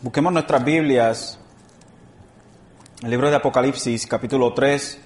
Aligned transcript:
Busquemos 0.00 0.32
nuestras 0.32 0.64
Biblias, 0.64 1.40
el 3.02 3.10
libro 3.10 3.30
de 3.30 3.34
Apocalipsis, 3.34 4.06
capítulo 4.06 4.54
3. 4.54 4.96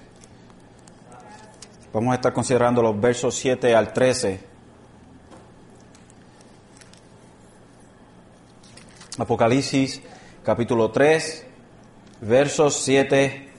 Vamos 1.91 2.11
a 2.11 2.15
estar 2.15 2.31
considerando 2.31 2.83
los 2.83 3.01
versos 3.01 3.33
7 3.33 3.73
al 3.73 3.91
13. 3.91 4.39
Apocalipsis, 9.17 9.99
capítulo 10.43 10.91
3, 10.91 11.47
versos 12.21 12.75
7 12.83 13.49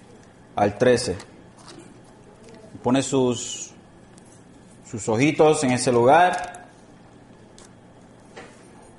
al 0.55 0.79
13. 0.79 1.16
Pone 2.80 3.02
sus, 3.02 3.73
sus 4.88 5.09
ojitos 5.09 5.65
en 5.65 5.73
ese 5.73 5.91
lugar 5.91 6.69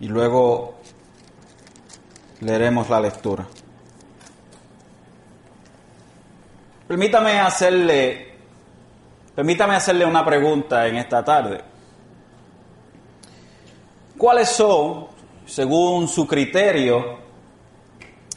y 0.01 0.09
luego 0.09 0.74
leeremos 2.41 2.89
la 2.89 2.99
lectura. 2.99 3.45
Permítame 6.87 7.39
hacerle, 7.39 8.33
permítame 9.33 9.75
hacerle 9.75 10.05
una 10.05 10.23
pregunta 10.23 10.87
en 10.87 10.97
esta 10.97 11.23
tarde. 11.23 11.61
¿Cuáles 14.17 14.49
son, 14.49 15.07
según 15.45 16.07
su 16.07 16.27
criterio, 16.27 17.25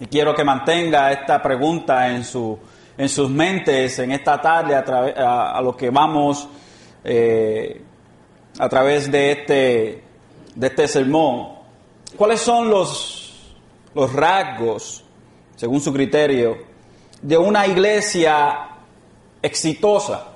y 0.00 0.06
quiero 0.06 0.34
que 0.34 0.44
mantenga 0.44 1.12
esta 1.12 1.42
pregunta 1.42 2.08
en, 2.08 2.24
su, 2.24 2.58
en 2.96 3.08
sus 3.08 3.28
mentes 3.28 3.98
en 3.98 4.12
esta 4.12 4.41
tarde 4.41 4.74
a, 4.74 5.60
lo 5.60 5.76
que 5.76 5.91
vamos 5.91 6.48
eh, 7.04 7.82
a 8.58 8.69
través 8.69 9.10
de 9.10 9.32
este, 9.32 10.04
de 10.54 10.66
este 10.66 10.88
sermón, 10.88 11.48
¿cuáles 12.16 12.41
son 12.41 12.69
los, 12.70 13.27
los 13.94 14.12
rasgos, 14.12 15.05
según 15.56 15.81
su 15.81 15.92
criterio, 15.92 16.58
de 17.22 17.39
una 17.39 17.67
iglesia 17.67 18.69
exitosa? 19.42 20.27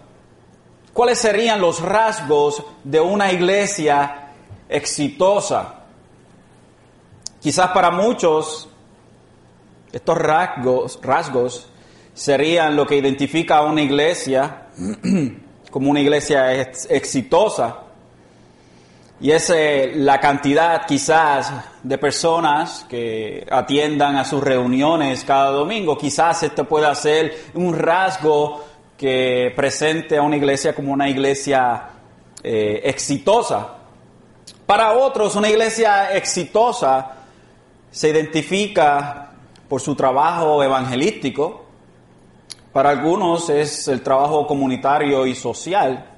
¿Cuáles 0.93 1.19
serían 1.19 1.61
los 1.61 1.81
rasgos 1.81 2.63
de 2.85 3.01
una 3.01 3.33
iglesia 3.33 4.33
exitosa? 4.69 5.85
Quizás 7.41 7.71
para 7.71 7.91
muchos 7.91 8.69
estos 9.93 10.17
rasgos, 10.17 10.99
rasgos 11.03 11.69
serían 12.15 12.77
lo 12.77 12.87
que 12.87 12.97
identifica 12.97 13.59
a 13.59 13.63
una 13.63 13.83
iglesia 13.83 14.69
como 15.71 15.91
una 15.91 16.01
iglesia 16.01 16.53
exitosa. 16.53 17.79
Y 19.23 19.31
es 19.31 19.51
eh, 19.51 19.93
la 19.95 20.19
cantidad 20.19 20.85
quizás 20.85 21.53
de 21.81 21.97
personas 21.97 22.85
que 22.89 23.47
atiendan 23.49 24.17
a 24.17 24.25
sus 24.25 24.43
reuniones 24.43 25.23
cada 25.23 25.53
domingo. 25.53 25.97
Quizás 25.97 26.43
esto 26.43 26.65
pueda 26.65 26.93
ser 26.97 27.33
un 27.55 27.79
rasgo 27.79 28.65
que 28.97 29.53
presente 29.55 30.19
a 30.19 30.23
una 30.23 30.37
iglesia 30.37 30.75
como 30.75 30.93
una 30.93 31.09
iglesia 31.09 31.91
eh, 32.43 32.81
exitosa. 32.83 33.77
Para 34.67 34.91
otros, 34.91 35.37
una 35.37 35.49
iglesia 35.49 36.17
exitosa 36.17 37.13
se 37.93 38.09
identifica 38.09 39.31
por 39.69 39.81
su 39.81 39.95
trabajo 39.95 40.65
evangelístico. 40.65 41.65
Para 42.73 42.91
algunos 42.91 43.49
es 43.51 43.87
el 43.87 44.03
trabajo 44.03 44.49
comunitario 44.49 45.25
y 45.29 45.37
social. 45.37 46.12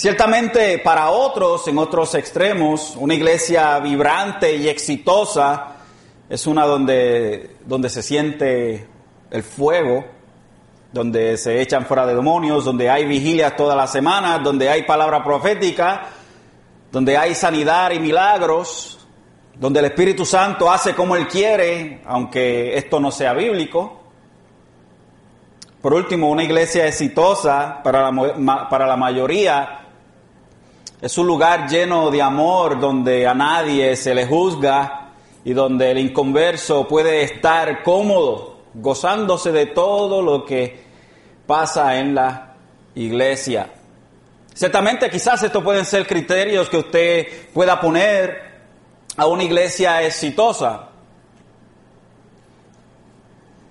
Ciertamente 0.00 0.78
para 0.78 1.10
otros, 1.10 1.68
en 1.68 1.76
otros 1.76 2.14
extremos, 2.14 2.94
una 2.96 3.12
iglesia 3.12 3.78
vibrante 3.80 4.56
y 4.56 4.66
exitosa 4.66 5.74
es 6.26 6.46
una 6.46 6.64
donde, 6.64 7.56
donde 7.66 7.90
se 7.90 8.02
siente 8.02 8.88
el 9.30 9.42
fuego, 9.42 10.06
donde 10.90 11.36
se 11.36 11.60
echan 11.60 11.84
fuera 11.84 12.06
de 12.06 12.14
demonios, 12.14 12.64
donde 12.64 12.88
hay 12.88 13.04
vigilias 13.04 13.54
todas 13.56 13.76
las 13.76 13.92
semanas, 13.92 14.42
donde 14.42 14.70
hay 14.70 14.84
palabra 14.84 15.22
profética, 15.22 16.06
donde 16.90 17.18
hay 17.18 17.34
sanidad 17.34 17.90
y 17.90 17.98
milagros, 17.98 19.06
donde 19.54 19.80
el 19.80 19.84
Espíritu 19.84 20.24
Santo 20.24 20.70
hace 20.70 20.94
como 20.94 21.14
Él 21.14 21.28
quiere, 21.28 22.00
aunque 22.06 22.74
esto 22.74 23.00
no 23.00 23.10
sea 23.10 23.34
bíblico. 23.34 24.00
Por 25.82 25.92
último, 25.92 26.30
una 26.30 26.42
iglesia 26.42 26.86
exitosa 26.86 27.82
para 27.82 28.10
la, 28.10 28.68
para 28.70 28.86
la 28.86 28.96
mayoría 28.96 29.79
es 31.00 31.16
un 31.16 31.26
lugar 31.26 31.66
lleno 31.66 32.10
de 32.10 32.20
amor 32.20 32.78
donde 32.78 33.26
a 33.26 33.32
nadie 33.32 33.96
se 33.96 34.14
le 34.14 34.26
juzga 34.26 35.08
y 35.44 35.54
donde 35.54 35.90
el 35.90 35.98
inconverso 35.98 36.86
puede 36.86 37.22
estar 37.22 37.82
cómodo, 37.82 38.58
gozándose 38.74 39.50
de 39.50 39.66
todo 39.66 40.20
lo 40.20 40.44
que 40.44 40.78
pasa 41.46 41.96
en 41.98 42.14
la 42.14 42.54
iglesia. 42.94 43.72
Ciertamente 44.52 45.08
quizás 45.08 45.42
estos 45.42 45.64
pueden 45.64 45.86
ser 45.86 46.06
criterios 46.06 46.68
que 46.68 46.76
usted 46.76 47.26
pueda 47.54 47.80
poner 47.80 48.50
a 49.16 49.26
una 49.26 49.42
iglesia 49.42 50.02
exitosa. 50.02 50.88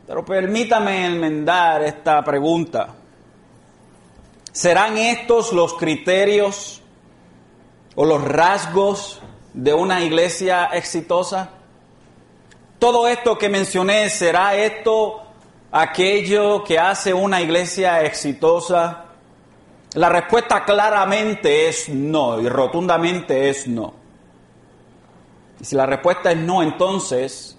Pero 0.07 0.25
permítame 0.25 1.05
enmendar 1.05 1.83
esta 1.83 2.23
pregunta. 2.23 2.95
¿Serán 4.51 4.97
estos 4.97 5.53
los 5.53 5.75
criterios 5.75 6.81
o 8.01 8.05
los 8.05 8.23
rasgos 8.23 9.19
de 9.53 9.73
una 9.73 10.01
iglesia 10.01 10.69
exitosa? 10.71 11.49
Todo 12.79 13.09
esto 13.09 13.37
que 13.37 13.49
mencioné, 13.49 14.09
¿será 14.09 14.55
esto 14.55 15.21
aquello 15.69 16.63
que 16.63 16.79
hace 16.79 17.13
una 17.13 17.41
iglesia 17.41 18.01
exitosa? 18.05 19.03
La 19.95 20.07
respuesta 20.07 20.63
claramente 20.63 21.67
es 21.67 21.89
no 21.89 22.39
y 22.39 22.47
rotundamente 22.47 23.49
es 23.49 23.67
no. 23.67 23.93
Y 25.59 25.65
si 25.65 25.75
la 25.75 25.85
respuesta 25.85 26.31
es 26.31 26.37
no, 26.37 26.63
entonces, 26.63 27.57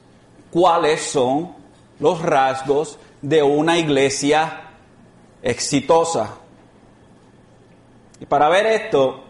¿cuáles 0.51 1.03
son 1.03 1.55
los 1.99 2.23
rasgos 2.23 2.99
de 3.21 3.43
una 3.43 3.77
iglesia 3.77 4.71
exitosa? 5.43 6.39
Y 8.19 8.25
para 8.25 8.49
ver 8.49 8.65
esto, 8.65 9.25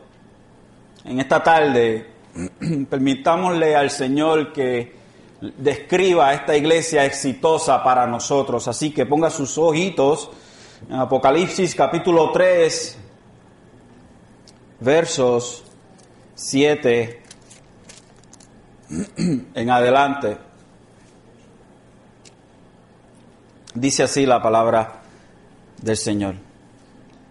en 1.05 1.21
esta 1.21 1.43
tarde, 1.43 2.06
permitámosle 2.91 3.75
al 3.75 3.91
Señor 3.91 4.53
que 4.53 5.00
describa 5.41 6.34
esta 6.34 6.56
iglesia 6.56 7.05
exitosa 7.05 7.83
para 7.83 8.06
nosotros. 8.06 8.69
Así 8.69 8.91
que 8.91 9.06
ponga 9.06 9.31
sus 9.31 9.56
ojitos 9.59 10.31
en 10.88 10.97
Apocalipsis 10.97 11.75
capítulo 11.75 12.31
3, 12.31 12.99
versos 14.81 15.65
7 16.34 17.23
en 19.55 19.70
adelante. 19.70 20.37
Dice 23.75 24.03
así 24.03 24.26
la 24.26 24.43
palabra 24.43 25.00
del 25.81 25.96
Señor. 25.96 26.50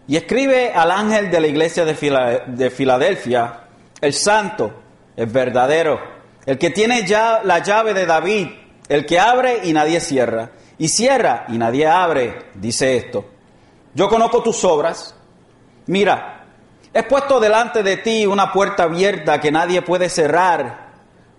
Y 0.09 0.17
escribe 0.17 0.73
al 0.73 0.89
ángel 0.89 1.29
de 1.29 1.39
la 1.39 1.45
iglesia 1.45 1.85
de 1.85 2.71
Filadelfia, 2.71 3.59
el 4.01 4.11
santo, 4.11 4.73
el 5.15 5.27
verdadero, 5.27 6.01
el 6.47 6.57
que 6.57 6.71
tiene 6.71 7.05
ya 7.05 7.41
la 7.43 7.59
llave 7.59 7.93
de 7.93 8.07
David, 8.07 8.47
el 8.87 9.05
que 9.05 9.19
abre 9.19 9.59
y 9.65 9.71
nadie 9.71 9.99
cierra, 9.99 10.49
y 10.79 10.87
cierra 10.87 11.45
y 11.49 11.59
nadie 11.59 11.85
abre, 11.85 12.47
dice 12.55 12.97
esto. 12.97 13.23
Yo 13.93 14.09
conozco 14.09 14.41
tus 14.41 14.63
obras. 14.63 15.13
Mira, 15.85 16.43
he 16.91 17.03
puesto 17.03 17.39
delante 17.39 17.83
de 17.83 17.97
ti 17.97 18.25
una 18.25 18.51
puerta 18.51 18.85
abierta 18.85 19.39
que 19.39 19.51
nadie 19.51 19.83
puede 19.83 20.09
cerrar 20.09 20.89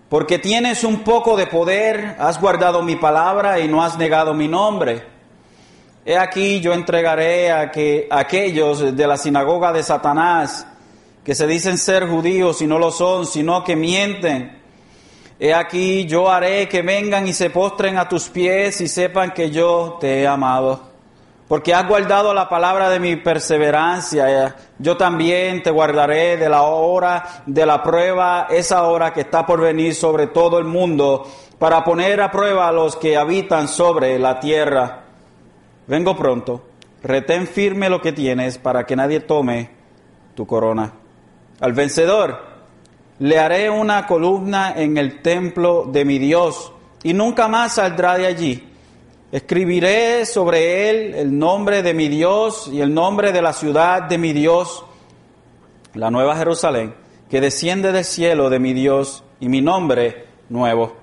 porque 0.07 0.39
tienes 0.39 0.85
un 0.85 1.03
poco 1.03 1.35
de 1.35 1.47
poder, 1.47 2.15
has 2.19 2.39
guardado 2.39 2.83
mi 2.83 2.95
palabra 2.95 3.59
y 3.59 3.67
no 3.67 3.83
has 3.83 3.97
negado 3.97 4.33
mi 4.33 4.47
nombre. 4.47 5.10
He 6.05 6.17
aquí 6.17 6.59
yo 6.59 6.73
entregaré 6.73 7.51
a, 7.51 7.71
que, 7.71 8.07
aquellos 8.09 8.95
de 8.95 9.07
la 9.07 9.17
sinagoga 9.17 9.71
de 9.71 9.83
Satanás, 9.83 10.65
que 11.23 11.35
se 11.35 11.45
dicen 11.45 11.77
ser 11.77 12.07
judíos 12.07 12.61
y 12.61 12.67
no 12.67 12.79
lo 12.79 12.91
son, 12.91 13.25
sino 13.25 13.63
que 13.63 13.75
mienten. 13.75 14.59
He 15.39 15.53
aquí 15.53 16.05
yo 16.05 16.29
haré 16.29 16.67
que 16.67 16.81
vengan 16.81 17.27
y 17.27 17.33
se 17.33 17.49
postren 17.49 17.97
a 17.97 18.09
tus 18.09 18.29
pies 18.29 18.81
y 18.81 18.87
sepan 18.87 19.31
que 19.31 19.49
yo 19.51 19.97
te 19.99 20.21
he 20.21 20.27
amado 20.27 20.91
porque 21.51 21.73
has 21.73 21.85
guardado 21.85 22.33
la 22.33 22.47
palabra 22.47 22.89
de 22.89 22.97
mi 23.01 23.17
perseverancia. 23.17 24.55
Yo 24.79 24.95
también 24.95 25.61
te 25.61 25.69
guardaré 25.69 26.37
de 26.37 26.47
la 26.47 26.61
hora 26.61 27.43
de 27.45 27.65
la 27.65 27.83
prueba, 27.83 28.47
esa 28.49 28.83
hora 28.83 29.11
que 29.11 29.19
está 29.19 29.45
por 29.45 29.59
venir 29.59 29.93
sobre 29.93 30.27
todo 30.27 30.59
el 30.59 30.63
mundo, 30.63 31.27
para 31.59 31.83
poner 31.83 32.21
a 32.21 32.31
prueba 32.31 32.69
a 32.69 32.71
los 32.71 32.95
que 32.95 33.17
habitan 33.17 33.67
sobre 33.67 34.17
la 34.17 34.39
tierra. 34.39 35.01
Vengo 35.91 36.15
pronto, 36.15 36.61
retén 37.03 37.45
firme 37.45 37.89
lo 37.89 37.99
que 37.99 38.13
tienes 38.13 38.57
para 38.57 38.85
que 38.85 38.95
nadie 38.95 39.19
tome 39.19 39.71
tu 40.35 40.47
corona. 40.47 40.93
Al 41.59 41.73
vencedor 41.73 42.39
le 43.19 43.37
haré 43.37 43.69
una 43.69 44.07
columna 44.07 44.73
en 44.73 44.97
el 44.97 45.21
templo 45.21 45.83
de 45.91 46.05
mi 46.05 46.17
Dios 46.17 46.71
y 47.03 47.11
nunca 47.13 47.49
más 47.49 47.73
saldrá 47.75 48.17
de 48.17 48.25
allí. 48.25 48.69
Escribiré 49.33 50.25
sobre 50.25 50.89
él 50.89 51.13
el 51.13 51.37
nombre 51.37 51.83
de 51.83 51.93
mi 51.93 52.07
Dios 52.07 52.69
y 52.71 52.79
el 52.79 52.93
nombre 52.93 53.33
de 53.33 53.41
la 53.41 53.51
ciudad 53.51 54.03
de 54.03 54.17
mi 54.17 54.31
Dios, 54.31 54.85
la 55.93 56.09
nueva 56.09 56.37
Jerusalén, 56.37 56.95
que 57.29 57.41
desciende 57.41 57.91
del 57.91 58.05
cielo 58.05 58.49
de 58.49 58.59
mi 58.59 58.71
Dios 58.71 59.25
y 59.41 59.49
mi 59.49 59.59
nombre 59.59 60.25
nuevo. 60.47 60.93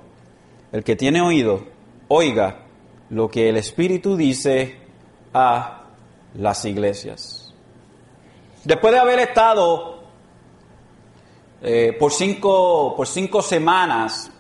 El 0.73 0.83
que 0.83 0.97
tiene 0.97 1.21
oído, 1.21 1.65
oiga 2.09 2.61
lo 3.11 3.29
que 3.29 3.49
el 3.49 3.57
Espíritu 3.57 4.17
dice 4.17 4.77
las 6.35 6.65
iglesias. 6.65 7.53
Después 8.65 8.93
de 8.93 8.99
haber 8.99 9.19
estado 9.21 10.01
eh, 11.63 11.97
por, 11.99 12.13
cinco, 12.13 12.95
por 12.97 13.07
cinco 13.07 13.43
semanas 13.43 14.31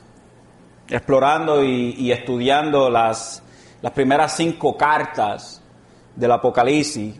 explorando 0.88 1.62
y, 1.62 1.94
y 1.98 2.12
estudiando 2.12 2.90
las, 2.90 3.42
las 3.82 3.92
primeras 3.92 4.36
cinco 4.36 4.76
cartas 4.76 5.62
del 6.14 6.32
Apocalipsis, 6.32 7.14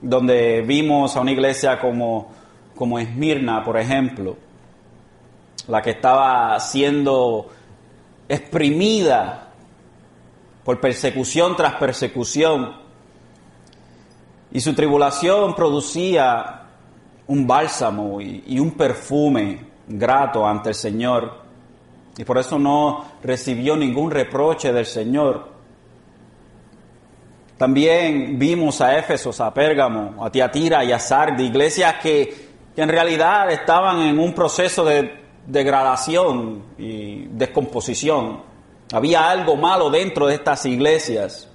donde 0.00 0.62
vimos 0.62 1.16
a 1.16 1.20
una 1.20 1.30
iglesia 1.30 1.80
como, 1.80 2.32
como 2.74 2.98
Esmirna, 2.98 3.64
por 3.64 3.78
ejemplo, 3.78 4.36
la 5.68 5.80
que 5.80 5.90
estaba 5.90 6.58
siendo 6.60 7.48
exprimida 8.28 9.48
por 10.64 10.80
persecución 10.80 11.56
tras 11.56 11.74
persecución, 11.74 12.83
y 14.54 14.60
su 14.60 14.72
tribulación 14.72 15.52
producía 15.52 16.62
un 17.26 17.44
bálsamo 17.44 18.20
y, 18.20 18.58
un 18.60 18.70
perfume 18.70 19.66
grato 19.88 20.46
ante 20.46 20.68
el 20.68 20.74
Señor, 20.76 21.42
y 22.16 22.22
por 22.22 22.38
eso 22.38 22.56
no 22.56 23.04
recibió 23.20 23.76
ningún 23.76 24.12
reproche 24.12 24.72
del 24.72 24.86
Señor. 24.86 25.48
También 27.58 28.38
vimos 28.38 28.80
a 28.80 28.96
Éfesos, 28.96 29.40
a 29.40 29.52
Pérgamo, 29.52 30.24
a 30.24 30.30
Tiatira 30.30 30.84
y 30.84 30.92
a 30.92 31.00
Sardi, 31.00 31.46
iglesias 31.46 31.96
que, 32.00 32.52
que 32.76 32.80
en 32.80 32.88
realidad 32.88 33.50
estaban 33.50 34.02
en 34.02 34.20
un 34.20 34.32
proceso 34.32 34.84
de 34.84 35.18
degradación 35.48 36.62
y 36.78 37.26
descomposición. 37.26 38.40
Había 38.92 39.28
algo 39.28 39.56
malo 39.56 39.90
dentro 39.90 40.28
de 40.28 40.36
estas 40.36 40.64
iglesias, 40.66 41.50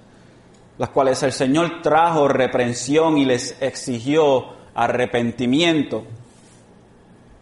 las 0.80 0.90
cuales 0.90 1.22
el 1.24 1.34
Señor 1.34 1.82
trajo 1.82 2.30
reprensión 2.30 3.18
y 3.18 3.26
les 3.26 3.62
exigió 3.62 4.46
arrepentimiento. 4.74 6.06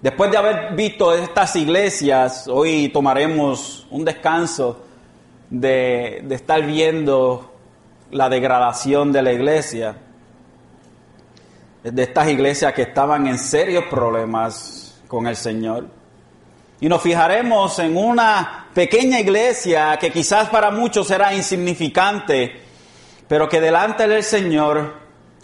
Después 0.01 0.31
de 0.31 0.37
haber 0.37 0.75
visto 0.75 1.13
estas 1.13 1.55
iglesias, 1.55 2.47
hoy 2.47 2.89
tomaremos 2.89 3.85
un 3.91 4.03
descanso 4.03 4.83
de, 5.51 6.25
estar 6.31 6.65
viendo 6.65 7.53
la 8.09 8.27
degradación 8.27 9.11
de 9.11 9.21
la 9.21 9.31
iglesia, 9.31 9.95
de 11.83 12.03
estas 12.03 12.29
iglesias 12.29 12.73
que 12.73 12.81
estaban 12.81 13.27
en 13.27 13.37
serios 13.37 13.83
problemas 13.85 14.99
con 15.07 15.27
el 15.27 15.35
Señor. 15.35 15.87
Y 16.79 16.89
nos 16.89 17.03
fijaremos 17.03 17.77
en 17.77 17.97
una 17.97 18.67
pequeña 18.73 19.19
iglesia 19.19 19.95
que 19.99 20.11
quizás 20.11 20.49
para 20.49 20.71
muchos 20.71 21.09
era 21.11 21.35
insignificante, 21.35 22.66
pero 23.27 23.49
que 23.49 23.59
delante 23.59 24.07
del 24.07 24.23
Señor, 24.23 24.93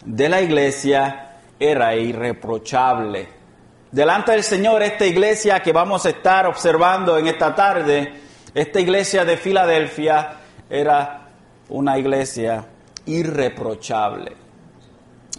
de 0.06 0.30
la 0.30 0.42
iglesia, 0.42 1.38
era 1.60 1.96
irreprochable. 1.96 3.28
Delante 3.92 4.32
del 4.32 4.44
Señor, 4.44 4.82
esta 4.82 5.06
iglesia 5.06 5.60
que 5.60 5.72
vamos 5.72 6.06
a 6.06 6.10
estar 6.10 6.48
observando 6.48 7.18
en 7.18 7.28
esta 7.28 7.54
tarde, 7.54 8.14
esta 8.54 8.80
iglesia 8.80 9.26
de 9.26 9.38
Filadelfia, 9.38 10.38
era 10.70 11.28
una 11.70 11.98
iglesia 11.98 12.66
irreprochable. 13.06 14.36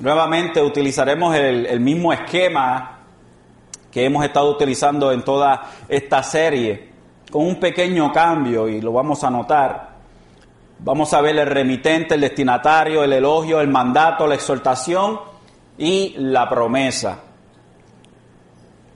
Nuevamente 0.01 0.61
utilizaremos 0.63 1.35
el, 1.35 1.67
el, 1.67 1.81
mismo 1.81 2.13
esquema 2.13 2.99
que 3.91 4.05
hemos 4.05 4.25
estado 4.25 4.51
utilizando 4.51 5.13
en 5.13 5.23
toda 5.23 5.63
esta 5.89 6.23
serie, 6.23 6.91
con 7.31 7.47
un 7.47 7.59
pequeño 7.59 8.13
cambio 8.13 8.69
y 8.69 8.81
lo 8.81 8.93
vamos 8.93 9.25
a 9.25 9.31
notar. 9.31 9.94
Vamos 10.79 11.13
a 11.15 11.21
ver 11.21 11.39
el 11.39 11.47
remitente, 11.47 12.15
el 12.15 12.21
destinatario, 12.21 13.05
el 13.05 13.13
elogio, 13.13 13.61
el 13.61 13.69
mandato, 13.69 14.27
la 14.27 14.35
exhortación 14.35 15.21
y 15.79 16.15
la 16.19 16.49
promesa. 16.49 17.21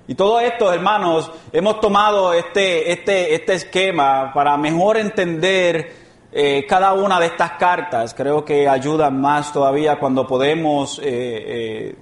Y 0.06 0.14
todo 0.14 0.40
esto, 0.40 0.72
hermanos, 0.72 1.30
hemos 1.52 1.80
tomado 1.80 2.32
este, 2.32 2.90
este, 2.90 3.34
este 3.34 3.54
esquema 3.54 4.32
para 4.32 4.56
mejor 4.56 4.96
entender 4.96 6.08
eh, 6.32 6.64
cada 6.66 6.94
una 6.94 7.20
de 7.20 7.26
estas 7.26 7.52
cartas 7.52 8.14
creo 8.14 8.42
que 8.42 8.68
ayudan 8.68 9.20
más 9.20 9.52
todavía 9.52 9.98
cuando 9.98 10.26
podemos, 10.26 10.98
eh, 10.98 11.04
eh, 11.06 11.96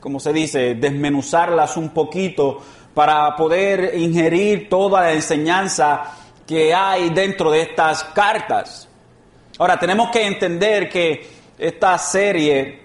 como 0.00 0.20
se 0.20 0.34
dice, 0.34 0.74
desmenuzarlas 0.74 1.78
un 1.78 1.90
poquito 1.90 2.58
para 2.92 3.34
poder 3.36 3.98
ingerir 3.98 4.68
toda 4.68 5.00
la 5.00 5.12
enseñanza 5.12 6.02
que 6.46 6.74
hay 6.74 7.08
dentro 7.08 7.50
de 7.50 7.62
estas 7.62 8.04
cartas. 8.04 8.89
Ahora, 9.60 9.78
tenemos 9.78 10.08
que 10.10 10.26
entender 10.26 10.88
que 10.88 11.22
esta 11.58 11.98
serie, 11.98 12.80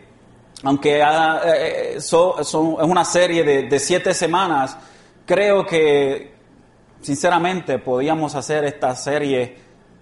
aunque 0.61 1.01
eh, 1.01 2.01
son, 2.01 2.43
son, 2.43 2.75
es 2.81 2.83
una 2.85 3.05
serie 3.05 3.45
de, 3.45 3.63
de 3.69 3.79
siete 3.79 4.13
semanas, 4.13 4.75
creo 5.25 5.65
que, 5.65 6.33
sinceramente, 6.99 7.79
podíamos 7.79 8.35
hacer 8.35 8.65
esta 8.65 8.93
serie 8.93 9.55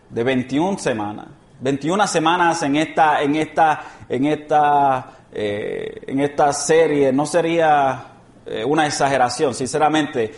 de 0.10 0.24
21 0.24 0.80
semanas. 0.80 1.28
21 1.60 2.08
semanas 2.08 2.64
en 2.64 2.76
esta, 2.78 3.22
en 3.22 3.36
esta, 3.36 3.84
en 4.10 4.26
esta, 4.26 5.12
eh, 5.32 6.02
en 6.08 6.22
esta 6.22 6.52
serie 6.54 7.14
no 7.14 7.28
sería 7.28 8.04
eh, 8.48 8.66
una 8.66 8.88
exageración, 8.88 9.54
sinceramente. 9.54 10.34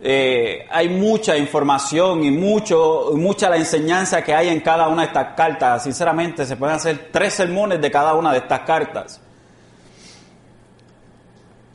Eh, 0.00 0.66
hay 0.70 0.88
mucha 0.88 1.36
información 1.36 2.24
y 2.24 2.30
mucho, 2.30 3.10
mucha 3.14 3.50
la 3.50 3.56
enseñanza 3.56 4.22
que 4.22 4.34
hay 4.34 4.48
en 4.48 4.60
cada 4.60 4.88
una 4.88 5.02
de 5.02 5.08
estas 5.08 5.34
cartas. 5.34 5.82
Sinceramente, 5.82 6.46
se 6.46 6.56
pueden 6.56 6.76
hacer 6.76 7.08
tres 7.10 7.34
sermones 7.34 7.80
de 7.80 7.90
cada 7.90 8.14
una 8.14 8.32
de 8.32 8.38
estas 8.38 8.60
cartas. 8.60 9.20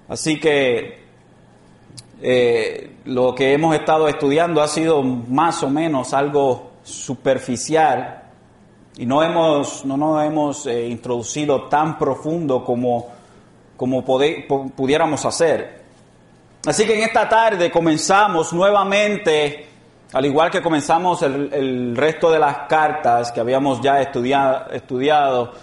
Así 0.08 0.40
que 0.40 1.04
lo 3.06 3.36
que 3.36 3.54
hemos 3.54 3.76
estado 3.76 4.08
estudiando 4.08 4.62
ha 4.62 4.68
sido 4.68 5.04
más 5.04 5.62
o 5.64 5.70
menos 5.70 6.14
algo 6.14 6.72
superficial 6.84 8.24
y 8.98 9.06
no, 9.06 9.24
hemos, 9.24 9.86
no 9.86 9.98
nos 9.98 10.24
hemos 10.24 10.68
eh, 10.68 10.88
introducido 10.88 11.64
tan 11.64 11.98
profundo 11.98 12.64
como, 12.64 13.08
como 13.76 14.06
pudiéramos 14.06 15.26
hacer. 15.26 15.83
Así 16.66 16.86
que 16.86 16.96
en 16.96 17.04
esta 17.04 17.28
tarde 17.28 17.70
comenzamos 17.70 18.54
nuevamente, 18.54 19.68
al 20.14 20.26
igual 20.26 20.50
que 20.50 20.62
comenzamos 20.62 21.22
el, 21.22 21.54
el 21.54 21.96
resto 21.96 22.32
de 22.32 22.40
las 22.40 22.68
cartas 22.70 23.32
que 23.32 23.40
habíamos 23.40 23.82
ya 23.82 24.02
estudiado, 24.02 24.72
estudiado, 24.72 25.54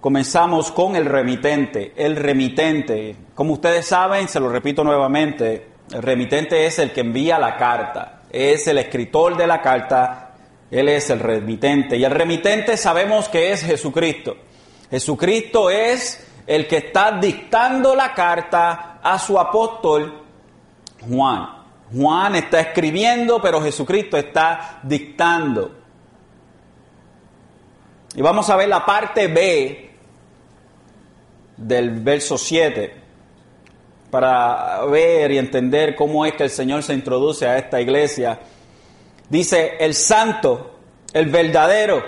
comenzamos 0.00 0.72
con 0.72 0.96
el 0.96 1.04
remitente. 1.04 1.92
El 1.96 2.16
remitente, 2.16 3.16
como 3.34 3.54
ustedes 3.54 3.86
saben, 3.86 4.28
se 4.28 4.40
lo 4.40 4.48
repito 4.48 4.82
nuevamente, 4.82 5.68
el 5.92 6.02
remitente 6.02 6.66
es 6.66 6.78
el 6.78 6.92
que 6.92 7.02
envía 7.02 7.38
la 7.38 7.56
carta, 7.56 8.22
es 8.30 8.66
el 8.66 8.78
escritor 8.78 9.36
de 9.36 9.46
la 9.46 9.60
carta 9.60 10.26
él 10.70 10.88
es 10.88 11.10
el 11.10 11.20
remitente. 11.20 11.96
Y 11.96 12.04
el 12.04 12.10
remitente 12.10 12.76
sabemos 12.76 13.28
que 13.28 13.52
es 13.52 13.62
Jesucristo. 13.62 14.36
Jesucristo 14.90 15.70
es 15.70 16.24
el 16.46 16.66
que 16.66 16.78
está 16.78 17.12
dictando 17.12 17.94
la 17.94 18.12
carta 18.14 18.95
a 19.12 19.18
su 19.18 19.38
apóstol 19.38 20.22
Juan. 21.08 21.48
Juan 21.92 22.34
está 22.34 22.60
escribiendo, 22.60 23.40
pero 23.40 23.60
Jesucristo 23.62 24.16
está 24.16 24.80
dictando. 24.82 25.74
Y 28.14 28.22
vamos 28.22 28.48
a 28.50 28.56
ver 28.56 28.68
la 28.68 28.84
parte 28.84 29.28
B 29.28 29.90
del 31.56 31.90
verso 32.00 32.36
7 32.36 33.02
para 34.10 34.84
ver 34.86 35.32
y 35.32 35.38
entender 35.38 35.94
cómo 35.94 36.24
es 36.24 36.34
que 36.34 36.44
el 36.44 36.50
Señor 36.50 36.82
se 36.82 36.94
introduce 36.94 37.46
a 37.46 37.58
esta 37.58 37.80
iglesia 37.80 38.40
Dice, 39.28 39.76
el 39.80 39.94
santo, 39.94 40.78
el 41.12 41.26
verdadero, 41.26 42.02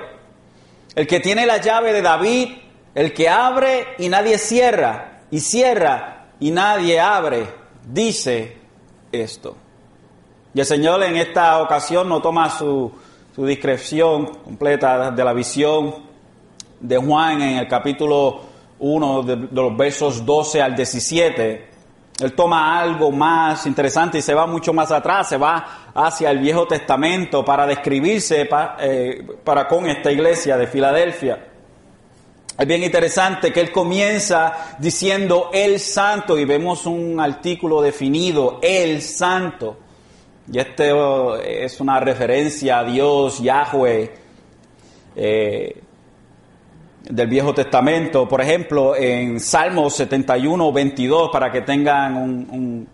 el 0.94 1.06
que 1.06 1.20
tiene 1.20 1.46
la 1.46 1.58
llave 1.58 1.92
de 1.92 2.02
David, 2.02 2.48
el 2.94 3.12
que 3.12 3.28
abre 3.28 3.86
y 3.98 4.08
nadie 4.08 4.38
cierra, 4.38 5.22
y 5.30 5.40
cierra 5.40 6.17
y 6.40 6.50
nadie 6.50 7.00
abre, 7.00 7.48
dice 7.86 8.56
esto. 9.12 9.56
Y 10.54 10.60
el 10.60 10.66
Señor 10.66 11.02
en 11.02 11.16
esta 11.16 11.60
ocasión 11.62 12.08
no 12.08 12.20
toma 12.20 12.50
su, 12.50 12.90
su 13.34 13.46
discreción 13.46 14.26
completa 14.26 15.10
de 15.10 15.24
la 15.24 15.32
visión 15.32 15.94
de 16.80 16.96
Juan 16.96 17.42
en 17.42 17.58
el 17.58 17.68
capítulo 17.68 18.40
1 18.78 19.22
de, 19.22 19.36
de 19.36 19.48
los 19.52 19.76
versos 19.76 20.24
12 20.24 20.62
al 20.62 20.74
17. 20.74 21.68
Él 22.20 22.32
toma 22.32 22.80
algo 22.80 23.12
más 23.12 23.64
interesante 23.66 24.18
y 24.18 24.22
se 24.22 24.34
va 24.34 24.46
mucho 24.46 24.72
más 24.72 24.90
atrás, 24.90 25.28
se 25.28 25.36
va 25.36 25.92
hacia 25.94 26.30
el 26.30 26.38
Viejo 26.38 26.66
Testamento 26.66 27.44
para 27.44 27.64
describirse 27.64 28.48
eh, 28.80 29.24
para 29.44 29.68
con 29.68 29.86
esta 29.88 30.10
iglesia 30.10 30.56
de 30.56 30.66
Filadelfia. 30.66 31.47
Es 32.58 32.66
bien 32.66 32.82
interesante 32.82 33.52
que 33.52 33.60
él 33.60 33.70
comienza 33.70 34.74
diciendo 34.80 35.48
el 35.52 35.78
santo 35.78 36.36
y 36.36 36.44
vemos 36.44 36.86
un 36.86 37.20
artículo 37.20 37.80
definido, 37.80 38.58
el 38.60 39.00
santo. 39.00 39.76
Y 40.50 40.58
este 40.58 40.90
eh, 40.90 41.64
es 41.64 41.80
una 41.80 42.00
referencia 42.00 42.80
a 42.80 42.84
Dios, 42.84 43.38
Yahweh, 43.38 44.12
eh, 45.14 45.82
del 47.04 47.28
Viejo 47.28 47.54
Testamento. 47.54 48.26
Por 48.26 48.40
ejemplo, 48.40 48.96
en 48.96 49.38
Salmos 49.38 49.94
71, 49.94 50.72
22, 50.72 51.30
para 51.30 51.52
que 51.52 51.60
tengan 51.60 52.88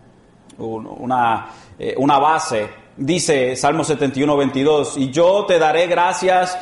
una, 0.59 1.47
eh, 1.79 1.95
una 1.97 2.19
base, 2.19 2.69
dice 2.95 3.55
Salmo 3.55 3.83
71, 3.83 4.37
22, 4.37 4.97
y 4.97 5.09
yo 5.09 5.43
te 5.47 5.57
daré 5.57 5.87
gracias 5.87 6.55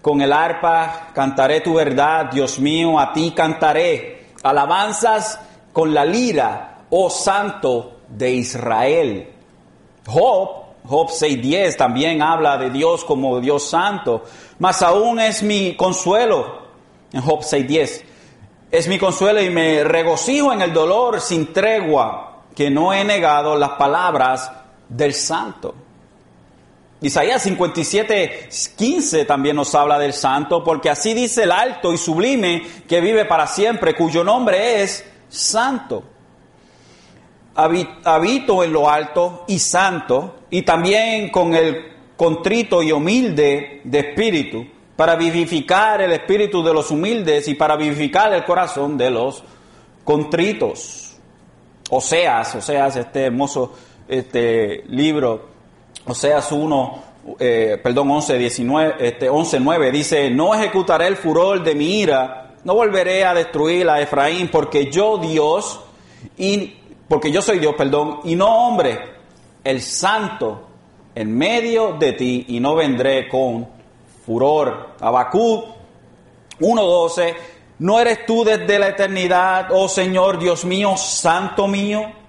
con 0.00 0.20
el 0.20 0.32
arpa, 0.32 1.08
cantaré 1.14 1.60
tu 1.60 1.74
verdad, 1.74 2.30
Dios 2.30 2.58
mío, 2.58 2.98
a 2.98 3.12
ti 3.12 3.32
cantaré. 3.32 4.28
Alabanzas 4.42 5.38
con 5.72 5.92
la 5.92 6.04
lira, 6.04 6.84
oh 6.90 7.10
Santo 7.10 8.00
de 8.08 8.30
Israel. 8.32 9.28
Job, 10.06 10.48
Job 10.84 11.08
6.10 11.08 11.76
también 11.76 12.22
habla 12.22 12.56
de 12.56 12.70
Dios 12.70 13.04
como 13.04 13.40
Dios 13.40 13.68
santo, 13.68 14.24
mas 14.58 14.82
aún 14.82 15.20
es 15.20 15.42
mi 15.42 15.76
consuelo, 15.76 16.60
en 17.12 17.20
Job 17.20 17.40
6.10, 17.40 18.02
es 18.70 18.88
mi 18.88 18.98
consuelo 18.98 19.42
y 19.42 19.50
me 19.50 19.84
regocijo 19.84 20.52
en 20.52 20.62
el 20.62 20.72
dolor 20.72 21.20
sin 21.20 21.52
tregua, 21.52 22.44
que 22.54 22.70
no 22.70 22.92
he 22.92 23.04
negado 23.04 23.56
las 23.56 23.70
palabras 23.70 24.50
del 24.88 25.14
santo. 25.14 25.74
Isaías 27.02 27.42
57, 27.42 28.48
15 28.76 29.24
también 29.24 29.56
nos 29.56 29.74
habla 29.74 29.98
del 29.98 30.12
santo, 30.12 30.62
porque 30.62 30.90
así 30.90 31.14
dice 31.14 31.44
el 31.44 31.52
alto 31.52 31.92
y 31.92 31.98
sublime 31.98 32.62
que 32.86 33.00
vive 33.00 33.24
para 33.24 33.46
siempre, 33.46 33.94
cuyo 33.94 34.22
nombre 34.22 34.82
es 34.82 35.04
santo. 35.28 36.04
Habito 37.54 38.62
en 38.62 38.72
lo 38.72 38.90
alto 38.90 39.44
y 39.48 39.58
santo, 39.58 40.40
y 40.50 40.62
también 40.62 41.30
con 41.30 41.54
el 41.54 41.92
contrito 42.16 42.82
y 42.82 42.92
humilde 42.92 43.80
de 43.84 43.98
espíritu, 43.98 44.66
para 44.94 45.16
vivificar 45.16 46.02
el 46.02 46.12
espíritu 46.12 46.62
de 46.62 46.74
los 46.74 46.90
humildes 46.90 47.48
y 47.48 47.54
para 47.54 47.76
vivificar 47.76 48.34
el 48.34 48.44
corazón 48.44 48.98
de 48.98 49.10
los 49.10 49.42
contritos. 50.04 51.16
Oseas, 51.88 52.56
Oseas, 52.56 52.96
este 52.96 53.24
hermoso 53.24 53.72
este 54.10 54.84
libro 54.88 55.49
Oseas 56.06 56.50
1, 56.50 57.02
eh, 57.38 57.78
perdón, 57.82 58.10
11, 58.10 58.38
19, 58.38 58.94
este, 59.00 59.28
11, 59.28 59.60
9, 59.60 59.92
dice, 59.92 60.30
no 60.30 60.54
ejecutaré 60.54 61.06
el 61.06 61.16
furor 61.16 61.62
de 61.62 61.74
mi 61.74 62.00
ira, 62.00 62.54
no 62.64 62.74
volveré 62.74 63.24
a 63.24 63.34
destruir 63.34 63.88
a 63.88 64.00
Efraín, 64.00 64.48
porque 64.48 64.90
yo 64.90 65.18
Dios, 65.18 65.80
y, 66.36 66.74
porque 67.08 67.30
yo 67.30 67.42
soy 67.42 67.58
Dios, 67.58 67.74
perdón, 67.76 68.20
y 68.24 68.34
no 68.34 68.68
hombre, 68.68 68.98
el 69.62 69.82
santo 69.82 70.68
en 71.14 71.36
medio 71.36 71.92
de 71.98 72.12
ti, 72.12 72.46
y 72.48 72.60
no 72.60 72.74
vendré 72.74 73.28
con 73.28 73.68
furor. 74.24 74.90
Abacú 75.00 75.64
1.12, 76.60 77.34
¿no 77.80 78.00
eres 78.00 78.24
tú 78.26 78.44
desde 78.44 78.78
la 78.78 78.88
eternidad, 78.88 79.68
oh 79.70 79.88
Señor 79.88 80.38
Dios 80.38 80.64
mío, 80.64 80.96
santo 80.96 81.66
mío? 81.66 82.19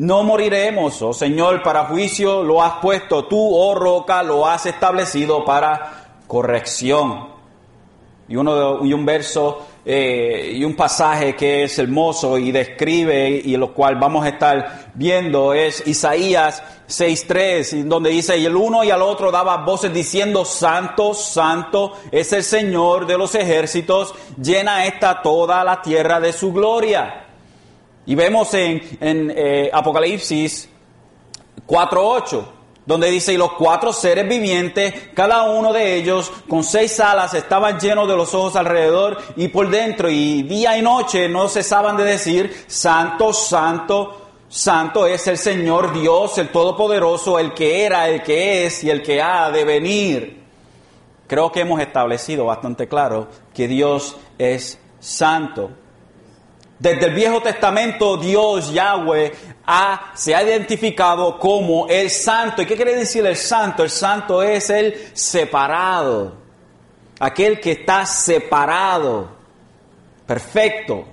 No 0.00 0.22
moriremos, 0.22 1.02
oh 1.02 1.12
Señor, 1.12 1.62
para 1.62 1.84
juicio 1.84 2.42
lo 2.42 2.62
has 2.62 2.78
puesto, 2.80 3.26
tú, 3.26 3.54
oh 3.54 3.74
roca, 3.74 4.22
lo 4.22 4.46
has 4.46 4.64
establecido 4.64 5.44
para 5.44 6.22
corrección. 6.26 7.28
Y, 8.26 8.34
uno, 8.34 8.82
y 8.82 8.94
un 8.94 9.04
verso 9.04 9.58
eh, 9.84 10.52
y 10.54 10.64
un 10.64 10.74
pasaje 10.74 11.36
que 11.36 11.64
es 11.64 11.78
hermoso 11.78 12.38
y 12.38 12.50
describe 12.50 13.42
y 13.44 13.54
lo 13.58 13.74
cual 13.74 13.96
vamos 13.96 14.24
a 14.24 14.30
estar 14.30 14.90
viendo 14.94 15.52
es 15.52 15.86
Isaías 15.86 16.62
6.3, 16.88 17.84
donde 17.84 18.08
dice, 18.08 18.38
y 18.38 18.46
el 18.46 18.56
uno 18.56 18.82
y 18.82 18.90
al 18.90 19.02
otro 19.02 19.30
daba 19.30 19.58
voces 19.58 19.92
diciendo, 19.92 20.46
Santo, 20.46 21.12
Santo 21.12 21.92
es 22.10 22.32
el 22.32 22.42
Señor 22.42 23.06
de 23.06 23.18
los 23.18 23.34
ejércitos, 23.34 24.14
llena 24.42 24.86
esta 24.86 25.20
toda 25.20 25.62
la 25.62 25.82
tierra 25.82 26.20
de 26.20 26.32
su 26.32 26.54
gloria. 26.54 27.26
Y 28.10 28.16
vemos 28.16 28.52
en, 28.54 28.82
eh, 29.00 29.70
Apocalipsis 29.72 30.68
4.8, 31.64 32.44
donde 32.84 33.08
dice, 33.08 33.34
y 33.34 33.36
los 33.36 33.52
cuatro 33.52 33.92
seres 33.92 34.28
vivientes, 34.28 34.92
cada 35.14 35.44
uno 35.44 35.72
de 35.72 35.94
ellos 35.94 36.32
con 36.48 36.64
seis 36.64 36.98
alas, 36.98 37.34
estaban 37.34 37.78
llenos 37.78 38.08
de 38.08 38.16
los 38.16 38.34
ojos 38.34 38.56
alrededor 38.56 39.16
y 39.36 39.46
por 39.46 39.70
dentro, 39.70 40.10
y 40.10 40.42
día 40.42 40.76
y 40.76 40.82
noche 40.82 41.28
no 41.28 41.48
cesaban 41.48 41.96
de 41.96 42.02
decir, 42.02 42.64
Santo, 42.66 43.32
Santo, 43.32 44.20
Santo 44.48 45.06
es 45.06 45.28
el 45.28 45.38
Señor 45.38 45.92
Dios, 45.92 46.36
el 46.38 46.48
Todopoderoso, 46.48 47.38
el 47.38 47.54
que 47.54 47.84
era, 47.84 48.08
el 48.08 48.24
que 48.24 48.66
es 48.66 48.82
y 48.82 48.90
el 48.90 49.04
que 49.04 49.22
ha 49.22 49.52
de 49.52 49.64
venir. 49.64 50.42
Creo 51.28 51.52
que 51.52 51.60
hemos 51.60 51.80
establecido 51.80 52.46
bastante 52.46 52.88
claro 52.88 53.28
que 53.54 53.68
Dios 53.68 54.16
es 54.36 54.80
santo. 54.98 55.70
Desde 56.80 57.06
el 57.08 57.14
Viejo 57.14 57.42
Testamento 57.42 58.16
Dios, 58.16 58.72
Yahweh, 58.72 59.32
se 60.14 60.34
ha 60.34 60.42
identificado 60.42 61.38
como 61.38 61.86
el 61.88 62.08
santo. 62.08 62.62
¿Y 62.62 62.66
qué 62.66 62.74
quiere 62.74 62.96
decir 62.96 63.24
el 63.26 63.36
santo? 63.36 63.84
El 63.84 63.90
santo 63.90 64.42
es 64.42 64.70
el 64.70 65.10
separado. 65.12 66.32
Aquel 67.20 67.60
que 67.60 67.72
está 67.72 68.06
separado. 68.06 69.28
Perfecto. 70.26 71.04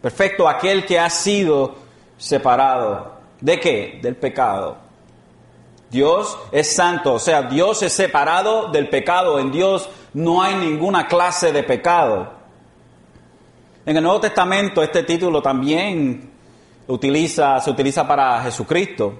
Perfecto 0.00 0.48
aquel 0.48 0.86
que 0.86 0.98
ha 0.98 1.10
sido 1.10 1.74
separado. 2.16 3.16
¿De 3.42 3.60
qué? 3.60 3.98
Del 4.00 4.16
pecado. 4.16 4.78
Dios 5.90 6.38
es 6.50 6.74
santo, 6.74 7.14
o 7.14 7.18
sea, 7.18 7.42
Dios 7.42 7.82
es 7.82 7.92
separado 7.92 8.68
del 8.68 8.88
pecado. 8.88 9.38
En 9.38 9.52
Dios 9.52 9.90
no 10.14 10.42
hay 10.42 10.54
ninguna 10.54 11.06
clase 11.06 11.52
de 11.52 11.62
pecado. 11.62 12.35
En 13.86 13.96
el 13.96 14.02
Nuevo 14.02 14.18
Testamento 14.18 14.82
este 14.82 15.04
título 15.04 15.40
también 15.40 16.28
se 16.88 16.92
utiliza 16.92 18.04
para 18.08 18.42
Jesucristo. 18.42 19.14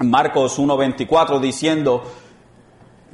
Marcos 0.00 0.58
1.24 0.58 1.40
diciendo, 1.40 2.04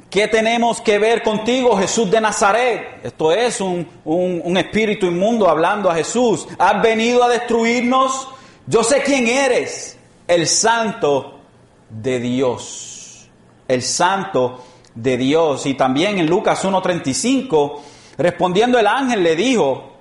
¿qué 0.09 0.27
tenemos 0.27 0.81
que 0.81 0.99
ver 0.99 1.23
contigo, 1.23 1.77
Jesús 1.77 2.11
de 2.11 2.19
Nazaret? 2.19 2.99
Esto 3.03 3.31
es 3.31 3.61
un, 3.61 3.87
un 4.03 4.57
espíritu 4.57 5.05
inmundo 5.05 5.47
hablando 5.47 5.89
a 5.89 5.95
Jesús. 5.95 6.45
¿Has 6.59 6.81
venido 6.81 7.23
a 7.23 7.29
destruirnos? 7.29 8.27
Yo 8.67 8.83
sé 8.83 9.03
quién 9.03 9.27
eres, 9.27 9.97
el 10.27 10.47
santo 10.47 11.39
de 11.89 12.19
Dios. 12.19 13.29
El 13.69 13.81
santo 13.81 14.65
de 14.93 15.15
Dios. 15.15 15.65
Y 15.65 15.75
también 15.75 16.19
en 16.19 16.25
Lucas 16.25 16.65
1.35, 16.65 17.79
respondiendo 18.17 18.77
el 18.77 18.87
ángel 18.87 19.23
le 19.23 19.37
dijo, 19.37 19.94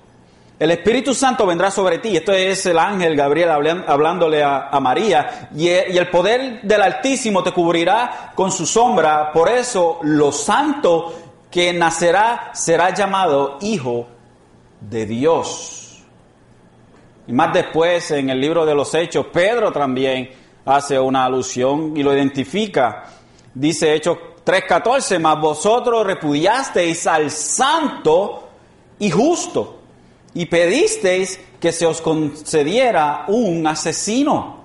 el 0.58 0.70
Espíritu 0.70 1.14
Santo 1.14 1.46
vendrá 1.46 1.70
sobre 1.70 1.98
ti. 1.98 2.16
Esto 2.16 2.32
es 2.32 2.64
el 2.66 2.78
ángel 2.78 3.16
Gabriel 3.16 3.50
hablándole 3.86 4.42
a, 4.42 4.78
María. 4.80 5.48
Y, 5.54 5.68
y, 5.68 5.98
el 5.98 6.08
poder 6.10 6.62
del 6.62 6.82
Altísimo 6.82 7.42
te 7.42 7.52
cubrirá 7.52 8.32
con 8.34 8.52
su 8.52 8.64
sombra. 8.64 9.32
Por 9.32 9.48
eso 9.48 9.98
lo 10.02 10.30
santo 10.30 11.12
que 11.50 11.72
nacerá 11.72 12.50
será 12.54 12.94
llamado 12.94 13.58
Hijo 13.62 14.06
de 14.80 15.06
Dios. 15.06 16.02
Y 17.26 17.32
más 17.32 17.52
después 17.52 18.10
en 18.12 18.30
el 18.30 18.40
libro 18.40 18.64
de 18.64 18.74
los 18.74 18.94
Hechos, 18.94 19.26
Pedro 19.32 19.72
también 19.72 20.30
hace 20.64 20.98
una 21.00 21.24
alusión 21.24 21.96
y 21.96 22.02
lo 22.02 22.14
identifica. 22.14 23.04
Dice 23.52 23.92
Hechos 23.92 24.18
3:14, 24.44 25.18
mas 25.18 25.40
vosotros 25.40 26.06
repudiasteis 26.06 27.06
al 27.08 27.30
santo 27.30 28.48
y 29.00 29.10
justo 29.10 29.83
y 30.34 30.46
pedisteis 30.46 31.40
que 31.60 31.72
se 31.72 31.86
os 31.86 32.00
concediera 32.00 33.24
un 33.28 33.66
asesino. 33.66 34.64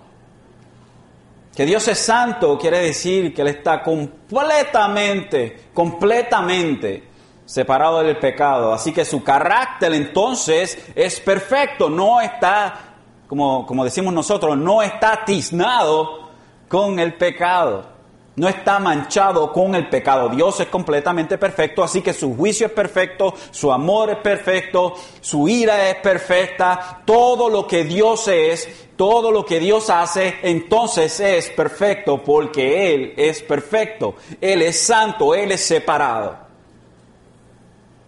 Que 1.56 1.66
Dios 1.66 1.88
es 1.88 2.00
santo 2.00 2.58
quiere 2.58 2.80
decir 2.80 3.34
que 3.34 3.42
Él 3.42 3.50
está 3.50 3.84
completamente, 3.84 5.70
completamente 5.74 7.04
separado 7.46 8.00
del 8.00 8.18
pecado. 8.18 8.74
Así 8.74 8.92
que 8.94 9.06
su 9.06 9.24
carácter 9.24 9.94
entonces 9.94 10.78
es 10.96 11.20
perfecto, 11.20 11.90
no 11.90 12.22
está, 12.22 12.96
como, 13.28 13.66
como 13.66 13.84
decimos 13.84 14.14
nosotros, 14.14 14.58
no 14.58 14.82
está 14.82 15.24
tiznado 15.26 16.30
con 16.68 17.00
el 17.00 17.16
pecado. 17.16 17.99
No 18.40 18.48
está 18.48 18.80
manchado 18.80 19.52
con 19.52 19.76
el 19.76 19.90
pecado. 19.90 20.30
Dios 20.30 20.62
es 20.62 20.68
completamente 20.68 21.38
perfecto, 21.38 21.84
así 21.84 22.02
que 22.02 22.14
su 22.14 22.38
juicio 22.38 22.68
es 22.68 22.72
perfecto, 22.72 23.34
su 23.52 23.70
amor 23.70 24.12
es 24.12 24.18
perfecto, 24.20 24.94
su 25.20 25.50
ira 25.50 25.90
es 25.90 25.96
perfecta, 25.98 27.02
todo 27.04 27.50
lo 27.50 27.68
que 27.68 27.84
Dios 27.84 28.30
es, 28.30 28.88
todo 28.96 29.30
lo 29.34 29.46
que 29.46 29.60
Dios 29.60 29.90
hace, 29.90 30.36
entonces 30.42 31.20
es 31.20 31.50
perfecto 31.50 32.24
porque 32.24 32.94
Él 32.96 33.14
es 33.18 33.42
perfecto, 33.42 34.16
Él 34.40 34.62
es 34.62 34.80
santo, 34.80 35.36
Él 35.36 35.52
es 35.52 35.66
separado. 35.66 36.38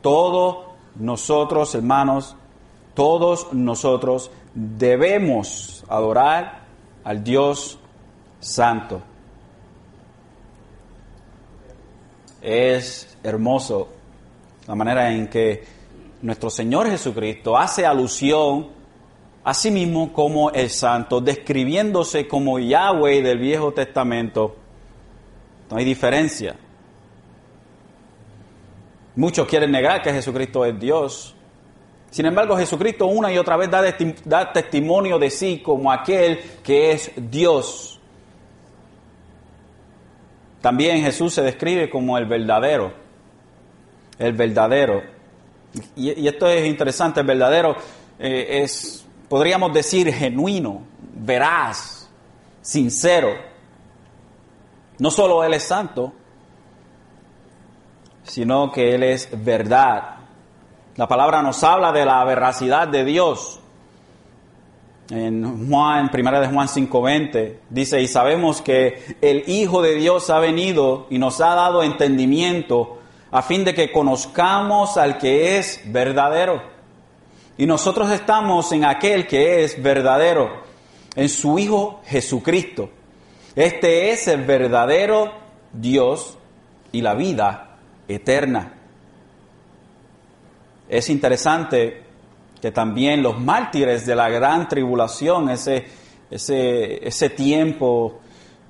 Todos 0.02 0.66
nosotros, 0.96 1.76
hermanos, 1.76 2.38
todos 2.94 3.52
nosotros 3.52 4.32
debemos 4.54 5.84
adorar 5.90 6.62
al 7.04 7.22
Dios 7.22 7.78
santo. 8.40 9.11
Es 12.42 13.18
hermoso 13.24 13.90
la 14.68 14.76
manera 14.76 15.12
en 15.12 15.28
que 15.28 15.64
nuestro 16.22 16.50
Señor 16.50 16.90
Jesucristo 16.90 17.58
hace 17.58 17.86
alusión 17.86 18.68
a 19.44 19.54
sí 19.54 19.72
mismo 19.72 20.14
como 20.14 20.52
el 20.52 20.70
santo, 20.70 21.20
describiéndose 21.20 22.28
como 22.28 22.60
Yahweh 22.60 23.22
del 23.22 23.40
Viejo 23.40 23.74
Testamento. 23.74 24.56
No 25.70 25.78
hay 25.78 25.86
diferencia. 25.86 26.56
Muchos 29.16 29.48
quieren 29.48 29.72
negar 29.72 30.02
que 30.02 30.12
Jesucristo 30.12 30.66
es 30.66 30.80
Dios. 30.80 31.36
Sin 32.12 32.26
embargo, 32.26 32.58
Jesucristo 32.58 33.08
una 33.08 33.32
y 33.32 33.38
otra 33.38 33.56
vez 33.56 33.70
da, 33.70 33.82
da 34.26 34.52
testimonio 34.52 35.18
de 35.18 35.30
sí 35.30 35.62
como 35.64 35.92
aquel 35.92 36.40
que 36.64 36.92
es 36.92 37.12
Dios. 37.16 38.01
También 40.62 41.02
Jesús 41.02 41.34
se 41.34 41.42
describe 41.42 41.90
como 41.90 42.18
el 42.18 42.26
verdadero, 42.26 42.94
el 44.20 44.34
verdadero. 44.34 45.02
Y, 45.96 46.28
esto 46.28 46.48
es 46.48 46.68
interesante, 46.68 47.22
el 47.22 47.26
verdadero 47.26 47.76
eh, 48.20 48.62
es, 48.64 49.06
podríamos 49.28 49.74
decir, 49.74 50.14
genuino, 50.14 50.84
veraz, 51.16 52.10
sincero. 52.62 53.30
No 55.00 55.10
solo 55.10 55.44
Él 55.44 55.56
es 55.56 55.64
santo, 55.64 56.14
sino 58.24 58.72
que 58.72 58.94
Él 58.94 59.04
es 59.04 59.30
verdad. 59.44 60.18
La 60.96 61.08
palabra 61.08 61.42
nos 61.42 61.64
habla 61.64 61.92
de 61.92 62.06
la 62.06 62.24
veracidad 62.24 62.88
de 62.88 63.04
Dios 63.04 63.61
en 65.12 65.70
Juan, 65.70 66.10
primera 66.10 66.40
de 66.40 66.48
Juan 66.48 66.70
5:20, 66.70 67.58
dice, 67.70 68.02
y 68.02 68.08
sabemos 68.08 68.62
que 68.62 69.18
el 69.22 69.44
Hijo 69.48 69.82
de 69.82 69.96
Dios 69.96 70.30
ha 70.30 70.40
venido 70.40 71.08
y 71.10 71.20
nos 71.20 71.42
ha 71.42 71.54
dado 71.54 71.84
entendimiento 71.84 73.00
a 73.30 73.42
fin 73.42 73.66
de 73.66 73.74
que 73.74 73.92
conozcamos 73.92 74.96
al 74.96 75.18
que 75.18 75.58
es 75.58 75.82
verdadero. 75.86 76.62
Y 77.58 77.66
nosotros 77.66 78.10
estamos 78.10 78.72
en 78.72 78.86
aquel 78.86 79.28
que 79.28 79.66
es 79.66 79.84
verdadero, 79.84 80.50
en 81.16 81.28
su 81.28 81.60
Hijo 81.60 82.02
Jesucristo. 82.06 82.90
Este 83.56 84.12
es 84.12 84.30
el 84.30 84.46
verdadero 84.46 85.34
Dios 85.74 86.38
y 86.94 87.02
la 87.02 87.16
vida 87.16 87.76
eterna. 88.08 88.76
Es 90.88 91.10
interesante 91.10 92.11
que 92.62 92.72
también 92.72 93.24
los 93.24 93.40
mártires 93.40 94.06
de 94.06 94.16
la 94.16 94.30
gran 94.30 94.68
tribulación, 94.68 95.50
ese, 95.50 95.86
ese, 96.30 97.08
ese 97.08 97.30
tiempo 97.32 98.20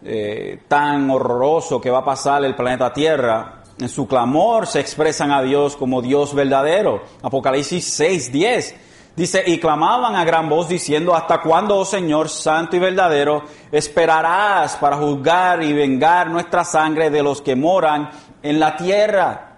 eh, 0.03 0.61
tan 0.67 1.09
horroroso 1.09 1.81
que 1.81 1.91
va 1.91 1.99
a 1.99 2.05
pasar 2.05 2.43
el 2.45 2.55
planeta 2.55 2.93
Tierra, 2.93 3.61
en 3.79 3.89
su 3.89 4.07
clamor 4.07 4.67
se 4.67 4.79
expresan 4.79 5.31
a 5.31 5.41
Dios 5.41 5.75
como 5.75 6.01
Dios 6.01 6.33
verdadero. 6.33 7.01
Apocalipsis 7.21 7.85
6, 7.93 8.31
10. 8.31 8.75
Dice, 9.15 9.43
y 9.45 9.59
clamaban 9.59 10.15
a 10.15 10.23
gran 10.23 10.47
voz 10.47 10.69
diciendo, 10.69 11.13
¿hasta 11.13 11.41
cuándo, 11.41 11.77
oh 11.77 11.85
Señor, 11.85 12.29
santo 12.29 12.77
y 12.77 12.79
verdadero, 12.79 13.43
esperarás 13.71 14.77
para 14.77 14.97
juzgar 14.97 15.61
y 15.63 15.73
vengar 15.73 16.29
nuestra 16.29 16.63
sangre 16.63 17.09
de 17.09 17.21
los 17.21 17.41
que 17.41 17.55
moran 17.55 18.09
en 18.41 18.59
la 18.59 18.77
tierra? 18.77 19.50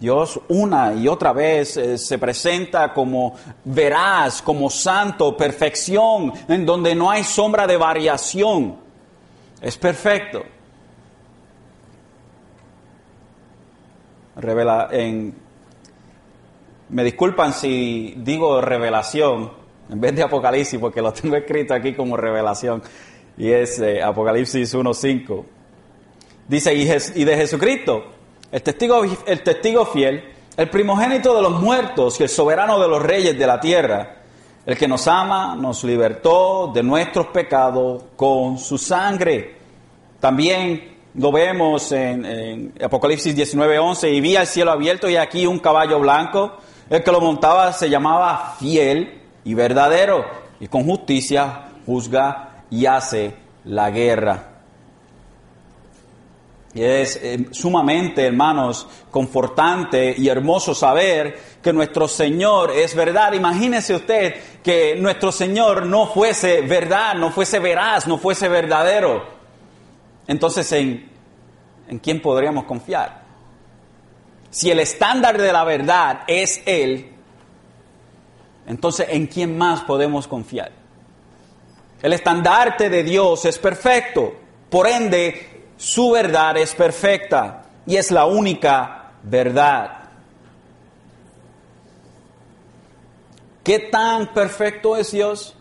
Dios 0.00 0.40
una 0.48 0.94
y 0.94 1.06
otra 1.06 1.34
vez 1.34 1.76
eh, 1.76 1.98
se 1.98 2.18
presenta 2.18 2.94
como 2.94 3.34
veraz, 3.64 4.40
como 4.40 4.70
santo, 4.70 5.36
perfección, 5.36 6.32
en 6.48 6.64
donde 6.64 6.94
no 6.94 7.10
hay 7.10 7.22
sombra 7.22 7.66
de 7.66 7.76
variación. 7.76 8.76
Es 9.60 9.76
perfecto. 9.76 10.42
Revela 14.36 14.88
en 14.90 15.34
me 16.88 17.04
disculpan 17.04 17.52
si 17.52 18.14
digo 18.16 18.60
revelación 18.60 19.52
en 19.90 20.00
vez 20.00 20.14
de 20.16 20.22
Apocalipsis, 20.22 20.78
porque 20.78 21.02
lo 21.02 21.12
tengo 21.12 21.36
escrito 21.36 21.74
aquí 21.74 21.94
como 21.94 22.16
revelación, 22.16 22.82
y 23.36 23.50
es 23.50 23.80
eh, 23.80 24.02
Apocalipsis 24.02 24.74
1.5. 24.74 25.44
Dice, 26.48 26.74
y 26.74 27.24
de 27.24 27.36
Jesucristo, 27.36 28.04
el 28.52 28.62
testigo, 28.62 29.02
el 29.04 29.42
testigo 29.42 29.86
fiel, 29.86 30.24
el 30.56 30.68
primogénito 30.68 31.34
de 31.34 31.42
los 31.42 31.60
muertos 31.60 32.18
y 32.20 32.24
el 32.24 32.28
soberano 32.28 32.78
de 32.80 32.88
los 32.88 33.02
reyes 33.02 33.38
de 33.38 33.46
la 33.46 33.60
tierra, 33.60 34.16
el 34.66 34.76
que 34.76 34.88
nos 34.88 35.06
ama, 35.08 35.56
nos 35.56 35.84
libertó 35.84 36.70
de 36.74 36.82
nuestros 36.82 37.28
pecados 37.28 38.02
con 38.16 38.58
su 38.58 38.76
sangre. 38.76 39.56
También 40.18 40.98
lo 41.14 41.32
vemos 41.32 41.90
en, 41.92 42.24
en 42.24 42.74
Apocalipsis 42.82 43.36
19:11, 43.36 44.12
y 44.12 44.20
vi 44.20 44.36
al 44.36 44.46
cielo 44.46 44.72
abierto 44.72 45.08
y 45.08 45.16
aquí 45.16 45.46
un 45.46 45.58
caballo 45.58 45.98
blanco, 45.98 46.56
el 46.88 47.02
que 47.02 47.12
lo 47.12 47.20
montaba 47.20 47.72
se 47.72 47.88
llamaba 47.88 48.56
fiel 48.58 49.20
y 49.44 49.54
verdadero, 49.54 50.24
y 50.60 50.66
con 50.66 50.84
justicia 50.84 51.68
juzga 51.86 52.64
y 52.68 52.86
hace 52.86 53.34
la 53.64 53.90
guerra. 53.90 54.49
Y 56.72 56.82
es 56.82 57.16
eh, 57.16 57.46
sumamente, 57.50 58.26
hermanos, 58.26 58.86
confortante 59.10 60.14
y 60.16 60.28
hermoso 60.28 60.74
saber 60.74 61.38
que 61.60 61.72
nuestro 61.72 62.06
Señor 62.06 62.70
es 62.70 62.94
verdad. 62.94 63.32
Imagínese 63.32 63.94
usted 63.94 64.34
que 64.62 64.94
nuestro 64.96 65.32
Señor 65.32 65.84
no 65.86 66.06
fuese 66.06 66.60
verdad, 66.60 67.14
no 67.14 67.32
fuese 67.32 67.58
veraz, 67.58 68.06
no 68.06 68.18
fuese 68.18 68.48
verdadero. 68.48 69.24
Entonces, 70.28 70.70
¿en, 70.72 71.10
en 71.88 71.98
quién 71.98 72.22
podríamos 72.22 72.64
confiar? 72.64 73.20
Si 74.50 74.70
el 74.70 74.78
estándar 74.78 75.38
de 75.38 75.52
la 75.52 75.64
verdad 75.64 76.20
es 76.28 76.62
Él, 76.66 77.10
entonces 78.66 79.08
¿en 79.10 79.26
quién 79.26 79.58
más 79.58 79.80
podemos 79.80 80.28
confiar? 80.28 80.70
El 82.00 82.12
estandarte 82.12 82.88
de 82.88 83.02
Dios 83.02 83.44
es 83.44 83.58
perfecto. 83.58 84.34
Por 84.70 84.86
ende, 84.86 85.49
su 85.80 86.10
verdad 86.10 86.58
es 86.58 86.74
perfecta 86.74 87.62
y 87.86 87.96
es 87.96 88.10
la 88.10 88.26
única 88.26 89.12
verdad. 89.22 90.10
¿Qué 93.64 93.78
tan 93.78 94.26
perfecto 94.34 94.94
es 94.94 95.10
Dios? 95.10 95.56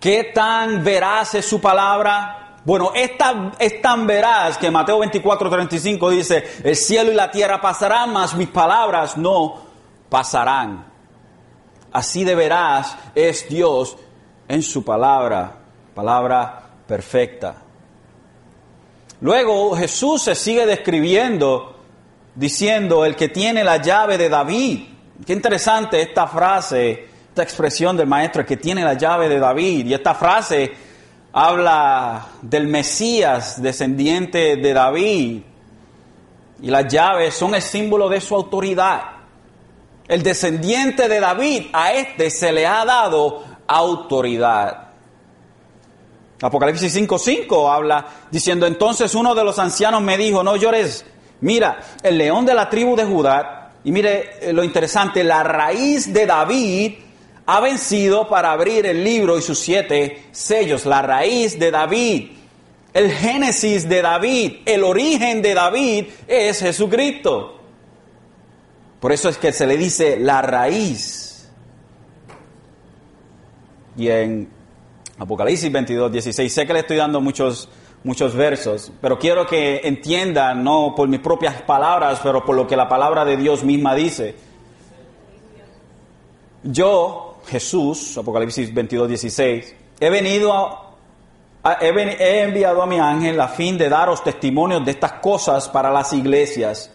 ¿Qué 0.00 0.32
tan 0.34 0.84
veraz 0.84 1.34
es 1.34 1.46
su 1.46 1.62
palabra? 1.62 2.58
Bueno, 2.66 2.92
esta 2.94 3.52
es 3.58 3.80
tan 3.80 4.06
veraz 4.06 4.58
que 4.58 4.70
Mateo 4.70 4.98
24, 4.98 5.48
35 5.48 6.10
dice, 6.10 6.44
el 6.62 6.76
cielo 6.76 7.10
y 7.10 7.14
la 7.14 7.30
tierra 7.30 7.58
pasarán, 7.58 8.12
mas 8.12 8.34
mis 8.34 8.48
palabras 8.48 9.16
no 9.16 9.62
pasarán. 10.10 10.84
Así 11.90 12.22
de 12.22 12.34
veraz 12.34 12.98
es 13.14 13.48
Dios 13.48 13.96
en 14.46 14.62
su 14.62 14.84
palabra, 14.84 15.56
palabra 15.94 16.68
perfecta. 16.86 17.62
Luego 19.20 19.76
Jesús 19.76 20.22
se 20.22 20.34
sigue 20.34 20.66
describiendo 20.66 21.74
diciendo 22.34 23.04
el 23.04 23.16
que 23.16 23.28
tiene 23.28 23.64
la 23.64 23.78
llave 23.78 24.16
de 24.16 24.28
David. 24.28 24.80
Qué 25.26 25.32
interesante 25.32 26.00
esta 26.00 26.28
frase, 26.28 27.08
esta 27.28 27.42
expresión 27.42 27.96
del 27.96 28.06
maestro, 28.06 28.42
el 28.42 28.46
que 28.46 28.56
tiene 28.56 28.84
la 28.84 28.94
llave 28.94 29.28
de 29.28 29.40
David. 29.40 29.86
Y 29.86 29.94
esta 29.94 30.14
frase 30.14 30.72
habla 31.32 32.28
del 32.42 32.68
Mesías, 32.68 33.60
descendiente 33.60 34.56
de 34.56 34.72
David. 34.72 35.42
Y 36.62 36.70
las 36.70 36.86
llaves 36.86 37.34
son 37.34 37.56
el 37.56 37.62
símbolo 37.62 38.08
de 38.08 38.20
su 38.20 38.36
autoridad. 38.36 39.02
El 40.06 40.22
descendiente 40.22 41.08
de 41.08 41.18
David, 41.18 41.66
a 41.72 41.92
este 41.92 42.30
se 42.30 42.52
le 42.52 42.66
ha 42.66 42.84
dado 42.84 43.44
autoridad. 43.66 44.87
Apocalipsis 46.40 46.94
5:5 46.94 47.70
habla 47.70 48.06
diciendo, 48.30 48.66
entonces 48.66 49.14
uno 49.14 49.34
de 49.34 49.44
los 49.44 49.58
ancianos 49.58 50.02
me 50.02 50.16
dijo, 50.16 50.42
no 50.42 50.56
llores, 50.56 51.04
mira, 51.40 51.80
el 52.02 52.16
león 52.16 52.46
de 52.46 52.54
la 52.54 52.70
tribu 52.70 52.94
de 52.94 53.04
Judá, 53.04 53.72
y 53.84 53.90
mire 53.90 54.30
eh, 54.40 54.52
lo 54.52 54.62
interesante, 54.62 55.24
la 55.24 55.42
raíz 55.42 56.12
de 56.12 56.26
David 56.26 56.94
ha 57.46 57.60
vencido 57.60 58.28
para 58.28 58.52
abrir 58.52 58.86
el 58.86 59.02
libro 59.02 59.38
y 59.38 59.42
sus 59.42 59.58
siete 59.58 60.24
sellos, 60.32 60.84
la 60.84 61.02
raíz 61.02 61.58
de 61.58 61.70
David. 61.70 62.32
El 62.92 63.10
génesis 63.10 63.88
de 63.88 64.02
David, 64.02 64.56
el 64.66 64.84
origen 64.84 65.40
de 65.40 65.54
David 65.54 66.06
es 66.26 66.60
Jesucristo. 66.60 67.58
Por 69.00 69.12
eso 69.12 69.28
es 69.28 69.38
que 69.38 69.52
se 69.52 69.66
le 69.66 69.76
dice 69.76 70.18
la 70.18 70.42
raíz. 70.42 71.48
Y 73.96 74.08
en 74.08 74.57
Apocalipsis 75.18 75.70
22, 75.72 76.12
16, 76.12 76.52
sé 76.52 76.66
que 76.66 76.72
le 76.72 76.80
estoy 76.80 76.96
dando 76.96 77.20
muchos, 77.20 77.68
muchos 78.04 78.34
versos, 78.34 78.92
pero 79.00 79.18
quiero 79.18 79.46
que 79.46 79.80
entiendan, 79.84 80.62
no 80.62 80.94
por 80.96 81.08
mis 81.08 81.20
propias 81.20 81.60
palabras, 81.62 82.20
pero 82.22 82.44
por 82.44 82.54
lo 82.54 82.66
que 82.66 82.76
la 82.76 82.88
palabra 82.88 83.24
de 83.24 83.36
Dios 83.36 83.64
misma 83.64 83.94
dice. 83.94 84.36
Yo, 86.62 87.40
Jesús, 87.46 88.16
Apocalipsis 88.18 88.72
22, 88.72 89.08
16, 89.08 89.74
he 90.00 90.10
venido 90.10 90.52
a, 90.52 90.88
he, 91.80 92.42
enviado 92.42 92.82
a 92.82 92.86
mi 92.86 92.98
ángel 92.98 93.40
a 93.40 93.48
fin 93.48 93.76
de 93.76 93.88
daros 93.88 94.22
testimonios 94.22 94.84
de 94.84 94.92
estas 94.92 95.14
cosas 95.14 95.68
para 95.68 95.90
las 95.90 96.12
iglesias. 96.12 96.92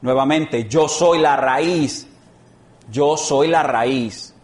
Nuevamente, 0.00 0.68
yo 0.68 0.88
soy 0.88 1.18
la 1.18 1.36
raíz. 1.36 2.08
Yo 2.90 3.16
soy 3.16 3.48
la 3.48 3.62
raíz. 3.62 4.34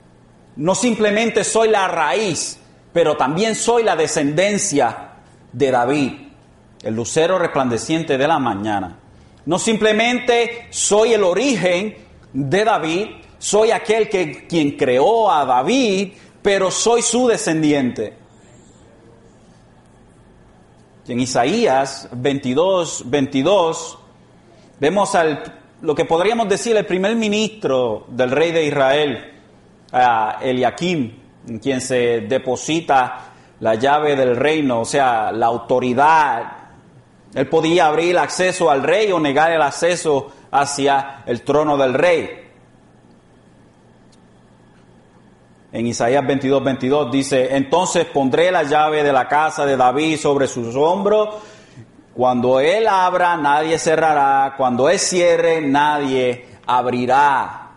No 0.57 0.75
simplemente 0.75 1.45
soy 1.45 1.69
la 1.69 1.87
raíz, 1.89 2.58
pero 2.93 3.17
también 3.17 3.55
soy 3.55 3.83
la 3.83 3.97
descendencia 3.97 5.13
de 5.53 5.71
David, 5.71 6.13
el 6.83 6.95
lucero 6.95 7.39
resplandeciente 7.39 8.19
de 8.19 8.29
la 8.29 8.39
mañana. 8.39 8.99
No 9.47 9.59
simplemente 9.59 10.67
soy 10.71 11.15
el 11.15 11.25
origen 11.25 11.97
de 12.33 12.65
David, 12.65 13.07
soy 13.39 13.71
aquel 13.71 14.09
que 14.09 14.47
quien 14.47 14.77
creó 14.77 15.31
a 15.31 15.45
David, 15.45 16.13
pero 16.43 16.71
soy 16.71 17.03
su 17.03 17.29
descendiente. 17.29 18.17
En 21.07 21.21
Isaías 21.21 22.09
22, 22.13 23.05
22 23.07 23.99
Vemos 24.81 25.17
al, 25.17 25.43
lo 25.83 25.95
que 25.95 26.05
podríamos 26.05 26.49
decir 26.49 26.77
el 26.77 26.87
primer 26.87 27.17
ministro 27.17 28.07
del 28.09 28.31
rey 28.31 28.53
de 28.53 28.65
Israel, 28.65 29.33
Eliakim, 30.41 31.13
en 31.49 31.59
quien 31.59 31.81
se 31.81 32.21
deposita 32.29 33.31
la 33.61 33.75
llave 33.75 34.15
del 34.15 34.37
reino, 34.37 34.81
o 34.81 34.85
sea, 34.85 35.33
la 35.33 35.47
autoridad. 35.47 36.53
Él 37.35 37.49
podía 37.49 37.87
abrir 37.87 38.11
el 38.11 38.19
acceso 38.19 38.71
al 38.71 38.83
rey 38.83 39.11
o 39.13 39.19
negar 39.19 39.53
el 39.53 39.63
acceso 39.63 40.33
hacia 40.51 41.23
el 41.27 41.43
trono 41.43 41.77
del 41.77 41.95
rey. 41.95 42.31
En 45.71 45.87
Isaías 45.87 46.27
22, 46.27 46.65
22 46.65 47.13
dice, 47.13 47.55
entonces 47.55 48.07
pondré 48.07 48.51
la 48.51 48.63
llave 48.63 49.03
de 49.03 49.13
la 49.13 49.29
casa 49.29 49.67
de 49.67 49.77
David 49.77 50.17
sobre 50.17 50.47
sus 50.47 50.75
hombros 50.77 51.29
cuando 52.19 52.59
Él 52.59 52.89
abra, 52.89 53.37
nadie 53.37 53.79
cerrará. 53.79 54.55
Cuando 54.57 54.89
Él 54.89 54.99
cierre, 54.99 55.61
nadie 55.61 56.47
abrirá. 56.67 57.68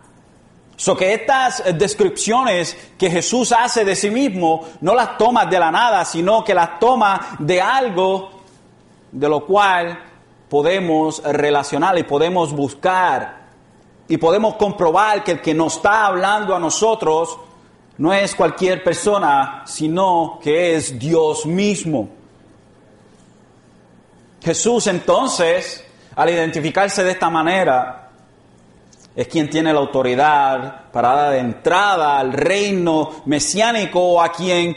So 0.82 0.96
que 0.96 1.14
estas 1.14 1.62
descripciones 1.78 2.76
que 2.98 3.08
Jesús 3.08 3.52
hace 3.52 3.84
de 3.84 3.94
sí 3.94 4.10
mismo 4.10 4.66
no 4.80 4.96
las 4.96 5.16
toma 5.16 5.46
de 5.46 5.56
la 5.56 5.70
nada, 5.70 6.04
sino 6.04 6.42
que 6.42 6.52
las 6.52 6.80
toma 6.80 7.36
de 7.38 7.62
algo 7.62 8.30
de 9.12 9.28
lo 9.28 9.46
cual 9.46 9.96
podemos 10.48 11.22
relacionar 11.22 11.96
y 11.98 12.02
podemos 12.02 12.52
buscar 12.52 13.42
y 14.08 14.16
podemos 14.16 14.56
comprobar 14.56 15.22
que 15.22 15.30
el 15.30 15.40
que 15.40 15.54
nos 15.54 15.76
está 15.76 16.04
hablando 16.06 16.52
a 16.52 16.58
nosotros 16.58 17.38
no 17.98 18.12
es 18.12 18.34
cualquier 18.34 18.82
persona, 18.82 19.62
sino 19.64 20.40
que 20.42 20.74
es 20.74 20.98
Dios 20.98 21.46
mismo. 21.46 22.08
Jesús 24.42 24.88
entonces, 24.88 25.86
al 26.16 26.28
identificarse 26.28 27.04
de 27.04 27.12
esta 27.12 27.30
manera, 27.30 28.01
es 29.14 29.28
quien 29.28 29.50
tiene 29.50 29.72
la 29.72 29.80
autoridad 29.80 30.90
para 30.90 31.12
dar 31.12 31.34
entrada 31.36 32.18
al 32.18 32.32
reino 32.32 33.22
mesiánico 33.26 34.22
a 34.22 34.32
quien, 34.32 34.74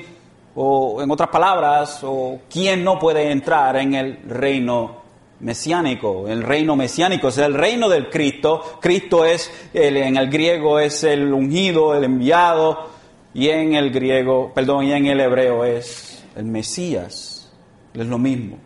o 0.56 1.02
en 1.02 1.10
otras 1.10 1.30
palabras, 1.30 2.02
o 2.04 2.40
quien 2.50 2.84
no 2.84 3.00
puede 3.00 3.32
entrar 3.32 3.78
en 3.78 3.94
el 3.94 4.20
reino 4.28 5.04
mesiánico. 5.40 6.28
El 6.28 6.44
reino 6.44 6.76
mesiánico 6.76 7.30
es 7.30 7.38
el 7.38 7.54
reino 7.54 7.88
del 7.88 8.10
Cristo. 8.10 8.80
Cristo 8.82 9.26
es, 9.26 9.52
el, 9.74 9.98
en 9.98 10.18
el 10.18 10.30
griego 10.30 10.80
es 10.80 11.04
el 11.04 11.32
ungido, 11.34 11.96
el 11.96 12.04
enviado, 12.04 12.90
y 13.34 13.50
en 13.50 13.76
el 13.76 13.92
griego, 13.92 14.52
perdón, 14.54 14.86
y 14.86 14.94
en 14.94 15.08
el 15.08 15.20
hebreo 15.20 15.66
es 15.66 16.24
el 16.36 16.46
Mesías. 16.46 17.52
Es 17.94 18.08
lo 18.08 18.18
mismo. 18.18 18.58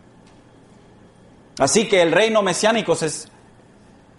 Así 1.60 1.88
que 1.88 2.02
el 2.02 2.12
reino 2.12 2.42
mesiánico 2.42 2.94
es 2.94 3.30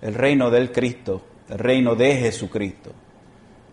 el 0.02 0.14
reino 0.14 0.50
del 0.50 0.72
Cristo, 0.72 1.22
reino 1.50 1.94
de 1.94 2.16
Jesucristo. 2.16 2.92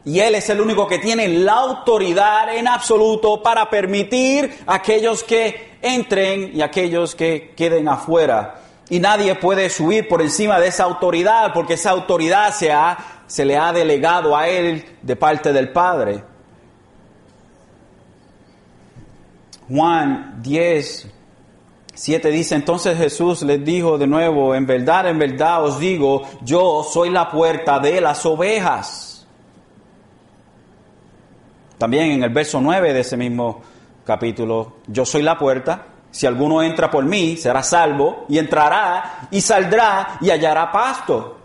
Y 0.05 0.19
Él 0.19 0.35
es 0.35 0.49
el 0.49 0.61
único 0.61 0.87
que 0.87 0.99
tiene 0.99 1.27
la 1.27 1.53
autoridad 1.53 2.55
en 2.55 2.67
absoluto 2.67 3.43
para 3.43 3.69
permitir 3.69 4.59
a 4.65 4.75
aquellos 4.75 5.23
que 5.23 5.77
entren 5.81 6.51
y 6.53 6.61
aquellos 6.61 7.13
que 7.13 7.53
queden 7.57 7.89
afuera. 7.89 8.61
Y 8.89 8.99
nadie 8.99 9.35
puede 9.35 9.69
subir 9.69 10.07
por 10.07 10.21
encima 10.21 10.59
de 10.59 10.67
esa 10.67 10.85
autoridad 10.85 11.51
porque 11.53 11.73
esa 11.73 11.89
autoridad 11.89 12.53
se, 12.53 12.71
ha, 12.71 12.97
se 13.27 13.43
le 13.43 13.57
ha 13.57 13.73
delegado 13.73 14.35
a 14.35 14.47
Él 14.47 14.85
de 15.01 15.15
parte 15.17 15.51
del 15.51 15.73
Padre. 15.73 16.23
Juan 19.67 20.41
10, 20.41 21.07
7 21.97 22.29
dice, 22.29 22.53
entonces 22.53 22.95
Jesús 22.95 23.41
les 23.41 23.65
dijo 23.65 23.97
de 23.97 24.05
nuevo, 24.05 24.53
en 24.53 24.67
verdad, 24.67 25.07
en 25.07 25.17
verdad 25.17 25.63
os 25.65 25.79
digo, 25.79 26.21
yo 26.43 26.83
soy 26.83 27.09
la 27.09 27.31
puerta 27.31 27.79
de 27.79 27.99
las 27.99 28.23
ovejas. 28.23 29.25
También 31.79 32.11
en 32.11 32.23
el 32.23 32.29
verso 32.29 32.61
9 32.61 32.93
de 32.93 32.99
ese 32.99 33.17
mismo 33.17 33.61
capítulo, 34.05 34.73
yo 34.85 35.07
soy 35.07 35.23
la 35.23 35.39
puerta, 35.39 35.87
si 36.11 36.27
alguno 36.27 36.61
entra 36.61 36.91
por 36.91 37.03
mí, 37.03 37.35
será 37.35 37.63
salvo, 37.63 38.25
y 38.29 38.37
entrará 38.37 39.27
y 39.31 39.41
saldrá 39.41 40.19
y 40.21 40.29
hallará 40.29 40.71
pasto. 40.71 41.37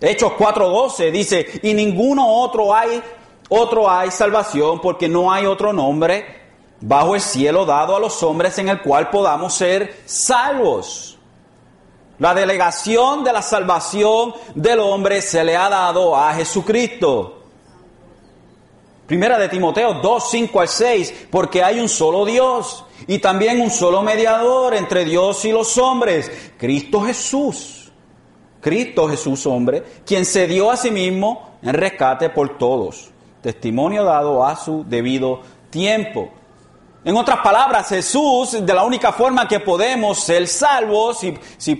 Hechos 0.00 0.32
4:12 0.38 1.10
dice, 1.10 1.60
y 1.62 1.74
ninguno 1.74 2.26
otro 2.26 2.74
hay, 2.74 3.02
otro 3.50 3.90
hay 3.90 4.10
salvación, 4.10 4.80
porque 4.80 5.06
no 5.06 5.30
hay 5.30 5.44
otro 5.44 5.70
nombre 5.70 6.41
bajo 6.82 7.14
el 7.14 7.20
cielo 7.20 7.64
dado 7.64 7.96
a 7.96 8.00
los 8.00 8.22
hombres 8.22 8.58
en 8.58 8.68
el 8.68 8.82
cual 8.82 9.08
podamos 9.08 9.54
ser 9.54 10.02
salvos. 10.04 11.18
La 12.18 12.34
delegación 12.34 13.24
de 13.24 13.32
la 13.32 13.42
salvación 13.42 14.34
del 14.54 14.80
hombre 14.80 15.22
se 15.22 15.42
le 15.42 15.56
ha 15.56 15.68
dado 15.68 16.14
a 16.16 16.34
Jesucristo. 16.34 17.38
Primera 19.06 19.38
de 19.38 19.48
Timoteo 19.48 19.94
2, 19.94 20.30
5 20.30 20.60
al 20.60 20.68
6, 20.68 21.26
porque 21.30 21.62
hay 21.62 21.80
un 21.80 21.88
solo 21.88 22.24
Dios 22.24 22.84
y 23.06 23.18
también 23.18 23.60
un 23.60 23.70
solo 23.70 24.02
mediador 24.02 24.74
entre 24.74 25.04
Dios 25.04 25.44
y 25.44 25.52
los 25.52 25.76
hombres, 25.78 26.30
Cristo 26.56 27.00
Jesús. 27.02 27.90
Cristo 28.60 29.08
Jesús 29.08 29.44
hombre, 29.46 29.82
quien 30.06 30.24
se 30.24 30.46
dio 30.46 30.70
a 30.70 30.76
sí 30.76 30.92
mismo 30.92 31.56
en 31.62 31.74
rescate 31.74 32.30
por 32.30 32.56
todos. 32.58 33.10
Testimonio 33.42 34.04
dado 34.04 34.46
a 34.46 34.54
su 34.54 34.84
debido 34.84 35.40
tiempo. 35.70 36.30
En 37.04 37.16
otras 37.16 37.40
palabras, 37.40 37.88
Jesús, 37.88 38.64
de 38.64 38.74
la 38.74 38.84
única 38.84 39.12
forma 39.12 39.48
que 39.48 39.58
podemos 39.58 40.20
ser 40.20 40.46
salvos, 40.46 41.18
si, 41.18 41.36
si, 41.58 41.74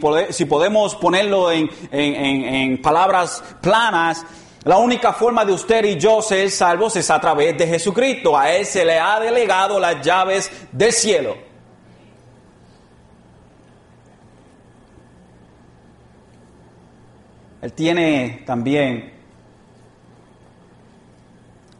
podemos 0.46 0.96
ponerlo 0.96 1.52
en, 1.52 1.70
en, 1.92 2.82
palabras 2.82 3.42
planas, 3.60 4.26
la 4.64 4.78
única 4.78 5.12
forma 5.12 5.44
de 5.44 5.52
usted 5.52 5.84
y 5.84 5.96
yo 5.96 6.22
ser 6.22 6.50
salvos 6.50 6.96
es 6.96 7.08
a 7.08 7.20
través 7.20 7.56
de 7.56 7.68
Jesucristo. 7.68 8.36
A 8.36 8.50
Él 8.50 8.66
se 8.66 8.84
le 8.84 8.98
ha 8.98 9.20
delegado 9.20 9.78
las 9.78 10.04
llaves 10.04 10.50
del 10.72 10.92
cielo. 10.92 11.36
Él 17.60 17.72
tiene 17.74 18.42
también 18.44 19.12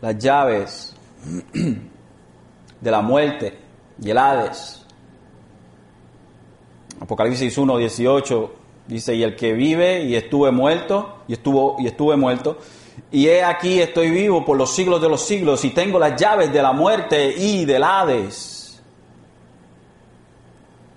las 0.01 0.17
llaves 0.17 0.95
de 2.83 2.91
la 2.91 3.01
muerte 3.01 3.59
y 4.03 4.11
el 4.11 4.19
Hades. 4.19 4.85
Apocalipsis 7.01 7.57
1, 7.57 7.79
18 7.79 8.53
dice, 8.87 9.15
y 9.15 9.23
el 9.23 9.35
que 9.35 9.53
vive 9.53 10.03
y 10.03 10.17
estuve 10.17 10.51
muerto, 10.51 11.23
y 11.29 11.33
estuvo, 11.33 11.77
y 11.79 11.87
estuve 11.87 12.17
muerto, 12.17 12.59
y 13.11 13.29
he 13.29 13.43
aquí 13.43 13.81
estoy 13.81 14.11
vivo 14.11 14.45
por 14.45 14.59
los 14.59 14.75
siglos 14.75 15.01
de 15.01 15.09
los 15.09 15.25
siglos, 15.25 15.65
y 15.65 15.71
tengo 15.71 15.99
las 15.99 16.21
llaves 16.21 16.53
de 16.53 16.63
la 16.63 16.73
muerte 16.73 17.35
y 17.37 17.65
del 17.65 17.83
Hades. 17.83 18.83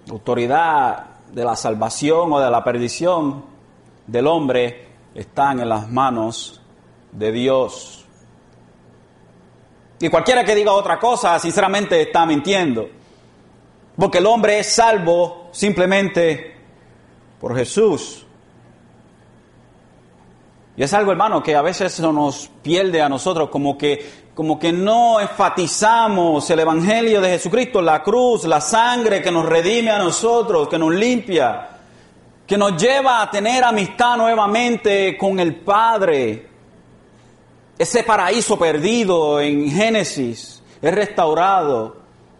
Autoridad 0.10 1.06
de 1.32 1.44
la 1.44 1.56
salvación 1.56 2.34
o 2.34 2.40
de 2.40 2.52
la 2.52 2.64
perdición 2.64 3.44
del 4.08 4.28
hombre 4.28 4.88
están 5.14 5.60
en 5.60 5.70
las 5.70 5.90
manos 5.90 6.62
de 7.12 7.32
Dios. 7.32 8.05
Y 10.00 10.10
cualquiera 10.10 10.44
que 10.44 10.56
diga 10.56 10.74
otra 10.74 11.00
cosa, 11.00 11.40
sinceramente 11.40 12.02
está 12.02 12.26
mintiendo. 12.26 12.90
Porque 13.96 14.18
el 14.18 14.26
hombre 14.26 14.60
es 14.60 14.74
salvo 14.74 15.50
simplemente 15.52 16.56
por 17.40 17.56
Jesús. 17.56 18.26
Y 20.78 20.84
es 20.84 20.94
algo, 20.94 21.12
hermano, 21.12 21.42
que 21.42 21.56
a 21.56 21.62
veces 21.62 22.00
nos 22.02 22.50
pierde 22.62 23.02
a 23.02 23.08
nosotros, 23.08 23.50
como 23.50 23.78
que, 23.78 24.26
como 24.34 24.60
que 24.60 24.74
no 24.74 25.22
enfatizamos 25.22 26.50
el 26.50 26.60
Evangelio 26.60 27.22
de 27.22 27.30
Jesucristo, 27.30 27.82
la 27.82 28.04
cruz, 28.04 28.44
la 28.44 28.60
sangre 28.60 29.22
que 29.22 29.32
nos 29.32 29.46
redime 29.46 29.92
a 29.92 30.00
nosotros, 30.00 30.68
que 30.68 30.78
nos 30.78 30.94
limpia, 30.94 31.70
que 32.46 32.58
nos 32.58 32.76
lleva 32.76 33.22
a 33.22 33.32
tener 33.32 33.64
amistad 33.64 34.18
nuevamente 34.18 35.18
con 35.18 35.40
el 35.40 35.56
Padre. 35.56 36.55
Ese 37.78 38.04
paraíso 38.04 38.58
perdido 38.58 39.42
en 39.42 39.70
Génesis 39.70 40.62
es 40.82 40.94
restaurado 40.94 41.98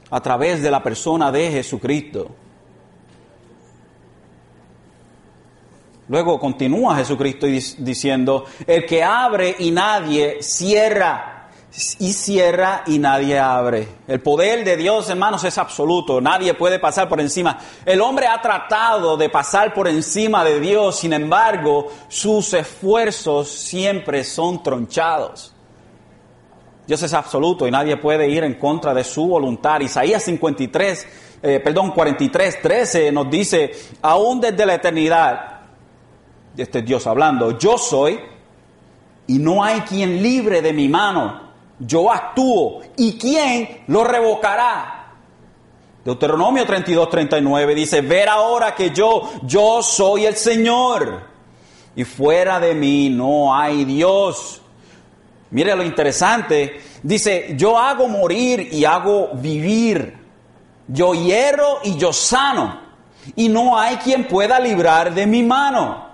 a 0.10 0.22
través 0.22 0.62
de 0.62 0.72
la 0.72 0.82
persona 0.82 1.32
de 1.32 1.52
Jesucristo. 1.52 2.32
Luego 6.08 6.40
continúa 6.40 6.96
Jesucristo 6.96 7.48
diciendo, 7.48 8.46
el 8.66 8.86
que 8.86 9.04
abre 9.04 9.56
y 9.60 9.72
nadie 9.72 10.38
cierra, 10.42 11.35
y 12.00 12.14
cierra 12.14 12.84
y 12.86 13.00
nadie 13.00 13.38
abre. 13.38 13.88
El 14.08 14.22
poder 14.22 14.64
de 14.64 14.78
Dios, 14.78 15.10
hermanos, 15.10 15.44
es 15.44 15.58
absoluto, 15.58 16.22
nadie 16.22 16.54
puede 16.54 16.80
pasar 16.80 17.10
por 17.10 17.20
encima. 17.20 17.60
El 17.86 18.02
hombre 18.02 18.28
ha 18.28 18.42
tratado 18.42 19.18
de 19.18 19.30
pasar 19.30 19.74
por 19.74 19.88
encima 19.88 20.44
de 20.46 20.60
Dios, 20.60 21.00
sin 21.00 21.14
embargo, 21.14 21.92
sus 22.08 22.54
esfuerzos 22.54 23.50
siempre 23.50 24.24
son 24.24 24.64
tronchados. 24.64 25.54
Dios 26.88 27.02
es 27.02 27.14
absoluto 27.14 27.68
y 27.68 27.72
nadie 27.72 27.98
puede 27.98 28.30
ir 28.30 28.44
en 28.44 28.54
contra 28.56 28.94
de 28.94 29.04
su 29.04 29.28
voluntad. 29.28 29.82
Isaías 29.82 30.24
53, 30.24 31.08
eh, 31.42 31.60
perdón, 31.60 31.92
43, 31.92 32.62
13 32.62 33.12
nos 33.12 33.30
dice, 33.30 33.72
aún 34.02 34.40
desde 34.40 34.66
la 34.66 34.76
eternidad, 34.76 35.62
este 36.56 36.84
Dios 36.84 37.06
hablando, 37.06 37.58
yo 37.58 37.78
soy 37.78 38.20
y 39.28 39.40
no 39.40 39.64
hay 39.64 39.82
quien 39.82 40.22
libre 40.22 40.62
de 40.62 40.72
mi 40.72 40.88
mano. 40.88 41.45
Yo 41.80 42.12
actúo 42.12 42.82
y 42.98 43.18
quién 43.18 43.84
lo 43.88 44.04
revocará. 44.04 45.14
Deuteronomio 46.04 46.66
32, 46.66 47.10
39 47.10 47.76
dice, 47.76 48.02
ver 48.02 48.30
ahora 48.30 48.76
que 48.76 48.92
yo, 48.92 49.30
yo 49.44 49.82
soy 49.82 50.26
el 50.26 50.36
Señor 50.36 51.24
y 51.96 52.04
fuera 52.04 52.60
de 52.60 52.76
mí 52.76 53.10
no 53.10 53.56
hay 53.56 53.86
Dios. 53.86 54.62
Mire 55.52 55.76
lo 55.76 55.84
interesante, 55.84 56.82
dice, 57.02 57.56
yo 57.58 57.80
hago 57.80 58.08
morir 58.08 58.70
y 58.72 58.86
hago 58.86 59.30
vivir. 59.34 60.18
Yo 60.88 61.14
hierro 61.14 61.80
y 61.84 61.98
yo 61.98 62.14
sano. 62.14 62.82
Y 63.36 63.50
no 63.50 63.78
hay 63.78 63.98
quien 63.98 64.28
pueda 64.28 64.60
librar 64.60 65.14
de 65.14 65.26
mi 65.26 65.42
mano. 65.42 66.05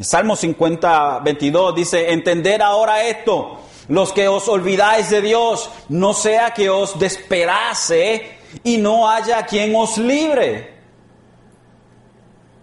Salmo 0.00 0.36
50, 0.36 1.20
22 1.20 1.74
dice, 1.74 2.12
entender 2.12 2.62
ahora 2.62 3.02
esto, 3.02 3.58
los 3.88 4.12
que 4.12 4.28
os 4.28 4.46
olvidáis 4.48 5.10
de 5.10 5.20
Dios, 5.20 5.70
no 5.88 6.12
sea 6.12 6.52
que 6.52 6.70
os 6.70 6.98
desperase 6.98 8.38
y 8.62 8.76
no 8.76 9.08
haya 9.08 9.44
quien 9.44 9.74
os 9.74 9.98
libre. 9.98 10.78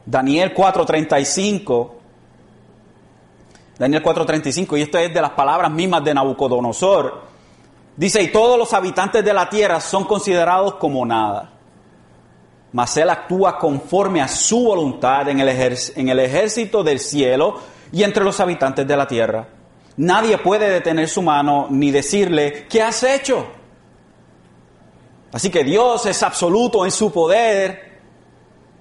Daniel 0.05 0.53
4:35, 0.53 1.91
Daniel 3.77 4.01
4:35, 4.01 4.77
y 4.77 4.83
esto 4.83 4.97
es 4.97 5.13
de 5.13 5.21
las 5.21 5.31
palabras 5.31 5.71
mismas 5.71 6.03
de 6.05 6.13
Nabucodonosor, 6.13 7.21
dice, 7.97 8.21
y 8.21 8.31
todos 8.31 8.57
los 8.57 8.71
habitantes 8.71 9.25
de 9.25 9.33
la 9.33 9.49
tierra 9.49 9.81
son 9.81 10.05
considerados 10.05 10.75
como 10.75 11.05
nada 11.05 11.54
mas 12.71 12.97
Él 12.97 13.09
actúa 13.09 13.57
conforme 13.57 14.21
a 14.21 14.27
su 14.27 14.65
voluntad 14.65 15.29
en 15.29 15.39
el, 15.39 15.77
en 15.95 16.09
el 16.09 16.19
ejército 16.19 16.83
del 16.83 16.99
cielo 16.99 17.59
y 17.91 18.03
entre 18.03 18.23
los 18.23 18.39
habitantes 18.39 18.87
de 18.87 18.97
la 18.97 19.07
tierra. 19.07 19.47
Nadie 19.97 20.37
puede 20.37 20.69
detener 20.69 21.07
su 21.07 21.21
mano 21.21 21.67
ni 21.69 21.91
decirle, 21.91 22.67
¿qué 22.69 22.81
has 22.81 23.03
hecho? 23.03 23.47
Así 25.31 25.49
que 25.49 25.63
Dios 25.63 26.05
es 26.05 26.21
absoluto 26.23 26.85
en 26.85 26.91
su 26.91 27.11
poder 27.11 27.99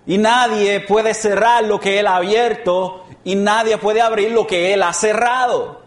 y 0.07 0.19
nadie 0.19 0.81
puede 0.81 1.15
cerrar 1.15 1.65
lo 1.65 1.79
que 1.79 2.01
Él 2.01 2.07
ha 2.07 2.17
abierto 2.17 3.05
y 3.23 3.37
nadie 3.37 3.79
puede 3.79 4.01
abrir 4.01 4.33
lo 4.33 4.47
que 4.47 4.73
Él 4.75 4.83
ha 4.83 4.93
cerrado 4.93 5.84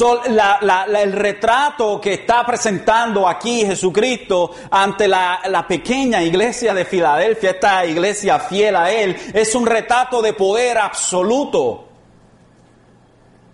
el 0.00 1.12
retrato 1.12 2.00
que 2.00 2.14
está 2.14 2.44
presentando 2.44 3.28
aquí 3.28 3.64
Jesucristo 3.66 4.50
ante 4.70 5.08
la, 5.08 5.64
pequeña 5.68 6.22
iglesia 6.22 6.74
de 6.74 6.84
Filadelfia, 6.84 7.50
esta 7.50 7.86
iglesia 7.86 8.38
fiel 8.38 8.76
a 8.76 8.90
Él, 8.90 9.16
es 9.34 9.54
un 9.54 9.66
retrato 9.66 10.22
de 10.22 10.32
poder 10.32 10.78
absoluto. 10.78 11.88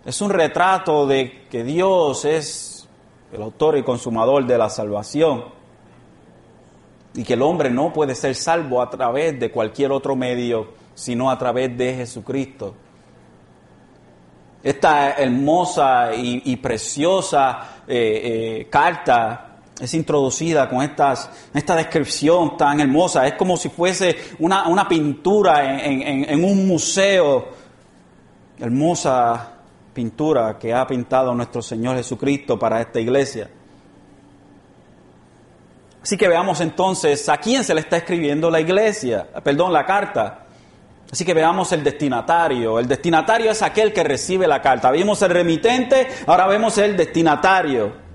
Es 0.04 0.20
un 0.20 0.30
retrato 0.30 1.06
de 1.06 1.46
que 1.50 1.64
Dios 1.64 2.24
es 2.24 2.88
el 3.32 3.42
autor 3.42 3.76
y 3.76 3.82
consumador 3.82 4.46
de 4.46 4.56
la 4.56 4.70
salvación 4.70 5.44
y 7.14 7.24
que 7.24 7.34
el 7.34 7.42
hombre 7.42 7.70
no 7.70 7.92
puede 7.92 8.14
ser 8.14 8.34
salvo 8.34 8.80
a 8.80 8.88
través 8.88 9.38
de 9.38 9.50
cualquier 9.50 9.92
otro 9.92 10.14
medio, 10.14 10.68
sino 10.94 11.30
a 11.30 11.38
través 11.38 11.76
de 11.76 11.94
Jesucristo. 11.94 12.74
Esta 14.62 15.12
hermosa 15.12 16.10
y, 16.14 16.56
preciosa 16.56 17.82
eh, 17.86 18.60
eh, 18.60 18.68
carta 18.68 19.48
es 19.80 19.94
introducida 19.94 20.68
con 20.68 20.82
estas, 20.82 21.30
esta 21.54 21.76
descripción 21.76 22.56
tan 22.56 22.80
hermosa. 22.80 23.26
Es 23.26 23.34
como 23.34 23.56
si 23.56 23.68
fuese 23.68 24.16
una, 24.40 24.88
pintura 24.88 25.84
en, 25.84 26.44
un 26.44 26.66
museo. 26.66 27.48
Hermosa 28.58 29.52
pintura 29.94 30.58
que 30.58 30.74
ha 30.74 30.84
pintado 30.84 31.32
nuestro 31.34 31.62
Señor 31.62 31.96
Jesucristo 31.96 32.58
para 32.58 32.80
esta 32.80 32.98
iglesia. 32.98 33.48
Así 36.02 36.16
que 36.16 36.26
veamos 36.26 36.60
entonces 36.60 37.28
a 37.28 37.36
quién 37.36 37.62
se 37.62 37.74
le 37.74 37.80
está 37.80 37.98
escribiendo 37.98 38.50
la 38.50 38.60
iglesia, 38.60 39.28
perdón, 39.44 39.72
la 39.72 39.84
carta. 39.86 40.46
Así 41.10 41.24
que 41.24 41.32
veamos 41.32 41.72
el 41.72 41.82
destinatario. 41.82 42.78
El 42.78 42.86
destinatario 42.86 43.50
es 43.50 43.62
aquel 43.62 43.92
que 43.92 44.04
recibe 44.04 44.46
la 44.46 44.60
carta. 44.60 44.90
Vimos 44.90 45.22
el 45.22 45.30
remitente, 45.30 46.06
ahora 46.26 46.46
vemos 46.46 46.76
el 46.78 46.96
destinatario. 46.96 48.08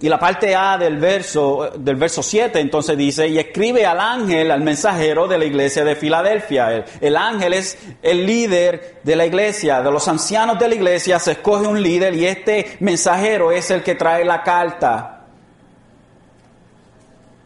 Y 0.00 0.08
la 0.08 0.18
parte 0.18 0.54
A 0.54 0.76
del 0.76 0.98
verso, 0.98 1.70
del 1.78 1.94
verso 1.94 2.24
7 2.24 2.58
entonces 2.58 2.98
dice, 2.98 3.28
y 3.28 3.38
escribe 3.38 3.86
al 3.86 4.00
ángel, 4.00 4.50
al 4.50 4.60
mensajero 4.60 5.28
de 5.28 5.38
la 5.38 5.44
iglesia 5.44 5.84
de 5.84 5.94
Filadelfia. 5.94 6.72
El, 6.72 6.84
el, 7.00 7.16
ángel 7.16 7.54
es 7.54 7.78
el 8.02 8.26
líder 8.26 9.00
de 9.04 9.16
la 9.16 9.24
iglesia, 9.24 9.80
de 9.80 9.92
los 9.92 10.08
ancianos 10.08 10.58
de 10.58 10.68
la 10.68 10.74
iglesia 10.74 11.20
se 11.20 11.32
escoge 11.32 11.68
un 11.68 11.80
líder 11.80 12.14
y 12.14 12.26
este 12.26 12.76
mensajero 12.80 13.52
es 13.52 13.70
el 13.70 13.84
que 13.84 13.94
trae 13.94 14.24
la 14.24 14.42
carta. 14.42 15.20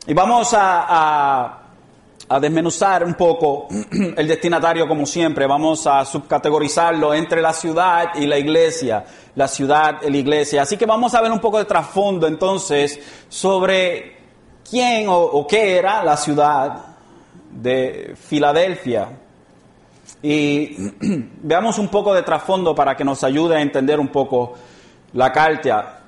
Y 0.07 0.14
vamos 0.14 0.55
a 0.57 1.65
desmenuzar 2.40 3.04
un 3.04 3.14
poco 3.14 3.68
el 4.16 4.26
destinatario 4.26 4.88
como 4.88 5.06
siempre. 5.06 5.46
Vamos 5.46 5.86
a 5.86 6.04
subcategorizarlo 6.04 7.14
entre 7.14 7.40
la 7.40 7.52
ciudad 7.52 8.14
y 8.16 8.26
la 8.26 8.38
iglesia. 8.38 9.04
La 9.34 9.48
ciudad 9.48 10.02
y 10.02 10.10
la 10.10 10.16
iglesia. 10.16 10.62
Así 10.62 10.76
que 10.76 10.86
vamos 10.86 11.14
a 11.14 11.20
ver 11.20 11.30
un 11.30 11.40
poco 11.40 11.58
de 11.58 11.64
trasfondo 11.64 12.26
entonces 12.26 12.98
sobre 13.28 14.16
quién 14.68 15.06
o, 15.08 15.46
qué 15.46 15.78
era 15.78 16.02
la 16.02 16.16
ciudad 16.16 16.84
de 17.52 18.14
Filadelfia. 18.16 19.08
Y 20.22 20.76
veamos 21.42 21.78
un 21.78 21.88
poco 21.88 22.12
de 22.14 22.22
trasfondo 22.22 22.74
para 22.74 22.96
que 22.96 23.04
nos 23.04 23.22
ayude 23.22 23.56
a 23.56 23.60
entender 23.60 24.00
un 24.00 24.08
poco 24.08 24.54
la 25.12 25.30
carta. 25.30 26.06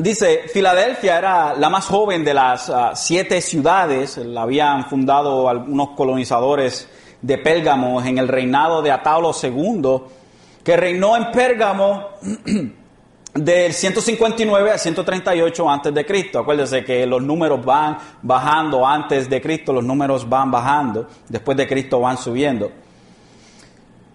Dice, 0.00 0.42
Filadelfia 0.52 1.18
era 1.18 1.54
la 1.54 1.68
más 1.68 1.86
joven 1.86 2.24
de 2.24 2.32
las 2.32 2.70
ah, 2.70 2.92
siete 2.94 3.40
ciudades, 3.40 4.16
la 4.18 4.42
habían 4.42 4.84
fundado 4.88 5.48
algunos 5.48 5.90
colonizadores 5.96 6.88
de 7.20 7.38
Pérgamo 7.38 8.00
en 8.00 8.18
el 8.18 8.28
reinado 8.28 8.80
de 8.80 8.92
Ataulo 8.92 9.32
II, 9.42 10.02
que 10.62 10.76
reinó 10.76 11.16
en 11.16 11.32
Pérgamo 11.32 12.10
del 13.34 13.72
159 13.72 14.70
al 14.70 14.78
138 14.78 15.68
antes 15.68 15.92
de 15.92 16.06
Cristo. 16.06 16.38
Acuérdense 16.38 16.84
que 16.84 17.04
los 17.04 17.20
números 17.20 17.64
van 17.64 17.98
bajando 18.22 18.86
antes 18.86 19.28
de 19.28 19.40
Cristo, 19.40 19.72
los 19.72 19.84
números 19.84 20.28
van 20.28 20.48
bajando, 20.52 21.08
después 21.28 21.56
de 21.56 21.66
Cristo 21.66 21.98
van 21.98 22.18
subiendo. 22.18 22.70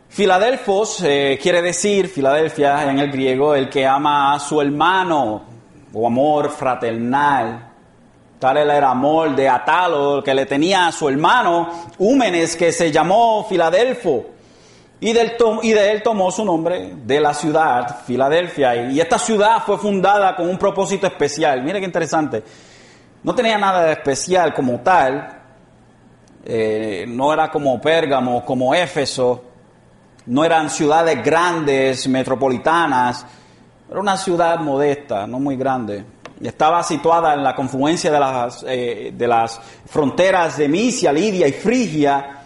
Filadelfos 0.08 1.04
eh, 1.04 1.38
quiere 1.42 1.62
decir, 1.62 2.08
Filadelfia 2.08 2.90
en 2.90 3.00
el 3.00 3.12
griego, 3.12 3.54
el 3.54 3.68
que 3.68 3.86
ama 3.86 4.34
a 4.34 4.40
su 4.40 4.62
hermano, 4.62 5.53
o 5.94 6.08
amor 6.08 6.50
fraternal. 6.50 7.70
Tal 8.40 8.58
era 8.58 8.78
el 8.78 8.84
amor 8.84 9.36
de 9.36 9.48
Atalo 9.48 10.22
que 10.24 10.34
le 10.34 10.46
tenía 10.46 10.88
a 10.88 10.92
su 10.92 11.08
hermano 11.08 11.70
Húmenes, 11.98 12.56
que 12.56 12.72
se 12.72 12.92
llamó 12.92 13.46
Filadelfo. 13.48 14.26
y, 15.00 15.14
del 15.14 15.34
y 15.62 15.72
de 15.72 15.92
él 15.92 16.04
tomó 16.04 16.32
su 16.32 16.44
nombre 16.44 16.94
de 17.06 17.20
la 17.22 17.34
ciudad, 17.34 18.00
Filadelfia. 18.06 18.92
Y 18.92 19.00
esta 19.00 19.18
ciudad 19.18 19.64
fue 19.66 19.78
fundada 19.78 20.36
con 20.36 20.50
un 20.50 20.58
propósito 20.58 21.08
especial. 21.08 21.64
Mire 21.64 21.80
qué 21.80 21.86
interesante. 21.86 22.44
No 23.24 23.34
tenía 23.34 23.58
nada 23.58 23.86
de 23.86 23.94
especial 23.94 24.54
como 24.54 24.80
tal. 24.82 25.42
Eh, 26.46 27.06
no 27.08 27.32
era 27.32 27.50
como 27.50 27.80
Pérgamo, 27.80 28.44
como 28.44 28.76
Éfeso. 28.76 29.46
No 30.26 30.44
eran 30.44 30.70
ciudades 30.70 31.24
grandes, 31.24 32.08
metropolitanas. 32.10 33.26
Era 33.94 34.02
una 34.02 34.18
ciudad 34.18 34.60
modesta, 34.60 35.28
no 35.28 35.40
muy 35.40 35.56
grande. 35.56 36.04
Estaba 36.42 36.82
situada 36.82 37.36
en 37.36 37.44
la 37.44 37.54
confluencia 37.54 38.12
de 38.12 38.20
las, 38.20 38.66
eh, 38.68 39.14
de 39.16 39.28
las 39.28 39.62
fronteras 39.86 40.58
de 40.58 40.68
Misia, 40.68 41.14
Lidia 41.14 41.48
y 41.48 41.52
Frigia 41.52 42.40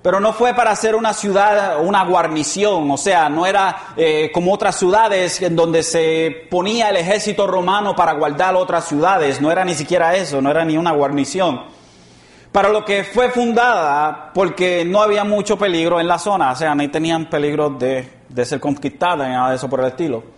pero 0.00 0.18
no 0.18 0.32
fue 0.32 0.54
para 0.54 0.70
hacer 0.70 0.94
una 0.94 1.12
ciudad, 1.12 1.84
una 1.84 2.02
guarnición, 2.06 2.90
o 2.90 2.96
sea, 2.96 3.28
no 3.28 3.44
era 3.44 3.76
eh, 3.98 4.30
como 4.32 4.54
otras 4.54 4.76
ciudades 4.76 5.42
en 5.42 5.56
donde 5.56 5.82
se 5.82 6.46
ponía 6.48 6.88
el 6.88 6.96
ejército 6.96 7.46
romano 7.46 7.94
para 7.94 8.14
guardar 8.14 8.54
otras 8.54 8.86
ciudades, 8.86 9.42
no 9.42 9.52
era 9.52 9.66
ni 9.66 9.74
siquiera 9.74 10.16
eso, 10.16 10.40
no 10.40 10.50
era 10.50 10.64
ni 10.64 10.78
una 10.78 10.92
guarnición. 10.92 11.64
Para 12.50 12.70
lo 12.70 12.86
que 12.86 13.04
fue 13.04 13.28
fundada 13.28 14.30
porque 14.32 14.86
no 14.86 15.02
había 15.02 15.24
mucho 15.24 15.58
peligro 15.58 16.00
en 16.00 16.08
la 16.08 16.18
zona, 16.18 16.52
o 16.52 16.56
sea, 16.56 16.74
ni 16.74 16.88
tenían 16.88 17.28
peligro 17.28 17.68
de, 17.68 18.08
de 18.26 18.44
ser 18.46 18.58
conquistada 18.58 19.28
ni 19.28 19.34
nada 19.34 19.50
de 19.50 19.56
eso 19.56 19.68
por 19.68 19.80
el 19.80 19.88
estilo, 19.88 20.37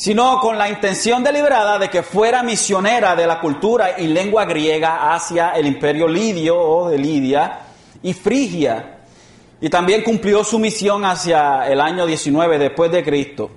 sino 0.00 0.40
con 0.40 0.56
la 0.56 0.70
intención 0.70 1.22
deliberada 1.22 1.78
de 1.78 1.90
que 1.90 2.02
fuera 2.02 2.42
misionera 2.42 3.14
de 3.14 3.26
la 3.26 3.38
cultura 3.38 4.00
y 4.00 4.06
lengua 4.06 4.46
griega 4.46 5.12
hacia 5.12 5.50
el 5.50 5.66
imperio 5.66 6.08
lidio 6.08 6.58
o 6.58 6.88
de 6.88 6.96
Lidia, 6.96 7.58
y 8.02 8.14
Frigia. 8.14 9.00
Y 9.60 9.68
también 9.68 10.02
cumplió 10.02 10.42
su 10.42 10.58
misión 10.58 11.04
hacia 11.04 11.68
el 11.68 11.82
año 11.82 12.06
19 12.06 12.58
después 12.58 12.90
de 12.90 13.04
Cristo. 13.04 13.50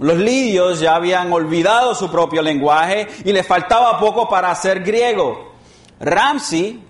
Los 0.00 0.18
lidios 0.18 0.80
ya 0.80 0.96
habían 0.96 1.32
olvidado 1.32 1.94
su 1.94 2.10
propio 2.10 2.42
lenguaje 2.42 3.06
y 3.24 3.32
les 3.32 3.46
faltaba 3.46 4.00
poco 4.00 4.28
para 4.28 4.52
ser 4.56 4.82
griego. 4.82 5.52
Ramsey 6.00 6.82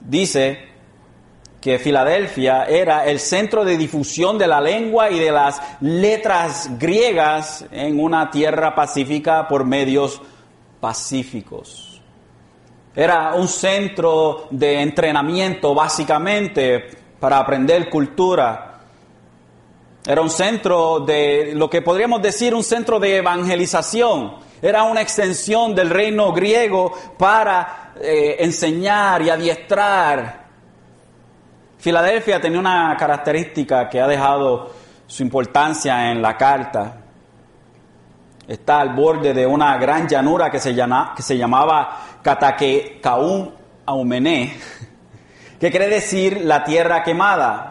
dice 0.00 0.69
que 1.60 1.78
Filadelfia 1.78 2.64
era 2.64 3.04
el 3.04 3.20
centro 3.20 3.64
de 3.64 3.76
difusión 3.76 4.38
de 4.38 4.46
la 4.46 4.60
lengua 4.60 5.10
y 5.10 5.18
de 5.18 5.30
las 5.30 5.60
letras 5.80 6.70
griegas 6.78 7.66
en 7.70 8.00
una 8.00 8.30
tierra 8.30 8.74
pacífica 8.74 9.46
por 9.46 9.64
medios 9.64 10.22
pacíficos. 10.80 12.00
Era 12.96 13.34
un 13.34 13.46
centro 13.46 14.48
de 14.50 14.80
entrenamiento 14.80 15.74
básicamente 15.74 16.90
para 17.20 17.38
aprender 17.38 17.88
cultura. 17.90 18.80
Era 20.06 20.22
un 20.22 20.30
centro 20.30 21.00
de 21.00 21.52
lo 21.54 21.68
que 21.68 21.82
podríamos 21.82 22.22
decir 22.22 22.54
un 22.54 22.64
centro 22.64 22.98
de 22.98 23.18
evangelización. 23.18 24.36
Era 24.62 24.84
una 24.84 25.02
extensión 25.02 25.74
del 25.74 25.90
reino 25.90 26.32
griego 26.32 26.92
para 27.18 27.92
eh, 28.02 28.36
enseñar 28.40 29.22
y 29.22 29.30
adiestrar. 29.30 30.39
Filadelfia 31.80 32.40
tenía 32.40 32.60
una 32.60 32.96
característica 32.98 33.88
que 33.88 34.00
ha 34.00 34.06
dejado 34.06 34.70
su 35.06 35.22
importancia 35.22 36.12
en 36.12 36.22
la 36.22 36.36
carta 36.36 37.00
está 38.50 38.80
al 38.80 38.94
borde 38.94 39.32
de 39.32 39.46
una 39.46 39.78
gran 39.78 40.08
llanura 40.08 40.50
que 40.50 40.58
se, 40.58 40.74
llama, 40.74 41.12
que 41.14 41.22
se 41.22 41.38
llamaba 41.38 42.18
Cataquecaún 42.20 43.54
Aumené, 43.86 44.56
que 45.60 45.70
quiere 45.70 45.88
decir 45.88 46.40
la 46.42 46.64
tierra 46.64 47.04
quemada. 47.04 47.69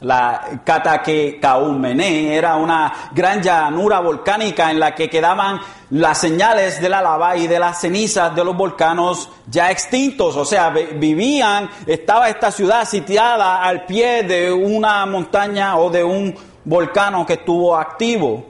La 0.00 0.60
Cataquecaúmené 0.64 2.36
era 2.36 2.56
una 2.56 2.92
gran 3.12 3.42
llanura 3.42 3.98
volcánica 3.98 4.70
en 4.70 4.78
la 4.78 4.94
que 4.94 5.10
quedaban 5.10 5.60
las 5.90 6.18
señales 6.18 6.80
de 6.80 6.88
la 6.88 7.02
lava 7.02 7.36
y 7.36 7.48
de 7.48 7.58
las 7.58 7.80
cenizas 7.80 8.34
de 8.34 8.44
los 8.44 8.56
volcanos 8.56 9.28
ya 9.50 9.70
extintos. 9.72 10.36
O 10.36 10.44
sea, 10.44 10.70
vivían, 10.70 11.68
estaba 11.86 12.28
esta 12.28 12.52
ciudad 12.52 12.84
sitiada 12.84 13.62
al 13.62 13.86
pie 13.86 14.22
de 14.22 14.52
una 14.52 15.04
montaña 15.06 15.76
o 15.78 15.90
de 15.90 16.04
un 16.04 16.34
volcán 16.64 17.26
que 17.26 17.32
estuvo 17.34 17.76
activo. 17.76 18.46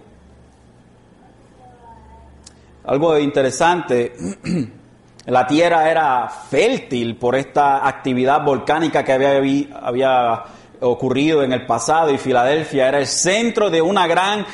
Algo 2.84 3.18
interesante, 3.18 4.14
la 5.26 5.46
tierra 5.46 5.90
era 5.90 6.28
fértil 6.28 7.16
por 7.16 7.37
esta 7.37 7.87
actividad 7.87 8.42
volcánica 8.42 9.04
que 9.04 9.12
había, 9.12 9.78
había 9.82 10.44
ocurrido 10.80 11.42
en 11.42 11.52
el 11.52 11.66
pasado 11.66 12.10
y 12.10 12.18
Filadelfia 12.18 12.88
era 12.88 12.98
el 12.98 13.06
centro 13.06 13.70
de 13.70 13.82
una 13.82 14.06
gran 14.06 14.46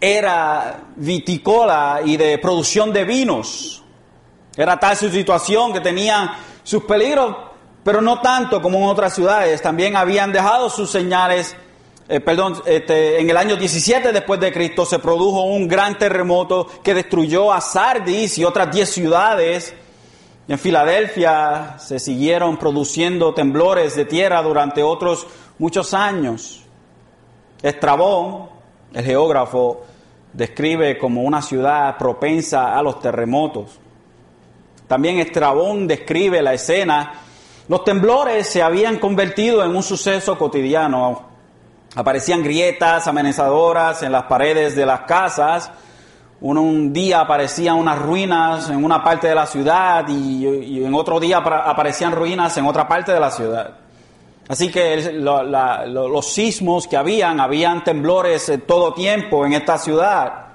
era 0.00 0.80
vitícola 0.96 2.00
y 2.04 2.16
de 2.16 2.38
producción 2.38 2.92
de 2.92 3.04
vinos. 3.04 3.82
Era 4.56 4.78
tal 4.78 4.96
su 4.96 5.08
situación 5.08 5.72
que 5.72 5.80
tenía 5.80 6.36
sus 6.62 6.84
peligros, 6.84 7.36
pero 7.82 8.00
no 8.00 8.20
tanto 8.20 8.60
como 8.60 8.78
en 8.78 8.84
otras 8.84 9.14
ciudades. 9.14 9.62
También 9.62 9.96
habían 9.96 10.32
dejado 10.32 10.70
sus 10.70 10.90
señales 10.90 11.56
eh, 12.10 12.20
perdón, 12.20 12.62
este, 12.64 13.20
en 13.20 13.28
el 13.28 13.36
año 13.36 13.56
17 13.56 14.12
después 14.12 14.40
de 14.40 14.50
Cristo 14.50 14.86
se 14.86 14.98
produjo 14.98 15.42
un 15.42 15.68
gran 15.68 15.98
terremoto 15.98 16.66
que 16.82 16.94
destruyó 16.94 17.52
a 17.52 17.60
Sardis 17.60 18.38
y 18.38 18.46
otras 18.46 18.74
10 18.74 18.88
ciudades. 18.88 19.74
En 20.48 20.58
Filadelfia 20.58 21.76
se 21.78 21.98
siguieron 21.98 22.56
produciendo 22.56 23.34
temblores 23.34 23.94
de 23.94 24.06
tierra 24.06 24.40
durante 24.40 24.82
otros 24.82 25.26
muchos 25.58 25.94
años. 25.94 26.64
Estrabón, 27.62 28.48
el 28.94 29.04
geógrafo, 29.04 29.84
describe 30.32 30.98
como 30.98 31.22
una 31.22 31.42
ciudad 31.42 31.96
propensa 31.96 32.78
a 32.78 32.82
los 32.82 33.00
terremotos. 33.00 33.78
También 34.86 35.18
Estrabón 35.18 35.86
describe 35.86 36.40
la 36.40 36.54
escena. 36.54 37.12
Los 37.68 37.84
temblores 37.84 38.48
se 38.48 38.62
habían 38.62 38.98
convertido 38.98 39.64
en 39.64 39.74
un 39.74 39.82
suceso 39.82 40.38
cotidiano 40.38 41.28
Aparecían 41.94 42.42
grietas 42.42 43.06
amenazadoras 43.08 44.02
en 44.02 44.12
las 44.12 44.24
paredes 44.24 44.76
de 44.76 44.84
las 44.84 45.00
casas. 45.00 45.70
Un, 46.40 46.92
día 46.92 47.20
aparecían 47.20 47.76
unas 47.76 47.98
ruinas 47.98 48.70
en 48.70 48.84
una 48.84 49.02
parte 49.02 49.26
de 49.26 49.34
la 49.34 49.46
ciudad 49.46 50.06
y, 50.06 50.84
en 50.84 50.94
otro 50.94 51.18
día 51.18 51.38
aparecían 51.38 52.12
ruinas 52.12 52.56
en 52.56 52.66
otra 52.66 52.86
parte 52.86 53.12
de 53.12 53.18
la 53.18 53.30
ciudad. 53.30 53.74
Así 54.48 54.70
que 54.70 55.12
los 55.12 56.26
sismos 56.26 56.88
que 56.88 56.96
habían, 56.96 57.38
habían 57.38 57.84
temblores 57.84 58.50
todo 58.66 58.94
tiempo 58.94 59.44
en 59.44 59.52
esta 59.52 59.76
ciudad. 59.76 60.46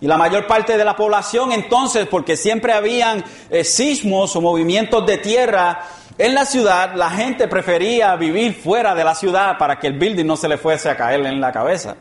Y 0.00 0.06
la 0.06 0.16
mayor 0.16 0.46
parte 0.46 0.76
de 0.76 0.84
la 0.84 0.94
población 0.94 1.50
entonces, 1.50 2.06
porque 2.06 2.36
siempre 2.36 2.72
habían 2.72 3.24
eh, 3.50 3.64
sismos 3.64 4.36
o 4.36 4.40
movimientos 4.40 5.04
de 5.06 5.18
tierra, 5.18 5.80
en 6.16 6.34
la 6.34 6.44
ciudad 6.44 6.94
la 6.94 7.10
gente 7.10 7.48
prefería 7.48 8.14
vivir 8.14 8.54
fuera 8.54 8.94
de 8.94 9.02
la 9.02 9.14
ciudad 9.14 9.58
para 9.58 9.78
que 9.78 9.88
el 9.88 9.98
building 9.98 10.26
no 10.26 10.36
se 10.36 10.48
le 10.48 10.58
fuese 10.58 10.88
a 10.88 10.96
caer 10.96 11.26
en 11.26 11.40
la 11.40 11.50
cabeza. 11.50 11.96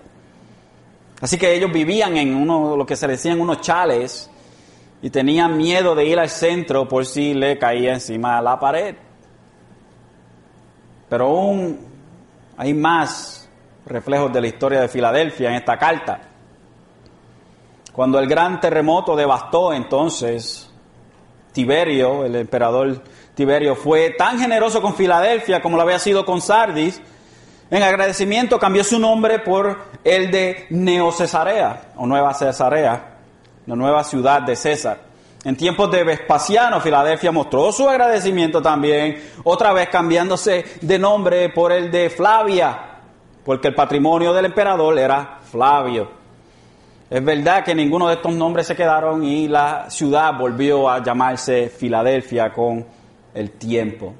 Así 1.20 1.38
que 1.38 1.56
ellos 1.56 1.72
vivían 1.72 2.18
en 2.18 2.36
uno, 2.36 2.76
lo 2.76 2.86
que 2.86 2.96
se 2.96 3.08
decían 3.08 3.40
unos 3.40 3.62
chales 3.62 4.30
y 5.02 5.10
tenían 5.10 5.58
miedo 5.58 5.96
de 5.96 6.06
ir 6.06 6.20
al 6.20 6.30
centro 6.30 6.88
por 6.88 7.06
si 7.06 7.34
le 7.34 7.58
caía 7.58 7.94
encima 7.94 8.42
la 8.42 8.60
pared. 8.60 8.96
Pero 11.14 11.28
aún 11.28 11.78
hay 12.58 12.74
más 12.74 13.48
reflejos 13.86 14.34
de 14.34 14.42
la 14.42 14.48
historia 14.48 14.82
de 14.82 14.88
Filadelfia 14.88 15.50
en 15.50 15.58
esta 15.58 15.78
carta. 15.78 16.22
Cuando 17.92 18.18
el 18.18 18.28
gran 18.28 18.60
terremoto 18.60 19.16
devastó 19.16 19.74
entonces 19.74 20.72
Tiberio, 21.52 22.26
el 22.26 22.36
emperador 22.36 23.04
Tiberio 23.36 23.76
fue 23.76 24.16
tan 24.18 24.40
generoso 24.40 24.82
con 24.82 24.96
Filadelfia 24.96 25.62
como 25.62 25.78
lo 25.78 25.84
había 25.84 26.00
sido 26.00 26.26
con 26.26 26.42
Sardis. 26.42 27.00
En 27.70 27.84
agradecimiento 27.84 28.58
cambió 28.58 28.84
su 28.84 28.98
nombre 28.98 29.38
por 29.38 29.84
el 30.04 30.32
de 30.32 30.66
Neocesarea 30.72 31.92
o 31.96 32.08
Nueva 32.08 32.34
Cesarea, 32.34 33.18
la 33.68 33.76
nueva 33.76 34.04
ciudad 34.04 34.42
de 34.42 34.56
César. 34.56 35.13
En 35.44 35.58
tiempos 35.58 35.92
de 35.92 36.06
Vespasiano, 36.06 36.80
Filadelfia 36.80 37.32
mostró 37.32 37.72
su 37.74 37.90
agradecimiento 37.90 38.62
también, 38.62 39.22
otra 39.44 39.74
vez 39.74 39.90
cambiándose 39.90 40.64
de 40.80 40.98
nombre 40.98 41.50
por 41.50 41.74
el 41.74 41.92
de 41.92 42.10
Flavia, 42.10 42.80
porque 43.44 43.68
el 43.68 43.76
patrimonio 43.76 44.34
del 44.34 44.46
emperador 44.46 44.98
era 44.98 45.40
Flavio. 45.42 46.10
Es 47.10 47.24
verdad 47.24 47.64
que 47.64 47.76
ninguno 47.76 48.08
de 48.08 48.16
estos 48.16 48.34
nombres 48.34 48.68
se 48.68 48.76
quedaron 48.76 49.24
y 49.24 49.50
la 49.50 49.90
ciudad 49.90 50.34
volvió 50.34 50.90
a 50.90 51.04
llamarse 51.04 51.70
Filadelfia 51.70 52.54
con 52.54 52.86
el 53.34 53.52
tiempo. 53.52 54.14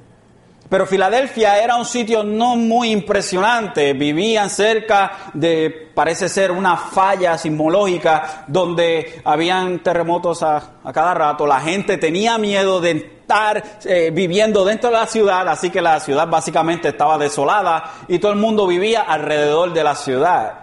Pero 0.68 0.86
Filadelfia 0.86 1.62
era 1.62 1.76
un 1.76 1.84
sitio 1.84 2.24
no 2.24 2.56
muy 2.56 2.90
impresionante. 2.90 3.92
Vivían 3.92 4.48
cerca 4.48 5.30
de, 5.34 5.90
parece 5.94 6.28
ser, 6.28 6.50
una 6.50 6.76
falla 6.76 7.36
sismológica 7.36 8.44
donde 8.46 9.20
habían 9.24 9.80
terremotos 9.80 10.42
a, 10.42 10.80
cada 10.92 11.14
rato. 11.14 11.46
La 11.46 11.60
gente 11.60 11.98
tenía 11.98 12.38
miedo 12.38 12.80
de 12.80 12.90
estar 12.92 13.62
eh, 13.84 14.10
viviendo 14.12 14.64
dentro 14.64 14.90
de 14.90 14.96
la 14.96 15.06
ciudad, 15.06 15.48
así 15.48 15.70
que 15.70 15.82
la 15.82 16.00
ciudad 16.00 16.28
básicamente 16.28 16.88
estaba 16.88 17.18
desolada 17.18 17.92
y 18.08 18.18
todo 18.18 18.32
el 18.32 18.38
mundo 18.38 18.66
vivía 18.66 19.02
alrededor 19.02 19.72
de 19.72 19.84
la 19.84 19.94
ciudad. 19.94 20.54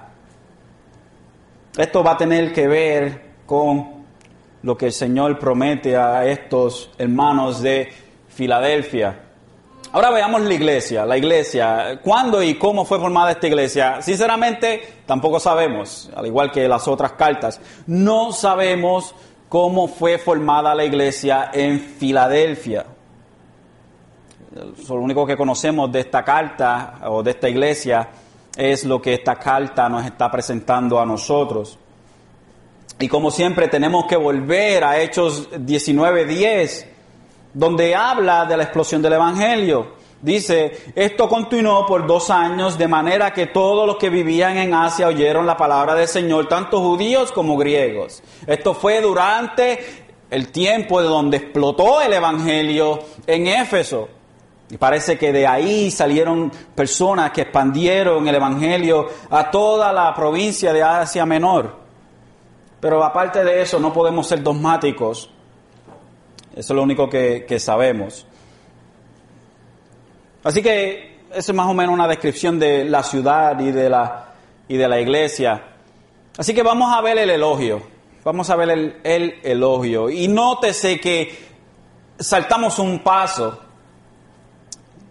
Esto 1.78 2.04
va 2.04 2.12
a 2.12 2.18
tener 2.18 2.52
que 2.52 2.68
ver 2.68 3.32
con 3.46 4.02
lo 4.64 4.78
que 4.78 4.88
el 4.88 4.94
Señor 4.94 5.40
promete 5.40 5.96
a 5.96 6.26
estos 6.26 6.92
hermanos 6.98 7.62
de 7.62 7.92
Filadelfia. 8.28 9.31
Ahora 9.94 10.10
veamos 10.10 10.42
la 10.42 10.54
iglesia, 10.54 11.06
la 11.06 11.18
iglesia. 11.18 12.00
¿Cuándo 12.02 12.42
y 12.42 12.56
cómo 12.56 12.86
fue 12.86 12.98
formada 12.98 13.32
esta 13.32 13.48
iglesia? 13.48 14.02
Sinceramente, 14.02 15.02
tampoco 15.06 15.38
sabemos, 15.38 16.10
al 16.16 16.28
igual 16.28 16.50
que 16.50 16.66
las 16.66 16.88
otras 16.88 17.12
cartas. 17.14 17.60
No 17.88 18.32
sabemos 18.32 19.14
cómo 19.50 19.90
fue 19.90 20.18
formada 20.18 20.74
la 20.74 20.86
iglesia 20.86 21.52
en 21.54 21.78
Filadelfia. 21.82 22.86
Lo 24.88 24.96
único 24.96 25.26
que 25.26 25.36
conocemos 25.36 25.92
de 25.92 26.00
esta 26.00 26.24
carta 26.24 27.00
o 27.08 27.22
de 27.22 27.32
esta 27.32 27.50
iglesia 27.50 28.08
es 28.56 28.86
lo 28.86 29.02
que 29.02 29.16
esta 29.16 29.36
carta 29.36 29.90
nos 29.90 30.06
está 30.06 30.32
presentando 30.32 31.02
a 31.02 31.06
nosotros. 31.06 31.78
Y 32.98 33.10
como 33.10 33.30
siempre 33.30 33.68
tenemos 33.68 34.06
que 34.06 34.16
volver 34.16 34.86
a 34.86 35.02
Hechos 35.02 35.50
19:10 35.52 36.91
donde 37.54 37.96
habla 37.96 38.46
de 38.46 38.58
la 38.58 38.64
explosión 38.64 39.02
del 39.02 39.14
Evangelio. 39.14 40.02
Dice, 40.22 40.94
esto 40.96 41.28
continuó 41.28 41.86
por 41.86 42.06
dos 42.06 42.30
años, 42.30 42.78
de 42.78 42.88
manera 42.88 43.34
que 43.34 43.48
todos 43.48 43.88
los 43.88 43.98
que 43.98 44.12
vivían 44.12 44.58
en 44.58 44.74
Asia 44.74 45.08
oyeron 45.08 45.48
la 45.48 45.58
palabra 45.58 45.96
del 45.96 46.08
Señor, 46.08 46.48
tanto 46.48 46.80
judíos 46.80 47.32
como 47.32 47.58
griegos. 47.58 48.22
Esto 48.46 48.76
fue 48.76 49.02
durante 49.02 50.06
el 50.30 50.52
tiempo 50.52 51.02
de 51.02 51.08
donde 51.08 51.38
explotó 51.38 52.02
el 52.02 52.14
Evangelio 52.14 53.00
en 53.26 53.48
Éfeso. 53.48 54.10
Y 54.70 54.78
parece 54.78 55.18
que 55.18 55.34
de 55.34 55.48
ahí 55.48 55.90
salieron 55.90 56.52
personas 56.76 57.32
que 57.32 57.42
expandieron 57.42 58.26
el 58.28 58.36
Evangelio 58.36 59.08
a 59.30 59.50
toda 59.50 59.92
la 59.92 60.14
provincia 60.14 60.72
de 60.72 60.84
Asia 60.84 61.26
Menor. 61.26 61.76
Pero 62.80 63.04
aparte 63.04 63.44
de 63.44 63.62
eso, 63.62 63.80
no 63.80 63.92
podemos 63.92 64.28
ser 64.28 64.42
dogmáticos 64.44 65.30
eso 66.56 66.74
es 66.74 66.76
lo 66.76 66.84
único 66.84 67.10
que, 67.10 67.60
sabemos. 67.60 68.26
Así 70.44 70.62
que 70.62 71.20
esa 71.30 71.52
es 71.52 71.54
más 71.54 71.68
o 71.68 71.74
menos 71.74 71.94
una 71.94 72.08
descripción 72.08 72.60
de 72.60 72.84
la 72.84 73.04
ciudad 73.04 73.58
y 73.60 73.72
de 73.72 73.90
la, 73.90 74.34
y 74.68 74.76
de 74.76 74.88
la 74.88 75.00
iglesia. 75.00 75.64
Así 76.38 76.54
que 76.54 76.62
vamos 76.62 76.94
a 76.94 77.02
ver 77.02 77.18
el 77.18 77.30
elogio. 77.30 77.82
Vamos 78.24 78.50
a 78.50 78.56
ver 78.56 78.70
el, 78.70 78.96
el 79.04 79.40
elogio. 79.44 80.10
Y 80.10 80.28
nótese 80.28 81.00
que 81.00 81.38
saltamos 82.20 82.80
un 82.80 83.00
paso. 83.00 83.60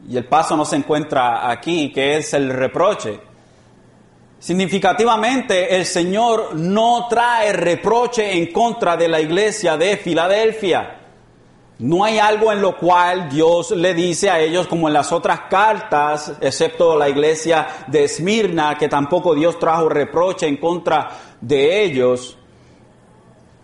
Y 0.08 0.16
el 0.16 0.26
paso 0.26 0.56
no 0.56 0.64
se 0.64 0.76
encuentra 0.76 1.50
aquí, 1.50 1.90
que 1.92 2.18
es 2.18 2.34
el 2.34 2.50
reproche. 2.50 3.20
Significativamente, 4.38 5.76
el 5.76 5.86
Señor 5.86 6.54
no 6.54 7.06
trae 7.08 7.52
reproche 7.52 8.32
en 8.32 8.52
contra 8.52 8.96
de 8.96 9.08
la 9.08 9.20
iglesia 9.20 9.76
de 9.76 9.96
Filadelfia. 9.96 10.99
No 11.80 12.04
hay 12.04 12.18
algo 12.18 12.52
en 12.52 12.60
lo 12.60 12.76
cual 12.76 13.30
Dios 13.30 13.70
le 13.70 13.94
dice 13.94 14.28
a 14.28 14.38
ellos 14.38 14.66
como 14.66 14.88
en 14.88 14.92
las 14.92 15.12
otras 15.12 15.40
cartas, 15.48 16.34
excepto 16.38 16.94
la 16.94 17.08
iglesia 17.08 17.66
de 17.86 18.04
Esmirna, 18.04 18.76
que 18.76 18.86
tampoco 18.86 19.34
Dios 19.34 19.58
trajo 19.58 19.88
reproche 19.88 20.46
en 20.46 20.58
contra 20.58 21.08
de 21.40 21.82
ellos. 21.82 22.36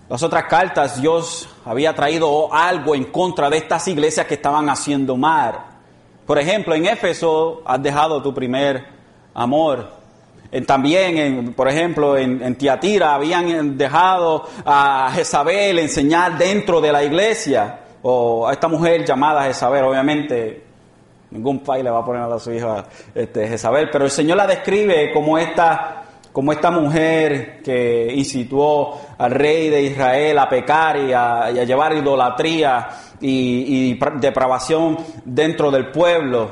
Las 0.09 0.23
otras 0.23 0.45
cartas 0.45 0.99
Dios 0.99 1.47
había 1.67 1.95
traído 1.95 2.55
algo 2.55 2.95
en 2.95 3.05
contra 3.05 3.51
de 3.51 3.59
estas 3.59 3.87
iglesias 3.87 4.25
que 4.25 4.35
estaban 4.35 4.71
haciendo 4.71 5.19
mal. 5.19 5.59
Por 6.25 6.39
ejemplo, 6.39 6.75
en 6.75 6.87
Éfeso 6.87 7.61
has 7.67 7.83
dejado 7.83 8.23
tu 8.23 8.33
primer 8.33 8.83
amor. 9.35 9.93
también, 10.67 11.53
por 11.53 11.69
ejemplo, 11.69 12.17
en, 12.17 12.43
en 12.43 12.57
Tiatira 12.57 13.15
habían 13.15 13.77
dejado 13.77 14.49
a 14.65 15.11
Jezabel 15.13 15.81
enseñar 15.81 16.39
dentro 16.39 16.81
de 16.81 16.93
la 16.93 17.05
iglesia 17.05 17.81
o 18.09 18.47
a 18.47 18.53
esta 18.53 18.69
mujer 18.69 19.05
llamada 19.05 19.43
Jezabel, 19.43 19.83
obviamente 19.83 20.63
ningún 21.33 21.59
país 21.59 21.83
le 21.83 21.91
va 21.91 21.99
a 21.99 22.05
poner 22.05 22.23
a 22.23 22.39
su 22.39 22.53
hija 22.53 22.85
este, 23.13 23.49
Jezabel, 23.49 23.89
pero 23.91 24.05
el 24.05 24.13
Señor 24.13 24.37
la 24.37 24.47
describe 24.47 25.13
como 25.13 25.37
esta, 25.37 26.05
como 26.33 26.53
esta 26.53 26.71
mujer 26.71 27.61
que 27.65 28.13
instituó 28.15 29.01
al 29.19 29.33
rey 29.33 29.71
de 29.71 29.83
Israel 29.83 30.39
a 30.39 30.49
pecar 30.49 30.99
y 30.99 31.13
a, 31.13 31.51
llevar 31.51 31.97
idolatría 31.97 32.87
y, 33.21 33.99
depravación 34.21 34.99
dentro 35.25 35.73
del 35.73 35.91
pueblo. 35.91 36.51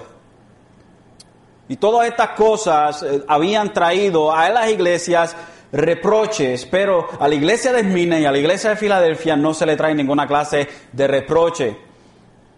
Y 1.69 1.77
todas 1.77 2.09
estas 2.09 2.31
cosas 2.31 3.01
eh, 3.05 3.23
habían 3.29 3.73
traído 3.73 4.33
a 4.33 4.49
las 4.49 4.71
iglesias 4.71 5.37
reproches, 5.73 6.67
pero 6.67 7.09
a 7.19 7.29
la 7.29 7.35
iglesia 7.35 7.73
de 7.73 7.81
Esmirna 7.81 8.19
y 8.19 8.25
a 8.25 8.33
la 8.33 8.39
iglesia 8.39 8.71
de 8.71 8.77
Filadelfia 8.77 9.37
no 9.37 9.55
se 9.55 9.67
le 9.67 9.77
trae 9.77 9.95
ninguna 9.95 10.27
clase 10.27 10.69
de 10.93 11.07
reproche. 11.07 11.77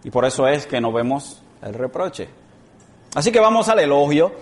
Y 0.05 0.11
por 0.11 0.25
eso 0.25 0.47
es 0.47 0.67
que 0.67 0.81
no 0.81 0.93
vemos 0.93 1.43
el 1.63 1.75
reproche. 1.75 2.29
Así 3.15 3.33
que 3.33 3.41
vamos 3.41 3.69
al 3.69 3.81
elogio. 3.81 4.33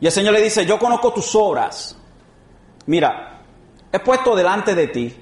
Y 0.00 0.06
el 0.06 0.12
Señor 0.12 0.34
le 0.34 0.42
dice, 0.42 0.66
yo 0.66 0.78
conozco 0.78 1.12
tus 1.12 1.34
obras. 1.34 1.96
Mira, 2.86 3.42
he 3.92 4.00
puesto 4.00 4.36
delante 4.36 4.74
de 4.74 4.88
ti 4.88 5.16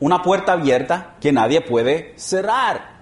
una 0.00 0.20
puerta 0.20 0.52
abierta 0.52 1.14
que 1.20 1.32
nadie 1.32 1.60
puede 1.60 2.14
cerrar. 2.16 2.92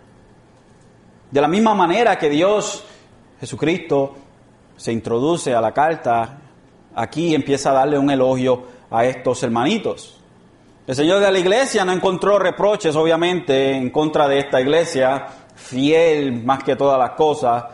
De 1.31 1.41
la 1.41 1.49
misma 1.49 1.75
manera 1.75 2.19
que 2.19 2.29
Dios, 2.29 2.85
Jesucristo, 3.39 4.17
se 4.77 4.93
introduce 4.93 5.55
a 5.55 5.61
la 5.61 5.73
carta, 5.73 6.41
aquí 6.95 7.35
empieza 7.35 7.71
a 7.71 7.75
darle 7.75 7.99
un 7.99 8.11
elogio 8.11 8.65
a 8.91 9.05
estos 9.05 9.43
hermanitos. 9.43 10.17
El 10.87 10.95
Señor 10.97 11.21
de 11.21 11.31
la 11.31 11.39
iglesia 11.39 11.85
no 11.85 11.93
encontró 11.93 12.39
reproches, 12.39 12.97
obviamente, 12.97 13.77
en 13.77 13.91
contra 13.91 14.27
de 14.27 14.39
esta 14.41 14.61
iglesia, 14.61 15.27
fiel 15.55 16.43
más 16.45 16.65
que 16.65 16.75
todas 16.75 16.99
las 16.99 17.11
cosas, 17.11 17.65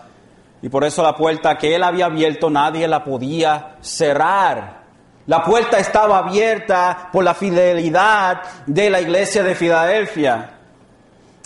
y 0.63 0.69
por 0.69 0.85
eso 0.85 1.03
la 1.03 1.15
puerta 1.15 1.57
que 1.57 1.75
Él 1.75 1.83
había 1.83 2.07
abierto 2.07 2.51
nadie 2.51 2.89
la 2.89 3.05
podía 3.05 3.77
cerrar. 3.81 4.85
La 5.27 5.43
puerta 5.43 5.79
estaba 5.79 6.19
abierta 6.19 7.09
por 7.13 7.25
la 7.25 7.35
fidelidad 7.35 8.43
de 8.67 8.91
la 8.91 9.01
iglesia 9.01 9.43
de 9.43 9.55
Filadelfia. 9.55 10.51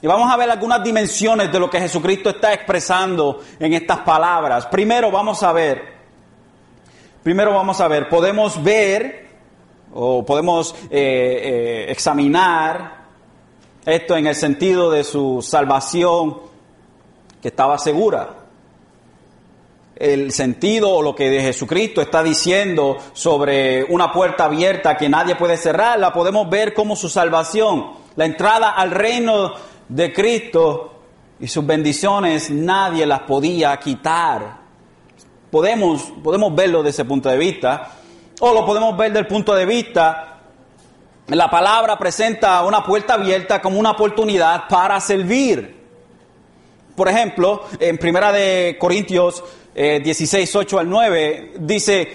Y 0.03 0.07
vamos 0.07 0.33
a 0.33 0.37
ver 0.37 0.51
algunas 0.51 0.83
dimensiones 0.83 1.53
de 1.53 1.59
lo 1.59 1.69
que 1.69 1.81
Jesucristo 1.81 2.31
está 2.31 2.53
expresando 2.55 3.41
en 3.59 3.75
estas 3.75 3.99
palabras. 3.99 4.67
Primero 4.67 5.11
vamos 5.11 5.43
a 5.43 5.53
ver, 5.53 6.00
primero 7.23 7.55
vamos 7.55 7.81
a 7.81 7.89
ver, 7.89 8.09
podemos 8.09 8.63
ver 8.63 9.29
o 9.93 10.25
podemos 10.25 10.75
eh, 10.85 10.89
eh, 10.91 11.87
examinar 11.91 13.01
esto 13.85 14.17
en 14.17 14.27
el 14.27 14.35
sentido 14.35 14.91
de 14.91 15.05
su 15.05 15.43
salvación 15.43 16.39
que 17.41 17.49
estaba 17.49 17.79
segura. 17.79 18.37
El 19.97 20.33
sentido 20.33 20.91
o 20.91 21.03
lo 21.03 21.15
que 21.15 21.29
de 21.29 21.43
Jesucristo 21.43 22.01
está 22.01 22.23
diciendo 22.23 22.97
sobre 23.13 23.85
una 23.85 24.13
puerta 24.13 24.45
abierta 24.45 24.97
que 24.97 25.09
nadie 25.09 25.35
puede 25.35 25.57
cerrar, 25.57 25.99
la 25.99 26.13
podemos 26.13 26.49
ver 26.49 26.73
como 26.73 26.97
su 26.97 27.09
salvación. 27.09 27.93
La 28.17 28.25
entrada 28.25 28.71
al 28.71 28.93
reino 28.93 29.53
de 29.89 30.13
Cristo 30.13 30.95
y 31.39 31.49
sus 31.49 31.67
bendiciones 31.67 32.51
nadie 32.51 33.05
las 33.05 33.21
podía 33.21 33.77
quitar. 33.79 34.60
Podemos, 35.51 36.13
podemos 36.23 36.55
verlo 36.55 36.83
desde 36.83 37.03
ese 37.03 37.05
punto 37.05 37.29
de 37.29 37.37
vista. 37.37 37.91
O 38.41 38.55
lo 38.55 38.65
podemos 38.65 38.97
ver 38.97 39.13
del 39.13 39.27
punto 39.27 39.55
de 39.55 39.67
vista, 39.67 40.31
la 41.29 41.49
palabra 41.49 41.99
presenta 41.99 42.65
una 42.65 42.83
puerta 42.83 43.15
abierta 43.15 43.61
como 43.61 43.79
una 43.79 43.93
oportunidad 43.93 44.67
para 44.69 44.99
servir. 45.01 45.79
Por 46.97 47.09
ejemplo, 47.09 47.65
en 47.79 47.99
Primera 47.99 48.33
de 48.33 48.77
Corintios 48.81 49.45
16, 49.75 50.55
eh, 50.55 50.59
8 50.59 50.79
al 50.79 50.89
9, 50.89 51.53
dice, 51.61 52.09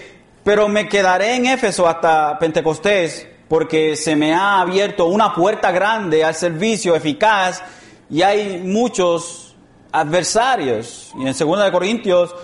pero 0.44 0.68
me 0.68 0.88
quedaré 0.88 1.34
en 1.34 1.46
Éfeso 1.46 1.88
hasta 1.88 2.38
Pentecostés, 2.38 3.26
porque 3.48 3.96
se 3.96 4.16
me 4.16 4.34
ha 4.34 4.60
abierto 4.60 5.06
una 5.06 5.34
puerta 5.34 5.70
grande 5.70 6.22
al 6.22 6.34
servicio 6.34 6.94
eficaz 6.94 7.62
y 8.10 8.22
hay 8.22 8.58
muchos 8.58 9.56
adversarios. 9.92 11.12
Y 11.18 11.26
en 11.26 11.34
2 11.36 11.64
de 11.64 11.72
Corintios 11.72 12.34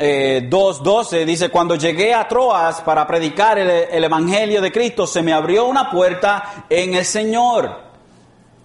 2.12 0.00 1.12
eh, 1.12 1.26
dice, 1.26 1.50
cuando 1.50 1.74
llegué 1.74 2.14
a 2.14 2.26
Troas 2.26 2.80
para 2.80 3.06
predicar 3.06 3.58
el, 3.58 4.02
Evangelio 4.02 4.62
de 4.62 4.72
Cristo, 4.72 5.06
se 5.06 5.22
me 5.22 5.32
abrió 5.32 5.66
una 5.66 5.90
puerta 5.90 6.64
en 6.70 6.94
el 6.94 7.04
Señor. 7.04 7.90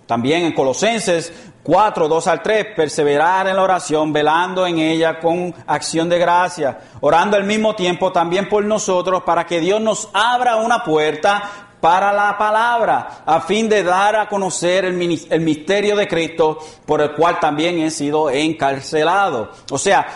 También 0.05 0.45
en 0.45 0.53
Colosenses 0.53 1.33
4, 1.63 2.07
2 2.07 2.27
al 2.27 2.41
3, 2.41 2.67
perseverar 2.75 3.47
en 3.47 3.55
la 3.57 3.63
oración, 3.63 4.13
velando 4.13 4.65
en 4.65 4.77
ella 4.77 5.19
con 5.19 5.53
acción 5.67 6.07
de 6.07 6.19
gracia, 6.19 6.79
orando 7.01 7.35
al 7.35 7.43
mismo 7.43 7.75
tiempo 7.75 8.11
también 8.11 8.47
por 8.47 8.63
nosotros 8.63 9.23
para 9.23 9.45
que 9.45 9.59
Dios 9.59 9.81
nos 9.81 10.09
abra 10.13 10.57
una 10.57 10.83
puerta 10.83 11.64
para 11.85 12.11
la 12.11 12.35
palabra, 12.35 13.21
a 13.27 13.41
fin 13.41 13.69
de 13.69 13.83
dar 13.83 14.15
a 14.15 14.27
conocer 14.27 14.85
el, 14.85 14.95
misterio 14.95 15.95
de 15.95 16.07
Cristo, 16.07 16.57
por 16.83 16.99
el 16.99 17.11
cual 17.11 17.39
también 17.39 17.77
he 17.77 17.91
sido 17.91 18.31
encarcelado. 18.31 19.51
O 19.69 19.77
sea, 19.77 20.07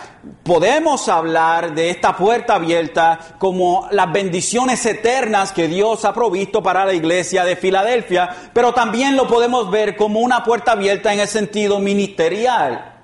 podemos 0.42 1.08
hablar 1.08 1.72
de 1.72 1.90
esta 1.90 2.16
puerta 2.16 2.56
abierta 2.56 3.20
como 3.38 3.86
las 3.92 4.10
bendiciones 4.10 4.84
eternas 4.84 5.52
que 5.52 5.68
Dios 5.68 6.04
ha 6.04 6.12
provisto 6.12 6.60
para 6.60 6.84
la 6.84 6.92
iglesia 6.92 7.44
de 7.44 7.54
Filadelfia, 7.54 8.50
pero 8.52 8.74
también 8.74 9.16
lo 9.16 9.28
podemos 9.28 9.70
ver 9.70 9.94
como 9.94 10.18
una 10.18 10.42
puerta 10.42 10.72
abierta 10.72 11.14
en 11.14 11.20
el 11.20 11.28
sentido 11.28 11.78
ministerial. 11.78 12.94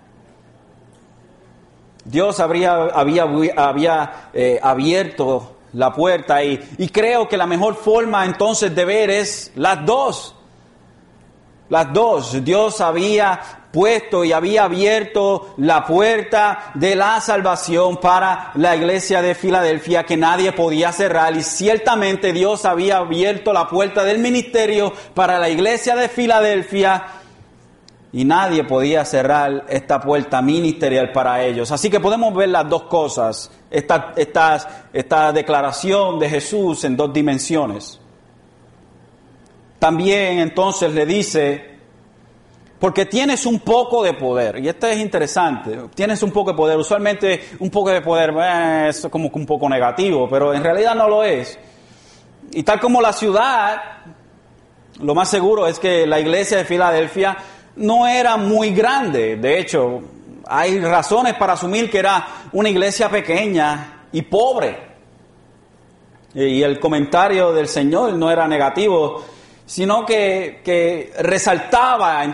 Dios 2.05 2.41
habría, 2.41 2.73
había, 2.75 4.31
eh, 4.35 4.59
abierto 4.61 5.56
la 5.77 5.93
puerta 5.93 6.43
y, 6.43 6.59
y 6.79 6.89
creo 6.89 7.29
que 7.29 7.37
la 7.37 7.47
mejor 7.47 7.77
forma 7.77 8.25
entonces 8.25 8.75
de 8.75 8.85
ver 8.85 9.11
es 9.11 9.53
las 9.57 9.85
dos. 9.85 10.35
Las 11.69 11.93
dos. 11.93 12.43
Dios 12.45 12.81
había 12.81 13.41
puesto 13.73 14.25
y 14.25 14.33
había 14.33 14.65
abierto 14.65 15.55
la 15.59 15.85
puerta 15.85 16.71
de 16.75 16.97
la 16.97 17.21
salvación 17.21 17.99
para 17.99 18.53
la 18.55 18.75
iglesia 18.75 19.21
de 19.21 19.35
Filadelfia 19.35 20.05
que 20.05 20.17
nadie 20.17 20.53
podía 20.53 20.93
cerrar 20.93 21.37
y 21.37 21.43
ciertamente 21.43 22.33
Dios 22.33 22.65
había 22.65 22.97
abierto 22.97 23.53
la 23.53 23.69
puerta 23.69 24.03
del 24.03 24.19
ministerio 24.19 24.95
para 25.13 25.39
la 25.39 25.51
iglesia 25.51 25.95
de 25.95 26.09
Filadelfia 26.09 27.05
y 28.17 28.25
nadie 28.25 28.65
podía 28.65 29.05
cerrar 29.05 29.67
esta 29.69 30.01
puerta 30.01 30.41
ministerial 30.41 31.13
para 31.13 31.45
ellos. 31.45 31.71
Así 31.71 31.91
que 31.91 32.01
podemos 32.01 32.35
ver 32.35 32.49
las 32.49 32.67
dos 32.67 32.85
cosas, 32.85 33.51
esta, 33.71 34.15
esta, 34.17 35.33
declaración 35.33 36.19
de 36.19 36.31
Jesús 36.31 36.83
en 36.85 36.97
dos 36.97 37.13
dimensiones. 37.13 38.01
También 39.79 40.39
entonces 40.39 40.95
le 40.95 41.05
dice, 41.05 41.77
porque 42.79 43.05
tienes 43.05 43.45
un 43.45 43.61
poco 43.61 44.03
de 44.03 44.15
poder, 44.15 44.65
y 44.65 44.69
esto 44.71 44.87
es 44.87 44.97
interesante, 44.97 45.79
tienes 45.95 46.23
un 46.23 46.31
poco 46.31 46.53
de 46.53 46.57
poder, 46.57 46.79
usualmente 46.79 47.51
un 47.59 47.69
poco 47.69 47.91
de 47.91 48.01
poder 48.01 48.33
eh, 48.41 48.89
es 48.89 49.07
como 49.11 49.29
un 49.31 49.45
poco 49.45 49.69
negativo, 49.69 50.27
pero 50.27 50.55
en 50.55 50.65
realidad 50.65 50.95
no 50.95 51.07
lo 51.07 51.23
es. 51.23 51.59
Y 52.53 52.63
tal 52.63 52.81
como 52.81 53.03
la 53.03 53.13
ciudad, 53.13 53.77
lo 55.03 55.15
más 55.15 55.29
seguro 55.29 55.67
es 55.67 55.79
que 55.79 56.07
la 56.07 56.19
iglesia 56.19 56.57
de 56.57 56.65
Filadelfia 56.65 57.37
no 57.77 58.07
era 58.07 58.37
muy 58.37 58.71
grande. 58.71 59.37
De 59.37 59.59
hecho, 59.59 60.03
hay 60.47 60.81
razones 60.81 61.35
para 61.35 61.55
asumir 61.55 61.91
que 61.91 61.99
era 61.99 62.27
una 62.53 62.69
iglesia 62.69 63.09
pequeña 63.09 64.07
y 64.13 64.23
pobre. 64.23 64.87
Y 66.35 66.63
el 66.63 66.79
comentario 66.79 67.53
del 67.53 67.69
Señor 67.69 68.15
no 68.15 68.31
era 68.31 68.47
negativo, 68.47 69.25
sino 69.65 70.05
que, 70.05 71.13
resaltaba, 71.19 72.25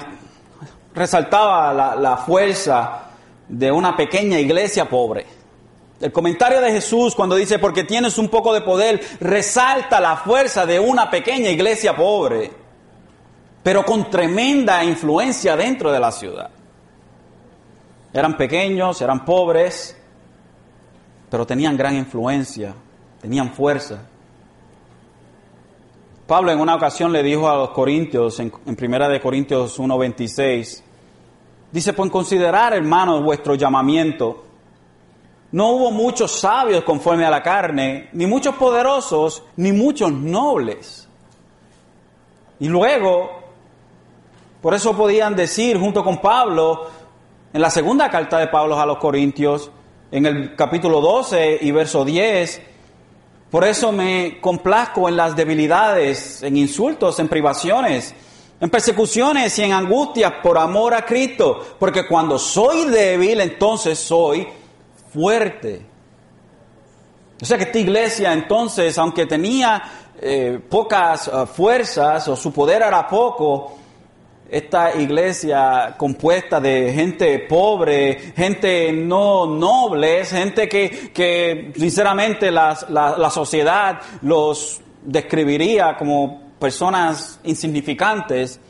resaltaba 0.95 1.73
la, 1.73 1.95
la 1.97 2.17
fuerza 2.17 3.11
de 3.49 3.71
una 3.71 3.97
pequeña 3.97 4.39
iglesia 4.39 4.89
pobre. 4.89 5.27
El 6.01 6.11
comentario 6.11 6.61
de 6.61 6.73
Jesús 6.73 7.15
cuando 7.15 7.37
dice, 7.37 7.61
porque 7.61 7.85
tienes 7.85 8.19
un 8.19 8.29
poco 8.29 8.53
de 8.53 8.63
poder, 8.63 9.01
resalta 9.21 10.01
la 10.01 10.17
fuerza 10.17 10.67
de 10.67 10.81
una 10.81 11.09
pequeña 11.09 11.51
iglesia 11.51 11.95
pobre 11.95 12.62
pero 13.63 13.85
con 13.85 14.11
tremenda 14.11 14.83
influencia 14.85 15.57
dentro 15.57 15.93
de 15.93 16.01
la 16.01 16.11
ciudad. 16.11 16.51
Eran 18.13 18.37
pequeños, 18.37 19.01
eran 19.01 19.25
pobres, 19.25 19.97
pero 21.31 21.47
tenían 21.47 21.77
gran 21.77 21.97
influencia, 21.97 22.75
tenían 23.21 23.53
fuerza. 23.53 24.03
Pablo 26.27 26.53
en 26.53 26.61
una 26.61 26.75
ocasión 26.75 27.13
le 27.13 27.23
dijo 27.23 27.49
a 27.49 27.57
los 27.57 27.71
corintios, 27.71 28.39
en, 28.41 28.51
Primera 28.77 29.09
de 29.09 29.21
Corintios 29.21 29.79
1.26, 29.79 30.83
dice, 31.71 31.93
pues 31.93 32.11
considerar, 32.11 32.75
hermanos, 32.75 33.23
vuestro 33.23 33.55
llamamiento. 33.55 34.45
No 35.53 35.73
hubo 35.73 35.91
muchos 35.91 36.33
sabios 36.33 36.85
conforme 36.85 37.25
a 37.25 37.31
la 37.31 37.43
carne, 37.43 38.09
ni 38.13 38.27
muchos 38.27 38.55
poderosos, 38.57 39.43
ni 39.57 39.73
muchos 39.73 40.13
nobles. 40.13 41.09
Y 42.61 42.69
luego 42.69 43.42
por 44.63 44.75
eso 44.75 44.97
podían 44.97 45.35
decir 45.35 45.77
junto 45.77 46.05
con 46.05 46.21
Pablo, 46.21 46.87
en 47.53 47.61
la 47.61 47.69
segunda 47.69 48.09
carta 48.09 48.39
de 48.39 48.47
Pablo 48.47 48.81
a 48.81 48.87
los 48.87 48.99
Corintios, 48.99 49.71
en 50.13 50.25
el 50.25 50.55
capítulo 50.55 51.01
12 51.01 51.59
y 51.61 51.71
verso 51.73 52.05
10, 52.05 52.63
por 53.51 53.65
eso 53.65 53.91
me 53.91 54.41
complazco 54.41 55.09
en 55.09 55.17
las 55.17 55.35
debilidades, 55.35 56.43
en 56.45 56.57
insultos, 56.57 57.19
en 57.19 57.29
privaciones, 57.29 58.15
en 58.61 58.71
persecuciones 58.71 59.59
y 59.59 59.65
en 59.65 59.73
angustias 59.73 60.35
por 60.43 60.57
amor 60.57 60.95
a 60.95 61.05
Cristo, 61.05 61.77
porque 61.79 62.07
cuando 62.07 62.39
soy 62.39 62.85
débil, 62.85 63.41
entonces 63.41 63.99
soy 63.99 64.47
fuerte. 65.13 65.85
O 67.43 67.45
sea 67.45 67.59
que 67.59 67.65
esta 67.65 67.79
iglesia 67.81 68.33
entonces, 68.33 68.97
aunque 68.97 69.27
tenía 69.27 69.83
eh, 70.21 70.61
pocas 70.69 71.27
eh, 71.27 71.47
fuerzas 71.53 72.29
o 72.29 72.37
su 72.37 72.53
poder 72.53 72.83
era 72.83 73.09
poco, 73.09 73.82
esta 74.53 74.95
iglesia 75.01 75.95
compuesta 75.97 76.61
de 76.61 76.93
gente 76.93 77.39
pobre, 77.39 78.35
gente 78.37 78.93
no 78.93 79.47
noble, 79.47 80.27
gente 80.27 80.69
que, 80.69 81.73
sinceramente 81.75 82.51
la, 82.51 82.79
la, 82.91 83.31
sociedad 83.31 83.99
los 84.21 84.83
describiría 85.03 85.97
como 85.97 86.51
personas 86.59 87.41
insignificantes. 87.45 88.61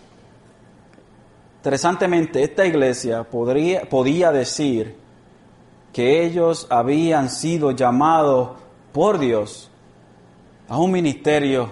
Interesantemente, 1.56 2.44
esta 2.44 2.64
iglesia 2.64 3.24
podría, 3.24 3.82
podía 3.82 4.30
decir 4.30 4.94
que 5.92 6.24
ellos 6.24 6.68
habían 6.70 7.28
sido 7.28 7.72
llamados 7.72 8.50
por 8.92 9.18
Dios 9.18 9.68
a 10.68 10.78
un 10.78 10.92
ministerio 10.92 11.70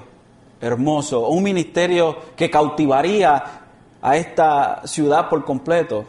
hermoso, 0.60 1.28
un 1.28 1.44
ministerio 1.44 2.18
que 2.36 2.50
cautivaría 2.50 3.59
a 4.02 4.16
esta 4.16 4.82
ciudad 4.86 5.28
por 5.28 5.44
completo. 5.44 6.04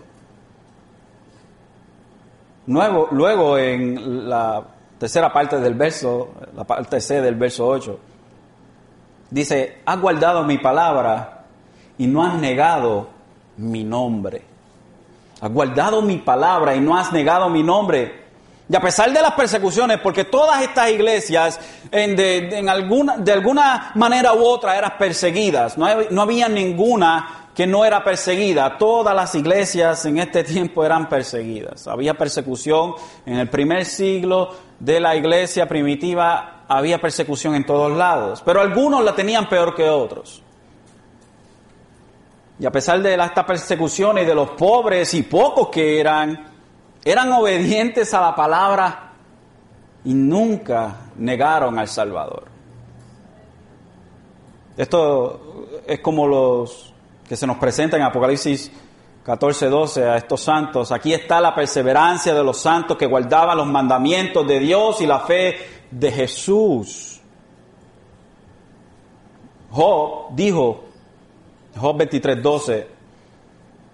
Luego, 2.68 3.08
luego 3.12 3.58
en 3.58 4.30
la 4.30 4.64
tercera 4.98 5.34
parte 5.34 5.60
del 5.60 5.74
verso, 5.74 6.34
la 6.56 6.64
parte 6.64 7.02
C 7.02 7.22
del 7.22 7.36
verso 7.36 7.68
8, 7.68 8.00
dice, 9.30 9.80
has 9.86 10.00
guardado 10.00 10.44
mi 10.44 10.58
palabra 10.58 11.46
y 11.98 12.08
no 12.08 12.24
has 12.24 12.36
negado 12.36 13.10
mi 13.58 13.84
nombre. 13.84 14.44
Has 15.42 15.52
guardado 15.52 16.02
mi 16.02 16.18
palabra 16.18 16.76
y 16.76 16.80
no 16.80 16.96
has 16.96 17.12
negado 17.12 17.50
mi 17.50 17.64
nombre. 17.64 18.22
Y 18.70 18.76
a 18.76 18.80
pesar 18.80 19.12
de 19.12 19.22
las 19.22 19.34
persecuciones, 19.34 20.00
porque 20.00 20.24
todas 20.24 20.62
estas 20.62 20.92
iglesias 20.92 21.60
en 21.92 22.16
de, 22.16 22.64
alguna, 22.70 23.18
de 23.18 23.34
alguna 23.34 23.92
manera 23.96 24.34
u 24.34 24.46
otra 24.46 24.78
eran 24.78 24.94
perseguidas, 24.98 25.78
no, 25.78 25.88
no 26.10 26.22
había 26.22 26.48
ninguna 26.48 27.41
que 27.54 27.68
no 27.68 27.84
era 27.86 28.04
perseguida. 28.04 28.78
Todas 28.78 29.16
las 29.16 29.36
iglesias 29.36 30.06
en 30.06 30.20
este 30.20 30.44
tiempo 30.44 30.84
eran 30.86 31.10
perseguidas. 31.10 31.88
Había 31.88 32.14
persecución 32.14 32.96
en 33.26 33.38
el 33.38 33.50
primer 33.50 33.86
siglo 33.86 34.50
de 34.80 35.00
la 35.00 35.16
iglesia 35.16 35.68
primitiva, 35.68 36.64
había 36.68 37.00
persecución 37.00 37.56
en 37.56 37.66
todos 37.66 37.96
lados, 37.96 38.42
pero 38.46 38.62
algunos 38.62 39.04
la 39.04 39.14
tenían 39.14 39.48
peor 39.50 39.76
que 39.76 39.90
otros. 39.90 40.42
Y 42.60 42.66
a 42.66 42.72
pesar 42.72 43.02
de 43.02 43.14
estas 43.14 43.46
persecuciones 43.46 44.26
de 44.26 44.36
los 44.36 44.52
pobres 44.52 45.14
y 45.14 45.24
pocos 45.24 45.70
que 45.70 46.00
eran, 46.00 46.48
eran 47.04 47.32
obedientes 47.32 48.14
a 48.14 48.22
la 48.22 48.36
palabra 48.36 49.14
y 50.06 50.14
nunca 50.14 50.96
negaron 51.18 51.78
al 51.78 51.88
Salvador. 51.88 52.46
Esto 54.78 55.68
es 55.86 56.00
como 56.00 56.28
los 56.28 56.91
que 57.32 57.38
se 57.38 57.48
nos 57.48 57.56
presenta 57.56 57.96
en 57.96 58.04
Apocalipsis 58.04 58.70
14, 59.24 59.70
12 59.70 60.04
a 60.04 60.18
estos 60.18 60.42
santos. 60.42 60.92
Aquí 60.92 61.14
está 61.14 61.40
la 61.40 61.56
perseverancia 61.56 62.34
de 62.34 62.44
los 62.44 62.60
santos 62.60 62.98
que 62.98 63.06
guardaban 63.06 63.56
los 63.56 63.68
mandamientos 63.68 64.46
de 64.46 64.60
Dios 64.60 65.00
y 65.00 65.06
la 65.06 65.22
fe 65.22 65.56
de 65.90 66.12
Jesús. 66.12 67.22
Job 69.70 70.36
dijo, 70.36 70.84
Job 71.78 72.00
23, 72.00 72.44
12, 72.44 72.88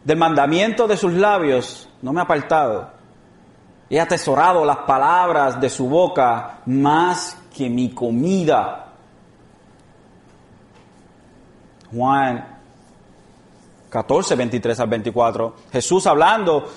del 0.03 0.17
mandamiento 0.17 0.87
de 0.87 0.97
sus 0.97 1.13
labios 1.13 1.87
no 2.01 2.13
me 2.13 2.21
ha 2.21 2.23
apartado. 2.23 2.89
He 3.87 4.01
atesorado 4.01 4.65
las 4.65 4.77
palabras 4.77 5.61
de 5.61 5.69
su 5.69 5.87
boca 5.87 6.61
más 6.65 7.37
que 7.55 7.69
mi 7.69 7.91
comida. 7.91 8.93
Juan 11.93 12.56
14, 13.97 14.35
23 14.35 14.79
al 14.79 14.89
24. 14.89 15.55
Jesús 15.71 16.05
hablando, 16.05 16.69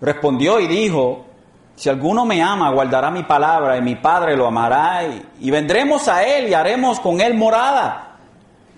respondió 0.00 0.60
y 0.60 0.68
dijo, 0.68 1.24
si 1.74 1.88
alguno 1.88 2.24
me 2.24 2.40
ama, 2.40 2.70
guardará 2.70 3.10
mi 3.10 3.24
palabra 3.24 3.76
y 3.76 3.82
mi 3.82 3.96
Padre 3.96 4.36
lo 4.36 4.46
amará 4.46 5.02
y, 5.04 5.26
y 5.40 5.50
vendremos 5.50 6.06
a 6.06 6.22
él 6.22 6.48
y 6.48 6.54
haremos 6.54 7.00
con 7.00 7.20
él 7.20 7.34
morada. 7.34 8.18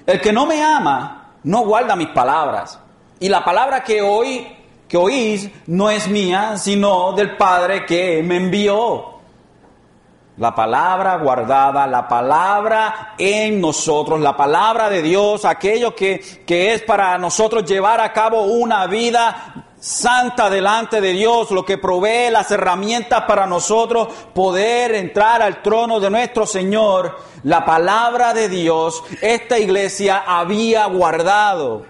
El 0.06 0.22
que 0.22 0.32
no 0.32 0.46
me 0.46 0.64
ama, 0.64 1.32
no 1.42 1.66
guarda 1.66 1.96
mis 1.96 2.08
palabras. 2.08 2.80
Y 3.20 3.28
la 3.28 3.44
palabra 3.44 3.84
que 3.84 4.00
hoy 4.00 4.46
que 4.88 4.96
oís 4.96 5.50
no 5.66 5.90
es 5.90 6.08
mía, 6.08 6.56
sino 6.56 7.12
del 7.12 7.36
Padre 7.36 7.84
que 7.84 8.22
me 8.22 8.38
envió. 8.38 9.15
La 10.38 10.54
palabra 10.54 11.16
guardada, 11.16 11.86
la 11.86 12.06
palabra 12.06 13.14
en 13.16 13.58
nosotros, 13.58 14.20
la 14.20 14.36
palabra 14.36 14.90
de 14.90 15.00
Dios, 15.00 15.46
aquello 15.46 15.94
que, 15.94 16.20
que 16.44 16.74
es 16.74 16.82
para 16.82 17.16
nosotros 17.16 17.64
llevar 17.64 18.02
a 18.02 18.12
cabo 18.12 18.42
una 18.42 18.86
vida 18.86 19.64
santa 19.80 20.50
delante 20.50 21.00
de 21.00 21.12
Dios, 21.12 21.50
lo 21.52 21.64
que 21.64 21.78
provee 21.78 22.30
las 22.30 22.50
herramientas 22.50 23.22
para 23.22 23.46
nosotros 23.46 24.08
poder 24.34 24.94
entrar 24.94 25.40
al 25.40 25.62
trono 25.62 26.00
de 26.00 26.10
nuestro 26.10 26.44
Señor, 26.44 27.16
la 27.44 27.64
palabra 27.64 28.34
de 28.34 28.48
Dios, 28.48 29.04
esta 29.22 29.58
iglesia 29.58 30.24
había 30.26 30.84
guardado. 30.86 31.86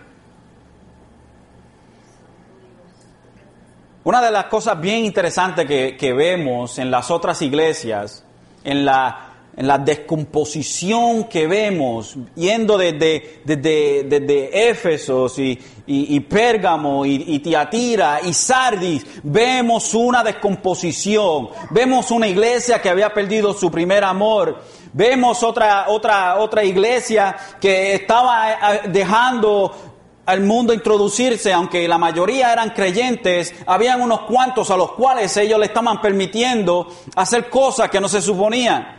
Una 4.04 4.20
de 4.20 4.30
las 4.30 4.44
cosas 4.44 4.80
bien 4.80 5.04
interesantes 5.04 5.66
que, 5.66 5.96
que 5.96 6.12
vemos 6.12 6.78
en 6.78 6.92
las 6.92 7.10
otras 7.10 7.42
iglesias, 7.42 8.25
en 8.66 8.84
la, 8.84 9.26
en 9.56 9.66
la 9.66 9.78
descomposición 9.78 11.24
que 11.24 11.46
vemos, 11.46 12.16
yendo 12.34 12.76
desde, 12.76 13.40
desde, 13.44 14.02
desde 14.04 14.70
Éfesos 14.70 15.38
y, 15.38 15.58
y, 15.86 16.16
y 16.16 16.20
Pérgamo 16.20 17.06
y, 17.06 17.24
y, 17.28 17.38
Tiatira 17.38 18.20
y 18.24 18.34
Sardis, 18.34 19.06
vemos 19.22 19.94
una 19.94 20.22
descomposición, 20.22 21.48
vemos 21.70 22.10
una 22.10 22.26
iglesia 22.26 22.82
que 22.82 22.90
había 22.90 23.14
perdido 23.14 23.54
su 23.54 23.70
primer 23.70 24.04
amor, 24.04 24.62
vemos 24.92 25.42
otra, 25.44 25.86
otra, 25.88 26.38
otra 26.38 26.64
iglesia 26.64 27.36
que 27.60 27.94
estaba 27.94 28.50
eh, 28.50 28.80
dejando 28.88 29.95
al 30.26 30.40
mundo 30.40 30.74
introducirse, 30.74 31.52
aunque 31.52 31.86
la 31.86 31.98
mayoría 31.98 32.52
eran 32.52 32.70
creyentes, 32.70 33.54
habían 33.66 34.00
unos 34.00 34.22
cuantos 34.22 34.70
a 34.70 34.76
los 34.76 34.92
cuales 34.92 35.36
ellos 35.36 35.58
le 35.58 35.66
estaban 35.66 36.00
permitiendo 36.00 36.88
hacer 37.14 37.48
cosas 37.48 37.88
que 37.88 38.00
no 38.00 38.08
se 38.08 38.20
suponían. 38.20 38.96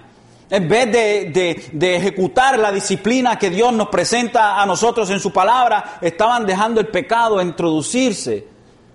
En 0.49 0.69
vez 0.69 0.89
de, 0.89 1.29
de, 1.29 1.69
de, 1.73 1.95
ejecutar 1.97 2.57
la 2.57 2.71
disciplina 2.71 3.37
que 3.37 3.49
Dios 3.49 3.73
nos 3.73 3.89
presenta 3.89 4.61
a 4.61 4.65
nosotros 4.65 5.09
en 5.09 5.19
su 5.19 5.33
palabra, 5.33 5.99
estaban 5.99 6.45
dejando 6.45 6.79
el 6.79 6.87
pecado 6.87 7.41
introducirse. 7.41 8.47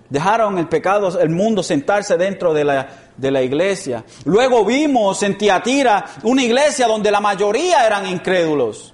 Dejaron 0.09 0.57
el 0.57 0.67
pecado, 0.67 1.19
el 1.19 1.29
mundo 1.29 1.61
sentarse 1.61 2.17
dentro 2.17 2.55
de 2.55 2.63
la, 2.63 2.87
de 3.15 3.29
la 3.29 3.43
iglesia. 3.43 4.03
Luego 4.25 4.65
vimos 4.65 5.21
en 5.21 5.37
Tiatira 5.37 6.05
una 6.23 6.43
iglesia 6.43 6.87
donde 6.87 7.11
la 7.11 7.21
mayoría 7.21 7.85
eran 7.85 8.07
incrédulos. 8.07 8.92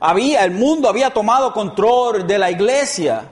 Había, 0.00 0.44
el 0.44 0.52
mundo 0.52 0.88
había 0.88 1.10
tomado 1.10 1.52
control 1.52 2.26
de 2.26 2.38
la 2.38 2.50
iglesia. 2.50 3.28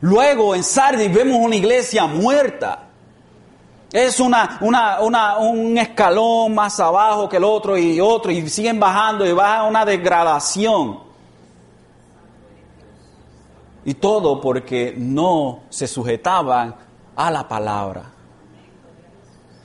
Luego 0.00 0.54
en 0.54 0.62
Sardis 0.62 1.12
vemos 1.12 1.38
una 1.38 1.56
iglesia 1.56 2.06
muerta. 2.06 2.84
Es 3.92 4.20
una, 4.20 4.58
una, 4.60 5.00
una, 5.00 5.38
un 5.38 5.76
escalón 5.76 6.54
más 6.54 6.78
abajo 6.78 7.28
que 7.28 7.38
el 7.38 7.44
otro 7.44 7.76
y 7.76 8.00
otro 8.00 8.30
y 8.30 8.48
siguen 8.48 8.78
bajando 8.78 9.26
y 9.26 9.32
baja 9.32 9.64
una 9.64 9.84
degradación. 9.84 11.00
Y 13.84 13.94
todo 13.94 14.40
porque 14.40 14.94
no 14.96 15.60
se 15.68 15.86
sujetaban 15.88 16.74
a 17.16 17.30
la 17.30 17.48
palabra. 17.48 18.12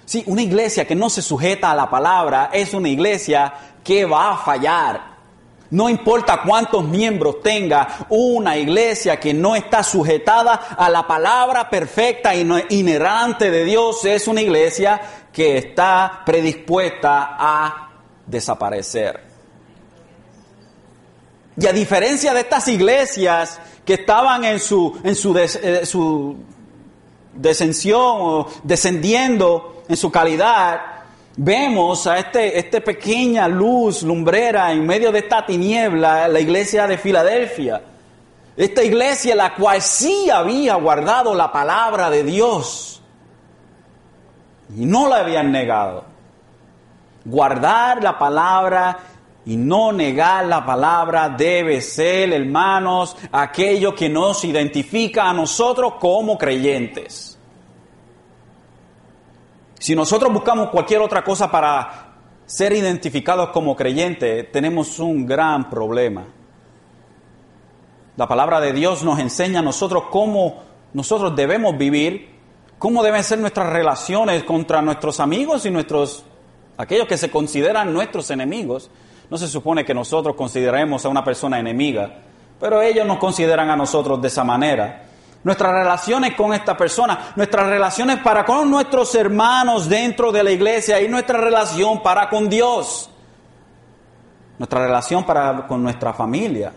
Sí, 0.05 0.23
una 0.27 0.41
iglesia 0.41 0.85
que 0.85 0.95
no 0.95 1.09
se 1.09 1.21
sujeta 1.21 1.71
a 1.71 1.75
la 1.75 1.89
palabra 1.89 2.49
es 2.51 2.73
una 2.73 2.89
iglesia 2.89 3.53
que 3.83 4.05
va 4.05 4.31
a 4.31 4.37
fallar. 4.37 5.10
No 5.71 5.89
importa 5.89 6.41
cuántos 6.45 6.83
miembros 6.83 7.41
tenga 7.41 8.05
una 8.09 8.57
iglesia 8.57 9.19
que 9.19 9.33
no 9.33 9.55
está 9.55 9.83
sujetada 9.83 10.53
a 10.53 10.89
la 10.89 11.07
palabra 11.07 11.69
perfecta 11.69 12.35
y 12.35 12.45
inerrante 12.69 13.49
de 13.49 13.63
Dios, 13.63 14.03
es 14.03 14.27
una 14.27 14.41
iglesia 14.41 14.99
que 15.31 15.57
está 15.57 16.23
predispuesta 16.25 17.37
a 17.39 17.89
desaparecer. 18.27 19.23
Y 21.55 21.65
a 21.67 21.71
diferencia 21.71 22.33
de 22.33 22.41
estas 22.41 22.67
iglesias 22.67 23.59
que 23.85 23.93
estaban 23.93 24.43
en 24.43 24.59
su, 24.59 24.99
en 25.03 25.15
su, 25.15 25.37
eh, 25.37 25.85
su 25.85 26.35
descensión 27.33 28.17
o 28.19 28.47
descendiendo 28.63 29.83
en 29.87 29.95
su 29.95 30.11
calidad, 30.11 30.90
Vemos 31.37 32.07
a 32.07 32.19
este, 32.19 32.57
esta 32.59 32.81
pequeña 32.81 33.47
luz 33.47 34.03
lumbrera 34.03 34.71
en 34.71 34.85
medio 34.85 35.11
de 35.11 35.19
esta 35.19 35.45
tiniebla, 35.45 36.27
la 36.27 36.39
iglesia 36.39 36.87
de 36.87 36.97
Filadelfia. 36.97 37.81
Esta 38.57 38.83
iglesia 38.83 39.33
la 39.33 39.55
cual 39.55 39.81
sí 39.81 40.29
había 40.29 40.75
guardado 40.75 41.33
la 41.33 41.51
palabra 41.51 42.09
de 42.09 42.23
Dios 42.23 43.01
y 44.75 44.85
no 44.85 45.07
la 45.07 45.17
habían 45.17 45.51
negado. 45.51 46.03
Guardar 47.23 48.03
la 48.03 48.17
palabra 48.17 48.99
y 49.45 49.55
no 49.55 49.91
negar 49.91 50.45
la 50.45 50.65
palabra 50.65 51.29
debe 51.29 51.81
ser, 51.81 52.33
hermanos, 52.33 53.15
aquello 53.31 53.95
que 53.95 54.09
nos 54.09 54.43
identifica 54.43 55.29
a 55.29 55.33
nosotros 55.33 55.93
como 55.99 56.37
creyentes. 56.37 57.30
Si 59.81 59.95
nosotros 59.95 60.31
buscamos 60.31 60.69
cualquier 60.69 61.01
otra 61.01 61.23
cosa 61.23 61.49
para 61.49 62.13
ser 62.45 62.71
identificados 62.71 63.49
como 63.49 63.75
creyentes, 63.75 64.51
tenemos 64.51 64.99
un 64.99 65.25
gran 65.25 65.71
problema. 65.71 66.23
La 68.15 68.27
palabra 68.27 68.61
de 68.61 68.73
Dios 68.73 69.03
nos 69.03 69.17
enseña 69.17 69.61
a 69.61 69.63
nosotros 69.63 70.03
cómo 70.11 70.61
nosotros 70.93 71.35
debemos 71.35 71.79
vivir, 71.79 72.29
cómo 72.77 73.01
deben 73.01 73.23
ser 73.23 73.39
nuestras 73.39 73.73
relaciones 73.73 74.43
contra 74.43 74.83
nuestros 74.83 75.19
amigos 75.19 75.65
y 75.65 75.71
nuestros 75.71 76.25
aquellos 76.77 77.07
que 77.07 77.17
se 77.17 77.31
consideran 77.31 77.91
nuestros 77.91 78.29
enemigos. 78.29 78.91
No 79.31 79.37
se 79.39 79.47
supone 79.47 79.83
que 79.83 79.95
nosotros 79.95 80.35
consideremos 80.35 81.03
a 81.05 81.09
una 81.09 81.23
persona 81.23 81.59
enemiga, 81.59 82.19
pero 82.59 82.83
ellos 82.83 83.07
nos 83.07 83.17
consideran 83.17 83.71
a 83.71 83.75
nosotros 83.75 84.21
de 84.21 84.27
esa 84.27 84.43
manera 84.43 85.07
nuestras 85.43 85.71
relaciones 85.71 86.35
con 86.35 86.53
esta 86.53 86.77
persona, 86.77 87.33
nuestras 87.35 87.67
relaciones 87.67 88.19
para 88.19 88.45
con 88.45 88.69
nuestros 88.69 89.13
hermanos 89.15 89.89
dentro 89.89 90.31
de 90.31 90.43
la 90.43 90.51
iglesia 90.51 91.01
y 91.01 91.07
nuestra 91.07 91.39
relación 91.39 92.01
para 92.03 92.29
con 92.29 92.49
Dios, 92.49 93.09
nuestra 94.59 94.81
relación 94.81 95.23
para 95.23 95.65
con 95.67 95.81
nuestra 95.81 96.13
familia. 96.13 96.71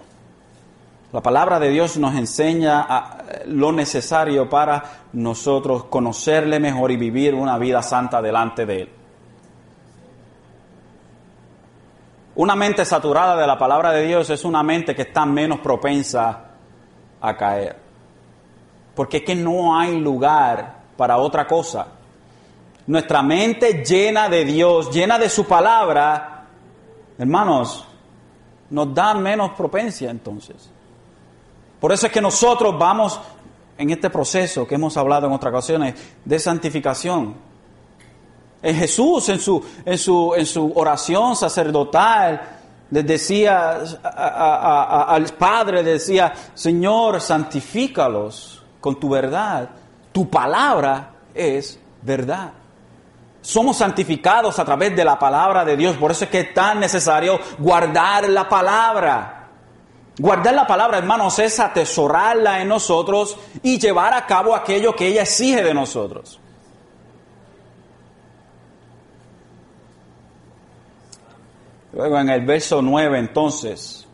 La 1.12 1.20
palabra 1.20 1.60
de 1.60 1.68
Dios 1.68 1.96
nos 1.96 2.14
enseña 2.16 2.86
lo 3.46 3.70
necesario 3.70 4.48
para 4.48 4.82
nosotros 5.12 5.84
conocerle 5.84 6.58
mejor 6.58 6.90
y 6.90 6.96
vivir 6.96 7.34
una 7.34 7.56
vida 7.56 7.82
santa 7.82 8.20
delante 8.20 8.66
de 8.66 8.82
Él. 8.82 8.88
Una 12.36 12.56
mente 12.56 12.84
saturada 12.84 13.36
de 13.36 13.46
la 13.46 13.56
palabra 13.56 13.92
de 13.92 14.06
Dios 14.06 14.28
es 14.30 14.44
una 14.44 14.64
mente 14.64 14.96
que 14.96 15.02
está 15.02 15.24
menos 15.24 15.60
propensa 15.60 16.46
a 17.20 17.36
caer 17.36 17.83
porque 18.94 19.18
es 19.18 19.24
que 19.24 19.34
no 19.34 19.78
hay 19.78 19.98
lugar 19.98 20.76
para 20.96 21.18
otra 21.18 21.46
cosa. 21.46 21.86
Nuestra 22.86 23.22
mente 23.22 23.82
llena 23.84 24.28
de 24.28 24.44
Dios, 24.44 24.90
llena 24.90 25.18
de 25.18 25.28
su 25.28 25.44
palabra, 25.44 26.46
hermanos, 27.18 27.86
nos 28.70 28.94
da 28.94 29.14
menos 29.14 29.52
propensia 29.52 30.10
entonces. 30.10 30.70
Por 31.80 31.92
eso 31.92 32.06
es 32.06 32.12
que 32.12 32.20
nosotros 32.20 32.78
vamos 32.78 33.20
en 33.76 33.90
este 33.90 34.10
proceso 34.10 34.66
que 34.66 34.76
hemos 34.76 34.96
hablado 34.96 35.26
en 35.26 35.32
otras 35.32 35.52
ocasiones 35.52 35.94
de 36.24 36.38
santificación. 36.38 37.34
En 38.62 38.76
Jesús, 38.76 39.28
en 39.28 39.40
su, 39.40 39.62
en 39.84 39.98
su, 39.98 40.34
en 40.34 40.46
su 40.46 40.72
oración 40.74 41.36
sacerdotal, 41.36 42.40
les 42.90 43.06
decía 43.06 43.80
al 44.02 45.24
Padre, 45.38 45.82
decía, 45.82 46.32
Señor, 46.54 47.20
santifícalos 47.20 48.53
con 48.84 49.00
tu 49.00 49.08
verdad. 49.08 49.70
Tu 50.12 50.28
palabra 50.28 51.10
es 51.32 51.80
verdad. 52.02 52.52
Somos 53.40 53.78
santificados 53.78 54.58
a 54.58 54.64
través 54.66 54.94
de 54.94 55.02
la 55.02 55.18
palabra 55.18 55.64
de 55.64 55.74
Dios. 55.74 55.96
Por 55.96 56.10
eso 56.10 56.24
es 56.24 56.30
que 56.30 56.40
es 56.40 56.52
tan 56.52 56.80
necesario 56.80 57.40
guardar 57.56 58.28
la 58.28 58.46
palabra. 58.46 59.48
Guardar 60.18 60.52
la 60.52 60.66
palabra, 60.66 60.98
hermanos, 60.98 61.38
es 61.38 61.58
atesorarla 61.60 62.60
en 62.60 62.68
nosotros 62.68 63.38
y 63.62 63.78
llevar 63.78 64.12
a 64.12 64.26
cabo 64.26 64.54
aquello 64.54 64.94
que 64.94 65.06
ella 65.06 65.22
exige 65.22 65.62
de 65.62 65.72
nosotros. 65.72 66.38
Luego 71.94 72.18
en 72.18 72.28
el 72.28 72.44
verso 72.44 72.82
9 72.82 73.18
entonces 73.18 74.06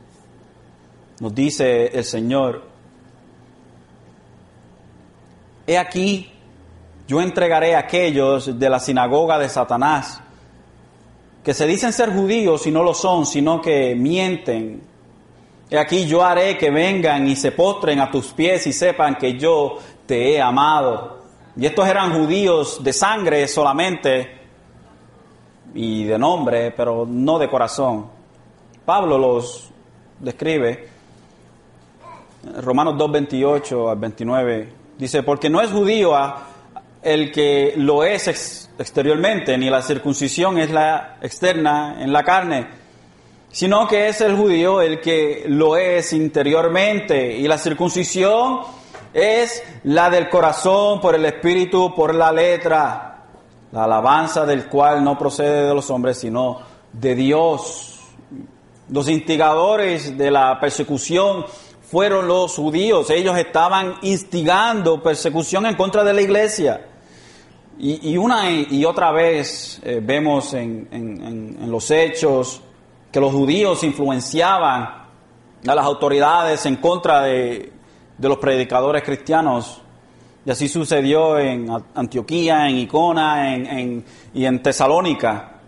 nos 1.19 1.35
dice 1.35 1.87
el 1.87 2.05
Señor, 2.05 2.70
he 5.71 5.79
aquí, 5.79 6.29
yo 7.07 7.21
entregaré 7.21 7.77
a 7.77 7.81
aquellos 7.81 8.59
de 8.59 8.69
la 8.69 8.81
sinagoga 8.81 9.39
de 9.39 9.49
Satanás, 9.49 10.21
que 11.45 11.55
se 11.55 11.65
dicen 11.65 11.93
ser 11.93 12.13
judíos 12.13 12.67
y 12.67 12.73
no 12.73 12.83
lo 12.83 12.93
son, 12.93 13.25
sino 13.25 13.61
que 13.61 13.95
mienten. 13.95 14.83
He 15.71 15.79
aquí 15.79 16.07
yo 16.07 16.25
haré 16.25 16.59
que 16.59 16.73
vengan 16.73 17.29
y 17.29 17.37
se 17.37 17.53
postren 17.53 18.01
a 18.01 18.11
tus 18.11 18.33
pies 18.33 18.67
y 18.67 18.73
sepan 18.73 19.15
que 19.15 19.39
yo 19.39 19.79
te 20.07 20.33
he 20.33 20.43
amado. 20.43 21.21
Y 21.57 21.67
estos 21.67 21.87
eran 21.87 22.15
judíos 22.15 22.83
de 22.83 22.93
sangre 22.93 23.47
solamente 23.47 24.41
y 25.73 26.03
de 26.03 26.19
nombre, 26.19 26.73
pero 26.73 27.07
no 27.09 27.39
de 27.39 27.49
corazón. 27.49 28.07
Pablo 28.85 29.17
los 29.17 29.71
describe. 30.19 30.89
Romanos 32.61 32.99
2, 32.99 33.13
28 33.13 33.91
al 33.91 33.99
29 33.99 34.80
dice, 35.01 35.23
porque 35.23 35.51
no 35.51 35.61
es 35.61 35.71
judío 35.71 36.15
el 37.03 37.33
que 37.33 37.73
lo 37.77 38.05
es 38.05 38.69
exteriormente, 38.79 39.57
ni 39.57 39.71
la 39.71 39.83
circuncisión 39.83 40.59
es 40.59 40.71
la 40.71 41.17
externa 41.23 41.97
en 42.01 42.13
la 42.13 42.23
carne, 42.23 42.69
sino 43.51 43.89
que 43.89 44.09
es 44.09 44.21
el 44.21 44.37
judío 44.37 44.83
el 44.83 45.01
que 45.01 45.45
lo 45.47 45.77
es 45.77 46.13
interiormente, 46.13 47.37
y 47.37 47.49
la 47.49 47.57
circuncisión 47.57 48.61
es 49.15 49.63
la 49.85 50.11
del 50.11 50.29
corazón 50.29 51.01
por 51.01 51.15
el 51.15 51.25
espíritu, 51.25 51.95
por 51.95 52.15
la 52.15 52.31
letra, 52.31 53.25
la 53.73 53.85
alabanza 53.85 54.45
del 54.45 54.67
cual 54.67 55.03
no 55.03 55.19
procede 55.19 55.67
de 55.67 55.75
los 55.75 55.91
hombres, 55.91 56.19
sino 56.19 56.61
de 56.93 57.15
Dios. 57.15 58.01
Los 58.91 59.09
instigadores 59.09 60.19
de 60.19 60.31
la 60.31 60.59
persecución 60.61 61.47
fueron 61.91 62.29
los 62.29 62.55
judíos, 62.55 63.11
ellos 63.11 63.37
estaban 63.37 63.97
instigando 64.03 65.03
persecución 65.03 65.67
en 65.67 65.75
contra 65.75 66.05
de 66.05 66.13
la 66.13 66.23
iglesia. 66.23 66.87
Y, 67.83 68.17
una 68.19 68.51
y 68.51 68.85
otra 68.85 69.11
vez 69.11 69.81
eh, 69.83 70.01
vemos 70.03 70.53
en, 70.53 71.59
los 71.67 71.91
hechos 71.91 72.61
que 73.11 73.19
los 73.19 73.33
judíos 73.33 73.83
influenciaban 73.83 74.83
a 75.67 75.75
las 75.75 75.85
autoridades 75.85 76.65
en 76.67 76.77
contra 76.77 77.23
de, 77.23 77.73
los 78.19 78.37
predicadores 78.37 79.03
cristianos. 79.03 79.81
Y 80.45 80.51
así 80.51 80.69
sucedió 80.69 81.39
en 81.39 81.69
Antioquía, 81.95 82.69
en 82.69 82.77
Icona 82.77 83.55
en, 83.55 84.05
y 84.33 84.45
en 84.45 84.63
Tesalónica. 84.63 85.61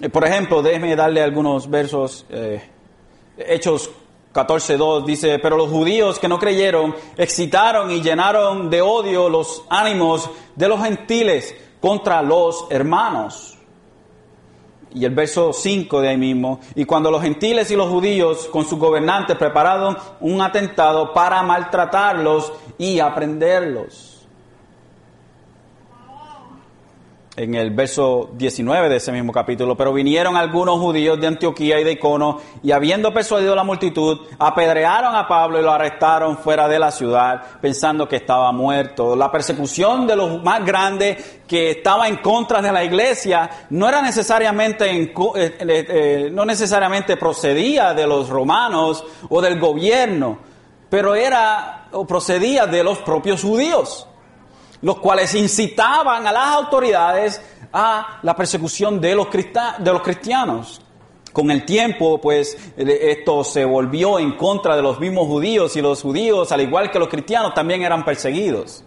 Eh, 0.00 0.08
por 0.10 0.26
ejemplo, 0.26 0.60
déjeme 0.60 0.94
darle 0.96 1.22
algunos 1.22 1.70
versos, 1.70 2.26
eh, 2.28 2.60
Hechos 3.38 3.88
14.2 4.32 5.04
dice, 5.04 5.38
pero 5.38 5.56
los 5.56 5.70
judíos 5.70 6.18
que 6.18 6.28
no 6.28 6.38
creyeron 6.38 6.94
excitaron 7.16 7.90
y 7.90 8.02
llenaron 8.02 8.70
de 8.70 8.82
odio 8.82 9.28
los 9.28 9.64
ánimos 9.70 10.30
de 10.54 10.68
los 10.68 10.82
gentiles 10.82 11.54
contra 11.80 12.22
los 12.22 12.66
hermanos. 12.70 13.56
Y 14.94 15.04
el 15.04 15.14
verso 15.14 15.52
5 15.52 16.00
de 16.00 16.08
ahí 16.08 16.16
mismo, 16.16 16.60
y 16.74 16.84
cuando 16.84 17.10
los 17.10 17.22
gentiles 17.22 17.70
y 17.70 17.76
los 17.76 17.88
judíos 17.88 18.48
con 18.50 18.66
sus 18.66 18.78
gobernantes 18.78 19.36
prepararon 19.36 19.96
un 20.20 20.40
atentado 20.40 21.12
para 21.12 21.42
maltratarlos 21.42 22.52
y 22.78 22.98
aprenderlos. 22.98 24.07
En 27.38 27.54
el 27.54 27.70
verso 27.70 28.30
19 28.32 28.88
de 28.88 28.96
ese 28.96 29.12
mismo 29.12 29.32
capítulo, 29.32 29.76
pero 29.76 29.92
vinieron 29.92 30.36
algunos 30.36 30.80
judíos 30.80 31.20
de 31.20 31.28
Antioquía 31.28 31.78
y 31.78 31.84
de 31.84 31.92
Icono 31.92 32.40
y 32.64 32.72
habiendo 32.72 33.14
persuadido 33.14 33.52
a 33.52 33.56
la 33.56 33.62
multitud, 33.62 34.18
apedrearon 34.40 35.14
a 35.14 35.28
Pablo 35.28 35.60
y 35.60 35.62
lo 35.62 35.70
arrestaron 35.70 36.36
fuera 36.38 36.66
de 36.66 36.80
la 36.80 36.90
ciudad 36.90 37.40
pensando 37.60 38.08
que 38.08 38.16
estaba 38.16 38.50
muerto. 38.50 39.14
La 39.14 39.30
persecución 39.30 40.04
de 40.04 40.16
los 40.16 40.42
más 40.42 40.64
grandes 40.64 41.42
que 41.46 41.70
estaba 41.70 42.08
en 42.08 42.16
contra 42.16 42.60
de 42.60 42.72
la 42.72 42.82
iglesia 42.82 43.48
no 43.70 43.88
era 43.88 44.02
necesariamente, 44.02 44.90
eh, 44.90 45.12
eh, 45.36 45.56
eh, 45.60 46.30
no 46.32 46.44
necesariamente 46.44 47.16
procedía 47.16 47.94
de 47.94 48.04
los 48.04 48.28
romanos 48.28 49.04
o 49.28 49.40
del 49.40 49.60
gobierno, 49.60 50.38
pero 50.90 51.14
era 51.14 51.86
o 51.92 52.04
procedía 52.04 52.66
de 52.66 52.82
los 52.82 52.98
propios 52.98 53.42
judíos 53.42 54.08
los 54.82 54.98
cuales 54.98 55.34
incitaban 55.34 56.26
a 56.26 56.32
las 56.32 56.46
autoridades 56.54 57.40
a 57.72 58.20
la 58.22 58.34
persecución 58.34 59.00
de 59.00 59.14
los, 59.14 59.28
de 59.30 59.92
los 59.92 60.02
cristianos. 60.02 60.80
Con 61.32 61.50
el 61.50 61.64
tiempo, 61.64 62.20
pues, 62.20 62.56
esto 62.76 63.44
se 63.44 63.64
volvió 63.64 64.18
en 64.18 64.32
contra 64.32 64.74
de 64.74 64.82
los 64.82 64.98
mismos 64.98 65.26
judíos 65.26 65.76
y 65.76 65.82
los 65.82 66.02
judíos, 66.02 66.50
al 66.52 66.62
igual 66.62 66.90
que 66.90 66.98
los 66.98 67.08
cristianos, 67.08 67.54
también 67.54 67.82
eran 67.82 68.04
perseguidos. 68.04 68.82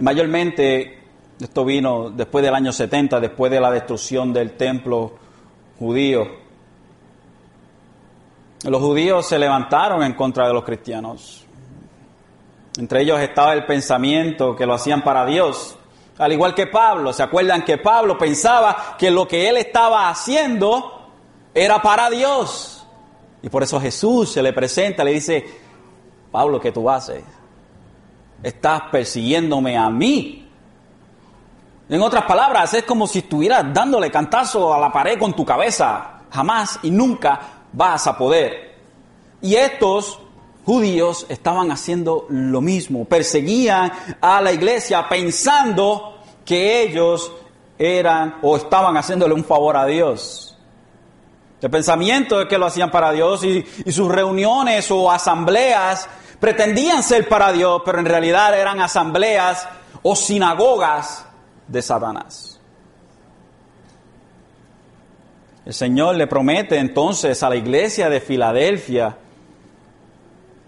Mayormente, 0.00 1.02
esto 1.40 1.64
vino 1.64 2.10
después 2.10 2.44
del 2.44 2.54
año 2.54 2.72
70, 2.72 3.18
después 3.18 3.50
de 3.50 3.60
la 3.60 3.70
destrucción 3.70 4.32
del 4.32 4.52
templo 4.52 5.12
judío. 5.78 6.28
Los 8.64 8.80
judíos 8.80 9.26
se 9.26 9.38
levantaron 9.38 10.02
en 10.02 10.14
contra 10.14 10.46
de 10.46 10.52
los 10.52 10.64
cristianos. 10.64 11.47
Entre 12.78 13.02
ellos 13.02 13.18
estaba 13.18 13.54
el 13.54 13.66
pensamiento 13.66 14.54
que 14.54 14.64
lo 14.64 14.74
hacían 14.74 15.02
para 15.02 15.26
Dios. 15.26 15.76
Al 16.16 16.32
igual 16.32 16.54
que 16.54 16.68
Pablo, 16.68 17.12
¿se 17.12 17.24
acuerdan 17.24 17.64
que 17.64 17.76
Pablo 17.76 18.16
pensaba 18.16 18.94
que 18.96 19.10
lo 19.10 19.26
que 19.26 19.48
él 19.48 19.56
estaba 19.56 20.08
haciendo 20.08 21.10
era 21.52 21.82
para 21.82 22.08
Dios? 22.08 22.86
Y 23.42 23.48
por 23.48 23.64
eso 23.64 23.80
Jesús 23.80 24.30
se 24.30 24.42
le 24.42 24.52
presenta, 24.52 25.02
le 25.02 25.12
dice, 25.12 25.44
Pablo, 26.30 26.60
¿qué 26.60 26.70
tú 26.70 26.88
haces? 26.88 27.24
Estás 28.44 28.82
persiguiéndome 28.92 29.76
a 29.76 29.90
mí. 29.90 30.48
En 31.88 32.00
otras 32.00 32.24
palabras, 32.24 32.74
es 32.74 32.84
como 32.84 33.08
si 33.08 33.20
estuvieras 33.20 33.74
dándole 33.74 34.08
cantazo 34.08 34.72
a 34.72 34.78
la 34.78 34.92
pared 34.92 35.18
con 35.18 35.34
tu 35.34 35.44
cabeza. 35.44 36.20
Jamás 36.30 36.78
y 36.84 36.92
nunca 36.92 37.40
vas 37.72 38.06
a 38.06 38.16
poder. 38.16 38.76
Y 39.40 39.56
estos 39.56 40.20
judíos 40.68 41.24
estaban 41.30 41.70
haciendo 41.70 42.26
lo 42.28 42.60
mismo, 42.60 43.06
perseguían 43.06 43.90
a 44.20 44.42
la 44.42 44.52
iglesia 44.52 45.08
pensando 45.08 46.18
que 46.44 46.82
ellos 46.82 47.32
eran 47.78 48.36
o 48.42 48.54
estaban 48.54 48.94
haciéndole 48.98 49.32
un 49.32 49.44
favor 49.44 49.78
a 49.78 49.86
Dios. 49.86 50.58
El 51.62 51.70
pensamiento 51.70 52.38
de 52.38 52.48
que 52.48 52.58
lo 52.58 52.66
hacían 52.66 52.90
para 52.90 53.12
Dios 53.12 53.44
y, 53.44 53.64
y 53.86 53.92
sus 53.92 54.12
reuniones 54.12 54.90
o 54.90 55.10
asambleas 55.10 56.06
pretendían 56.38 57.02
ser 57.02 57.26
para 57.30 57.50
Dios, 57.50 57.80
pero 57.82 58.00
en 58.00 58.04
realidad 58.04 58.52
eran 58.54 58.78
asambleas 58.78 59.66
o 60.02 60.14
sinagogas 60.14 61.24
de 61.66 61.80
Satanás. 61.80 62.60
El 65.64 65.72
Señor 65.72 66.16
le 66.16 66.26
promete 66.26 66.76
entonces 66.76 67.42
a 67.42 67.48
la 67.48 67.56
iglesia 67.56 68.10
de 68.10 68.20
Filadelfia 68.20 69.16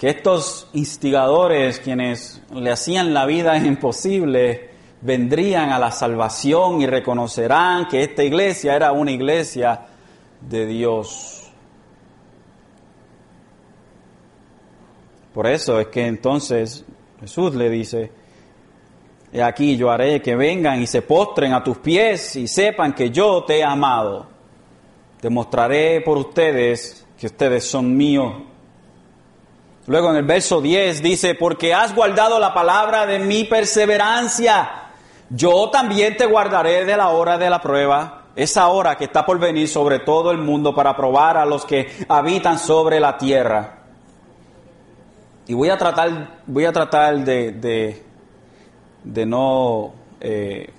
que 0.01 0.09
estos 0.09 0.66
instigadores, 0.72 1.78
quienes 1.78 2.40
le 2.55 2.70
hacían 2.70 3.12
la 3.12 3.26
vida 3.26 3.59
imposible, 3.66 4.70
vendrían 5.03 5.68
a 5.72 5.78
la 5.78 5.90
salvación 5.90 6.80
y 6.80 6.86
reconocerán 6.86 7.86
que 7.86 8.05
esta 8.05 8.24
iglesia 8.24 8.76
era 8.76 8.92
una 8.92 9.11
iglesia 9.11 9.88
de 10.40 10.64
Dios. 10.64 11.53
Por 15.34 15.46
eso 15.46 15.78
es 15.78 15.88
que 15.88 16.07
entonces 16.07 16.82
Jesús 17.20 17.55
le 17.55 17.68
dice, 17.68 18.11
He 19.34 19.42
aquí 19.42 19.76
yo 19.76 19.90
haré 19.90 20.22
que 20.22 20.34
vengan 20.34 20.80
y 20.80 20.86
se 20.86 21.03
postren 21.03 21.53
a 21.53 21.62
tus 21.62 21.76
pies 21.76 22.36
y 22.36 22.48
sepan 22.48 22.94
que 22.94 23.11
yo 23.11 23.44
te 23.44 23.59
he 23.59 23.64
amado. 23.64 24.26
Demostraré 25.20 26.01
por 26.01 26.16
ustedes 26.16 27.07
que 27.18 27.26
ustedes 27.26 27.64
son 27.64 27.94
míos 27.94 28.49
Luego 29.91 30.11
en 30.11 30.18
el 30.18 30.22
verso 30.22 30.61
10 30.61 31.03
dice, 31.03 31.34
porque 31.34 31.74
has 31.74 31.93
guardado 31.97 32.38
la 32.38 32.55
palabra 32.55 33.07
de 33.07 33.18
mi 33.18 33.43
perseverancia, 33.43 34.70
yo 35.30 35.68
también 35.68 36.16
te 36.16 36.26
guardaré 36.26 36.84
de 36.84 36.97
la 36.97 37.09
hora 37.09 37.36
de 37.36 37.51
la 37.51 37.61
prueba, 37.61 38.26
esa 38.36 38.68
hora 38.68 38.97
que 38.97 39.07
está 39.07 39.26
por 39.26 39.41
venir 39.41 39.66
sobre 39.66 39.99
todo 39.99 40.30
el 40.30 40.38
mundo 40.38 40.72
para 40.76 40.97
probar 40.97 41.36
a 41.36 41.45
los 41.45 41.64
que 41.64 41.88
habitan 42.09 42.61
sobre 42.61 43.01
la 43.01 43.18
tierra. 43.18 43.78
Y 45.49 45.55
voy 45.55 45.70
a 45.70 45.76
tratar, 45.76 46.38
voy 46.47 46.66
a 46.66 46.72
tratar 46.72 47.24
de, 47.24 48.01
de, 49.03 49.26
no 49.26 49.93
eh, 50.20 50.72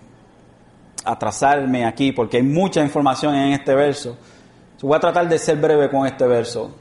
atrasarme 1.03 1.83
aquí 1.83 2.13
porque 2.13 2.37
hay 2.37 2.43
mucha 2.43 2.81
información 2.81 3.35
en 3.35 3.51
este 3.51 3.75
verso. 3.75 4.15
Voy 4.81 4.95
a 4.95 5.01
tratar 5.01 5.27
de 5.27 5.37
ser 5.37 5.57
breve 5.57 5.89
con 5.89 6.07
este 6.07 6.25
verso. 6.25 6.75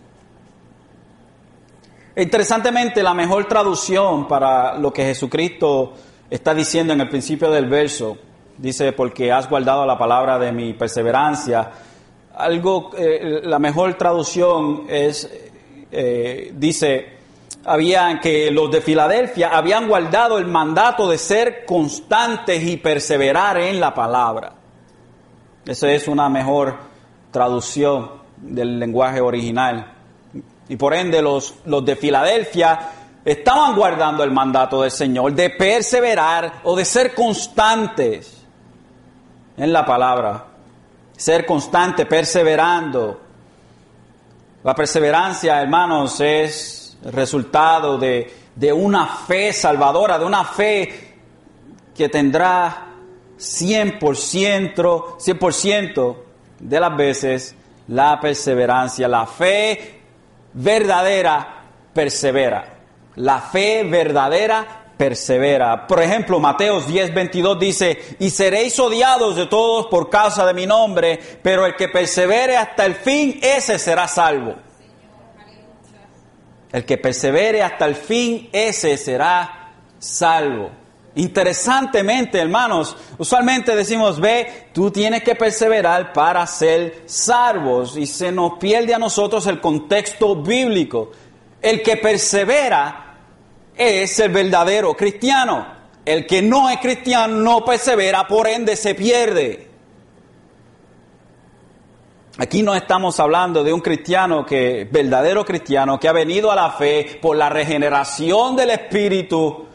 Interesantemente, 2.20 3.02
la 3.02 3.14
mejor 3.14 3.46
traducción 3.46 4.28
para 4.28 4.76
lo 4.76 4.92
que 4.92 5.04
Jesucristo 5.04 5.94
está 6.28 6.52
diciendo 6.52 6.92
en 6.92 7.00
el 7.00 7.08
principio 7.08 7.50
del 7.50 7.66
verso, 7.66 8.18
dice, 8.58 8.92
porque 8.92 9.32
has 9.32 9.48
guardado 9.48 9.86
la 9.86 9.96
palabra 9.96 10.38
de 10.38 10.52
mi 10.52 10.74
perseverancia. 10.74 11.70
Algo, 12.36 12.90
eh, 12.94 13.40
la 13.42 13.58
mejor 13.58 13.94
traducción 13.94 14.84
es, 14.86 15.30
eh, 15.90 16.52
dice, 16.54 17.06
habían 17.64 18.20
que 18.20 18.50
los 18.50 18.70
de 18.70 18.82
Filadelfia 18.82 19.56
habían 19.56 19.88
guardado 19.88 20.36
el 20.36 20.46
mandato 20.46 21.08
de 21.08 21.16
ser 21.16 21.64
constantes 21.64 22.62
y 22.62 22.76
perseverar 22.76 23.58
en 23.58 23.80
la 23.80 23.94
palabra. 23.94 24.52
Esa 25.64 25.90
es 25.90 26.06
una 26.06 26.28
mejor 26.28 26.76
traducción 27.30 28.10
del 28.36 28.78
lenguaje 28.78 29.22
original. 29.22 29.99
Y 30.70 30.76
por 30.76 30.94
ende 30.94 31.20
los, 31.20 31.56
los 31.64 31.84
de 31.84 31.96
Filadelfia 31.96 32.78
estaban 33.24 33.74
guardando 33.74 34.22
el 34.22 34.30
mandato 34.30 34.82
del 34.82 34.92
Señor 34.92 35.34
de 35.34 35.50
perseverar 35.50 36.60
o 36.62 36.76
de 36.76 36.84
ser 36.84 37.12
constantes 37.12 38.46
en 39.56 39.72
la 39.72 39.84
palabra. 39.84 40.44
Ser 41.16 41.44
constante, 41.44 42.06
perseverando. 42.06 43.20
La 44.62 44.72
perseverancia, 44.72 45.60
hermanos, 45.60 46.20
es 46.20 46.96
resultado 47.02 47.98
de, 47.98 48.32
de 48.54 48.72
una 48.72 49.06
fe 49.06 49.52
salvadora, 49.52 50.20
de 50.20 50.24
una 50.24 50.44
fe 50.44 51.16
que 51.92 52.08
tendrá 52.08 52.92
100%, 53.36 53.98
100% 53.98 56.16
de 56.60 56.80
las 56.80 56.96
veces 56.96 57.56
la 57.88 58.20
perseverancia. 58.20 59.08
La 59.08 59.26
fe 59.26 59.99
verdadera 60.52 61.64
persevera. 61.92 62.78
La 63.16 63.40
fe 63.40 63.84
verdadera 63.84 64.80
persevera. 64.96 65.86
Por 65.86 66.02
ejemplo, 66.02 66.38
Mateos 66.40 66.86
10, 66.86 67.14
22 67.14 67.58
dice, 67.58 68.16
y 68.18 68.30
seréis 68.30 68.78
odiados 68.78 69.36
de 69.36 69.46
todos 69.46 69.86
por 69.86 70.10
causa 70.10 70.44
de 70.44 70.54
mi 70.54 70.66
nombre, 70.66 71.18
pero 71.42 71.64
el 71.64 71.74
que 71.74 71.88
persevere 71.88 72.56
hasta 72.56 72.84
el 72.84 72.94
fin, 72.94 73.40
ese 73.42 73.78
será 73.78 74.06
salvo. 74.06 74.56
El 76.70 76.84
que 76.84 76.98
persevere 76.98 77.62
hasta 77.62 77.86
el 77.86 77.96
fin, 77.96 78.48
ese 78.52 78.96
será 78.96 79.72
salvo. 79.98 80.79
Interesantemente, 81.16 82.38
hermanos, 82.38 82.96
usualmente 83.18 83.74
decimos, 83.74 84.20
ve, 84.20 84.68
tú 84.72 84.90
tienes 84.90 85.24
que 85.24 85.34
perseverar 85.34 86.12
para 86.12 86.46
ser 86.46 87.02
salvos 87.06 87.96
y 87.96 88.06
se 88.06 88.30
nos 88.30 88.58
pierde 88.58 88.94
a 88.94 88.98
nosotros 88.98 89.46
el 89.46 89.60
contexto 89.60 90.36
bíblico. 90.36 91.10
El 91.60 91.82
que 91.82 91.96
persevera 91.96 93.16
es 93.76 94.18
el 94.20 94.30
verdadero 94.30 94.94
cristiano. 94.94 95.66
El 96.04 96.26
que 96.26 96.42
no 96.42 96.70
es 96.70 96.78
cristiano 96.78 97.34
no 97.34 97.64
persevera, 97.64 98.26
por 98.26 98.46
ende 98.46 98.76
se 98.76 98.94
pierde. 98.94 99.68
Aquí 102.38 102.62
no 102.62 102.74
estamos 102.74 103.20
hablando 103.20 103.62
de 103.64 103.72
un 103.72 103.80
cristiano 103.80 104.46
que, 104.46 104.88
verdadero 104.90 105.44
cristiano, 105.44 105.98
que 105.98 106.08
ha 106.08 106.12
venido 106.12 106.50
a 106.50 106.54
la 106.54 106.70
fe 106.70 107.18
por 107.20 107.36
la 107.36 107.50
regeneración 107.50 108.56
del 108.56 108.70
Espíritu, 108.70 109.66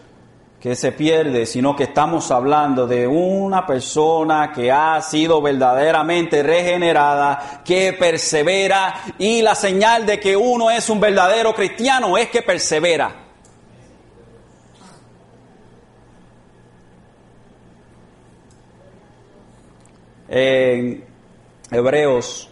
que 0.65 0.75
se 0.75 0.93
pierde, 0.93 1.45
sino 1.45 1.75
que 1.75 1.83
estamos 1.83 2.31
hablando 2.31 2.87
de 2.87 3.05
una 3.05 3.67
persona 3.67 4.51
que 4.51 4.71
ha 4.71 4.99
sido 4.99 5.39
verdaderamente 5.39 6.41
regenerada, 6.41 7.61
que 7.63 7.93
persevera 7.93 8.95
y 9.19 9.43
la 9.43 9.53
señal 9.53 10.07
de 10.07 10.19
que 10.19 10.35
uno 10.35 10.71
es 10.71 10.89
un 10.89 10.99
verdadero 10.99 11.53
cristiano 11.53 12.17
es 12.17 12.31
que 12.31 12.41
persevera. 12.41 13.15
En 20.27 21.05
Hebreos 21.69 22.49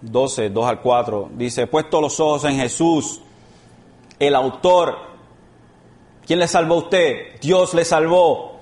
12, 0.00 0.48
2 0.48 0.66
al 0.66 0.80
4, 0.80 1.30
dice, 1.34 1.66
puesto 1.66 2.00
los 2.00 2.18
ojos 2.18 2.44
en 2.44 2.56
Jesús, 2.56 3.20
el 4.18 4.34
autor 4.36 5.11
¿Quién 6.32 6.40
le 6.40 6.48
salvó 6.48 6.76
a 6.76 6.78
usted? 6.78 7.38
Dios 7.42 7.74
le 7.74 7.84
salvó. 7.84 8.58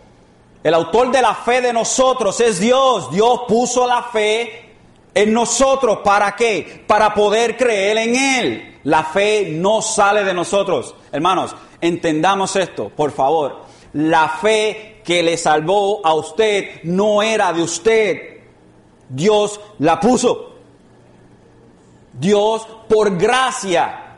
El 0.64 0.74
autor 0.74 1.12
de 1.12 1.22
la 1.22 1.36
fe 1.36 1.60
de 1.60 1.72
nosotros 1.72 2.40
es 2.40 2.58
Dios. 2.58 3.12
Dios 3.12 3.42
puso 3.46 3.86
la 3.86 4.02
fe 4.02 4.72
en 5.14 5.32
nosotros. 5.32 6.00
¿Para 6.02 6.34
qué? 6.34 6.82
Para 6.84 7.14
poder 7.14 7.56
creer 7.56 7.98
en 7.98 8.16
Él. 8.16 8.80
La 8.82 9.04
fe 9.04 9.50
no 9.52 9.82
sale 9.82 10.24
de 10.24 10.34
nosotros. 10.34 10.96
Hermanos, 11.12 11.54
entendamos 11.80 12.56
esto, 12.56 12.88
por 12.88 13.12
favor. 13.12 13.60
La 13.92 14.28
fe 14.28 15.00
que 15.04 15.22
le 15.22 15.36
salvó 15.36 16.04
a 16.04 16.12
usted 16.14 16.82
no 16.82 17.22
era 17.22 17.52
de 17.52 17.62
usted. 17.62 18.40
Dios 19.08 19.60
la 19.78 20.00
puso. 20.00 20.54
Dios 22.14 22.66
por 22.88 23.16
gracia 23.16 24.09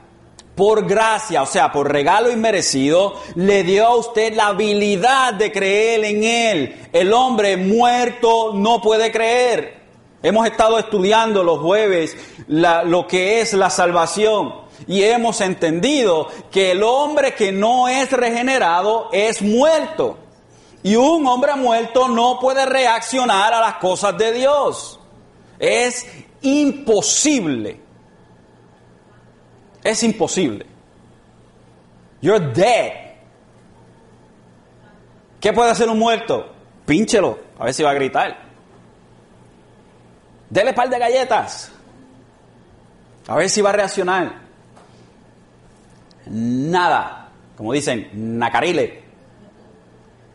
por 0.54 0.86
gracia, 0.86 1.42
o 1.42 1.46
sea, 1.46 1.72
por 1.72 1.90
regalo 1.90 2.30
inmerecido, 2.30 3.14
le 3.34 3.62
dio 3.62 3.86
a 3.86 3.96
usted 3.96 4.34
la 4.34 4.48
habilidad 4.48 5.34
de 5.34 5.50
creer 5.50 6.04
en 6.04 6.24
Él. 6.24 6.88
El 6.92 7.12
hombre 7.12 7.56
muerto 7.56 8.52
no 8.54 8.80
puede 8.80 9.10
creer. 9.10 9.80
Hemos 10.22 10.46
estado 10.46 10.78
estudiando 10.78 11.42
los 11.42 11.58
jueves 11.60 12.16
lo 12.46 13.06
que 13.08 13.40
es 13.40 13.54
la 13.54 13.70
salvación 13.70 14.54
y 14.86 15.02
hemos 15.02 15.40
entendido 15.40 16.28
que 16.50 16.72
el 16.72 16.82
hombre 16.82 17.34
que 17.34 17.50
no 17.50 17.88
es 17.88 18.10
regenerado 18.12 19.08
es 19.12 19.42
muerto. 19.42 20.18
Y 20.84 20.96
un 20.96 21.26
hombre 21.26 21.54
muerto 21.54 22.08
no 22.08 22.38
puede 22.40 22.66
reaccionar 22.66 23.54
a 23.54 23.60
las 23.60 23.74
cosas 23.76 24.16
de 24.18 24.32
Dios. 24.32 24.98
Es 25.58 26.06
imposible 26.42 27.80
es 29.82 30.02
imposible. 30.02 30.66
You're 32.20 32.52
dead. 32.52 32.92
¿Qué 35.40 35.52
puede 35.52 35.70
hacer 35.70 35.88
un 35.88 35.98
muerto? 35.98 36.52
Pínchelo, 36.86 37.38
a 37.58 37.64
ver 37.64 37.74
si 37.74 37.82
va 37.82 37.90
a 37.90 37.94
gritar. 37.94 38.38
Dele 40.48 40.72
par 40.72 40.88
de 40.88 40.98
galletas. 40.98 41.72
A 43.26 43.36
ver 43.36 43.48
si 43.48 43.60
va 43.60 43.70
a 43.70 43.72
reaccionar. 43.72 44.40
Nada. 46.26 47.30
Como 47.56 47.72
dicen, 47.72 48.38
nacarile. 48.38 49.02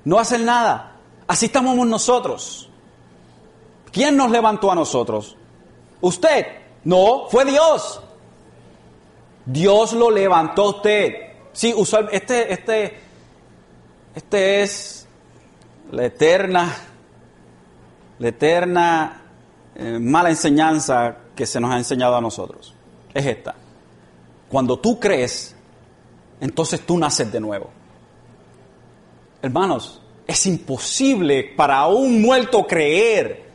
No 0.04 0.20
hacen 0.20 0.46
nada. 0.46 0.96
Así 1.28 1.48
estamos 1.48 1.76
nosotros. 1.88 2.70
¿Quién 3.92 4.16
nos 4.18 4.32
levantó 4.32 4.72
a 4.72 4.76
nosotros? 4.76 5.36
¿Usted? 6.02 6.46
No, 6.84 7.28
fue 7.30 7.46
Dios. 7.46 8.02
Dios 9.48 9.94
lo 9.94 10.12
levantó 10.12 10.64
a 10.64 10.70
usted. 10.72 11.14
Sí, 11.54 11.74
usual, 11.74 12.10
este, 12.12 12.52
este, 12.52 13.00
este 14.14 14.62
es 14.62 15.08
la 15.90 16.06
eterna, 16.06 16.76
la 18.20 18.28
eterna 18.28 19.22
eh, 19.74 20.00
mala 20.00 20.30
enseñanza 20.30 21.16
que 21.34 21.46
se 21.46 21.62
nos 21.62 21.72
ha 21.72 21.78
enseñado 21.78 22.18
a 22.18 22.22
nosotros. 22.22 22.74
Es 23.14 23.26
esta. 23.26 23.56
Cuando 24.50 24.78
tú 24.80 25.00
crees, 25.00 25.56
entonces 26.42 26.82
tú 26.86 26.98
naces 26.98 27.32
de 27.32 27.40
nuevo. 27.40 27.70
Hermanos, 29.42 30.02
es 30.28 30.46
imposible 30.46 31.54
para 31.56 31.88
un 31.88 32.22
muerto 32.22 32.68
creer. 32.68 33.48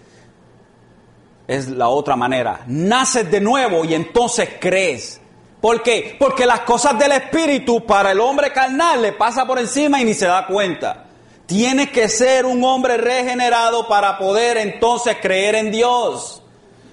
Es 1.46 1.68
la 1.68 1.88
otra 1.88 2.16
manera. 2.16 2.64
Naces 2.66 3.30
de 3.30 3.42
nuevo 3.42 3.84
y 3.84 3.92
entonces 3.92 4.48
crees. 4.58 5.21
¿Por 5.62 5.80
qué? 5.80 6.16
Porque 6.18 6.44
las 6.44 6.62
cosas 6.62 6.98
del 6.98 7.12
Espíritu 7.12 7.86
para 7.86 8.10
el 8.10 8.18
hombre 8.18 8.52
carnal 8.52 9.00
le 9.00 9.12
pasa 9.12 9.46
por 9.46 9.60
encima 9.60 10.00
y 10.00 10.04
ni 10.04 10.12
se 10.12 10.26
da 10.26 10.44
cuenta. 10.44 11.04
Tiene 11.46 11.88
que 11.92 12.08
ser 12.08 12.46
un 12.46 12.64
hombre 12.64 12.96
regenerado 12.96 13.86
para 13.86 14.18
poder 14.18 14.56
entonces 14.56 15.18
creer 15.22 15.54
en 15.54 15.70
Dios. 15.70 16.42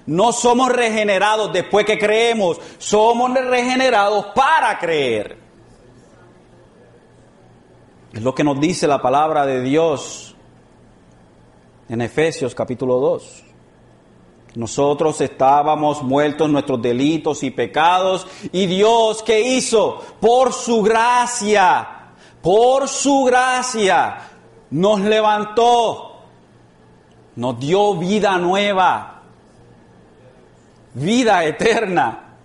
No 0.06 0.32
somos 0.32 0.70
regenerados 0.70 1.52
después 1.52 1.84
que 1.84 1.98
creemos, 1.98 2.60
somos 2.78 3.34
regenerados 3.34 4.26
para 4.36 4.78
creer. 4.78 5.36
Es 8.12 8.22
lo 8.22 8.36
que 8.36 8.44
nos 8.44 8.60
dice 8.60 8.86
la 8.86 9.02
palabra 9.02 9.46
de 9.46 9.62
Dios 9.62 10.36
en 11.88 12.02
Efesios 12.02 12.54
capítulo 12.54 13.00
2. 13.00 13.49
Nosotros 14.54 15.20
estábamos 15.20 16.02
muertos 16.02 16.46
en 16.46 16.52
nuestros 16.52 16.82
delitos 16.82 17.42
y 17.44 17.50
pecados 17.50 18.26
y 18.50 18.66
Dios 18.66 19.22
¿qué 19.22 19.40
hizo? 19.40 20.02
Por 20.20 20.52
su 20.52 20.82
gracia, 20.82 21.88
por 22.42 22.88
su 22.88 23.24
gracia 23.24 24.18
nos 24.70 25.00
levantó, 25.00 26.22
nos 27.36 27.58
dio 27.58 27.94
vida 27.96 28.38
nueva, 28.38 29.22
vida 30.94 31.44
eterna 31.44 32.36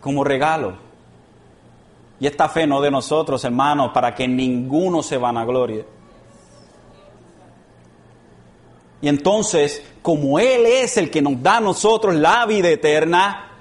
como 0.00 0.24
regalo. 0.24 0.84
Y 2.20 2.26
esta 2.26 2.48
fe 2.48 2.66
no 2.66 2.80
de 2.80 2.90
nosotros, 2.90 3.44
hermanos, 3.44 3.90
para 3.92 4.14
que 4.14 4.28
ninguno 4.28 5.02
se 5.02 5.18
vanaglorie. 5.18 5.84
Y 9.02 9.08
entonces, 9.08 9.82
como 10.04 10.38
Él 10.38 10.66
es 10.66 10.98
el 10.98 11.10
que 11.10 11.22
nos 11.22 11.42
da 11.42 11.56
a 11.56 11.60
nosotros 11.60 12.14
la 12.14 12.44
vida 12.44 12.68
eterna, 12.68 13.52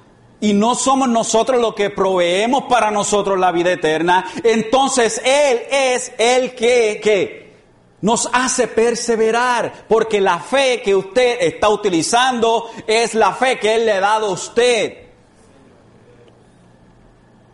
y 0.41 0.51
no 0.51 0.75
somos 0.75 1.07
nosotros 1.07 1.61
los 1.61 1.73
que 1.73 1.89
proveemos 1.89 2.65
para 2.65 2.91
nosotros 2.91 3.39
la 3.39 3.53
vida 3.53 3.71
eterna, 3.71 4.25
entonces 4.43 5.21
Él 5.23 5.61
es 5.71 6.11
el 6.17 6.53
que, 6.53 6.99
que 7.01 7.53
nos 8.01 8.29
hace 8.33 8.67
perseverar, 8.67 9.85
porque 9.87 10.19
la 10.19 10.37
fe 10.37 10.81
que 10.83 10.93
usted 10.93 11.37
está 11.39 11.69
utilizando 11.69 12.69
es 12.85 13.15
la 13.15 13.31
fe 13.31 13.57
que 13.57 13.75
Él 13.75 13.85
le 13.85 13.93
ha 13.93 14.01
dado 14.01 14.25
a 14.25 14.31
usted. 14.31 14.97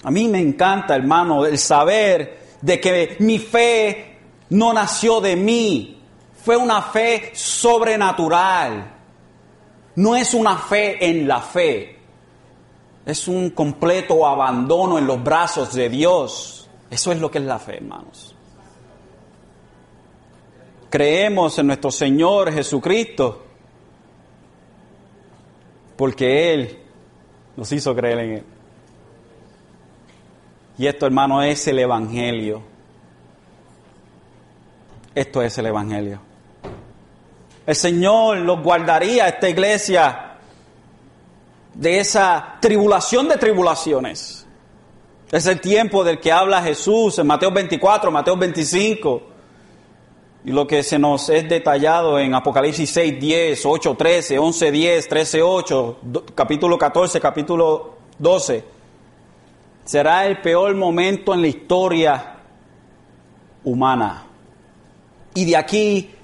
A 0.02 0.10
mí 0.10 0.28
me 0.28 0.40
encanta, 0.40 0.96
hermano, 0.96 1.46
el 1.46 1.60
saber 1.60 2.40
de 2.60 2.80
que 2.80 3.18
mi 3.20 3.38
fe 3.38 4.18
no 4.50 4.74
nació 4.74 5.22
de 5.22 5.36
mí, 5.36 5.99
fue 6.50 6.58
una 6.58 6.82
fe 6.82 7.30
sobrenatural. 7.36 8.92
No 9.98 10.16
es 10.16 10.34
una 10.34 10.58
fe 10.58 10.98
en 11.08 11.28
la 11.28 11.42
fe, 11.42 11.96
es 13.06 13.28
un 13.28 13.52
completo 13.52 14.26
abandono 14.26 14.98
en 14.98 15.06
los 15.06 15.24
brazos 15.24 15.76
de 15.76 15.90
Dios. 15.90 16.68
Eso 16.90 17.12
es 17.12 17.20
lo 17.20 17.30
que 17.30 17.38
es 17.38 17.44
la 17.44 17.60
fe, 17.60 17.76
hermanos. 17.76 18.36
Creemos 20.90 21.60
en 21.60 21.68
nuestro 21.68 21.92
Señor 21.92 22.52
Jesucristo 22.52 23.44
porque 25.96 26.52
Él 26.56 26.80
nos 27.58 27.72
hizo 27.72 27.96
creer 27.96 28.20
en 28.22 28.32
Él. 28.32 28.44
Y 30.80 30.88
esto, 30.88 31.06
hermano, 31.06 31.44
es 31.44 31.68
el 31.68 31.78
Evangelio. 31.78 32.64
Esto 35.14 35.44
es 35.44 35.56
el 35.60 35.68
Evangelio. 35.68 36.29
El 37.70 37.76
Señor 37.76 38.40
los 38.40 38.64
guardaría, 38.64 39.28
esta 39.28 39.48
iglesia, 39.48 40.38
de 41.76 42.00
esa 42.00 42.58
tribulación 42.60 43.28
de 43.28 43.38
tribulaciones. 43.38 44.48
Es 45.32 45.46
el 45.46 45.62
tiempo 45.62 46.04
del 46.04 46.20
que 46.20 46.32
habla 46.32 46.64
Jesús 46.64 47.20
en 47.20 47.28
Mateo 47.28 47.52
24, 47.52 48.10
Mateo 48.10 48.36
25. 48.38 49.22
Y 50.46 50.52
lo 50.52 50.66
que 50.66 50.82
se 50.82 50.98
nos 50.98 51.30
es 51.30 51.48
detallado 51.48 52.18
en 52.18 52.34
Apocalipsis 52.34 52.90
6, 52.90 53.20
10, 53.20 53.64
8, 53.64 53.96
13, 53.96 54.40
11, 54.40 54.72
10, 54.72 55.08
13, 55.08 55.44
8, 55.44 56.00
capítulo 56.34 56.76
14, 56.76 57.20
capítulo 57.20 57.98
12 58.18 58.64
será 59.86 60.26
el 60.26 60.42
peor 60.42 60.74
momento 60.74 61.36
en 61.36 61.42
la 61.42 61.48
historia 61.48 62.36
humana. 63.64 64.26
Y 65.36 65.46
de 65.46 65.56
aquí 65.56 66.16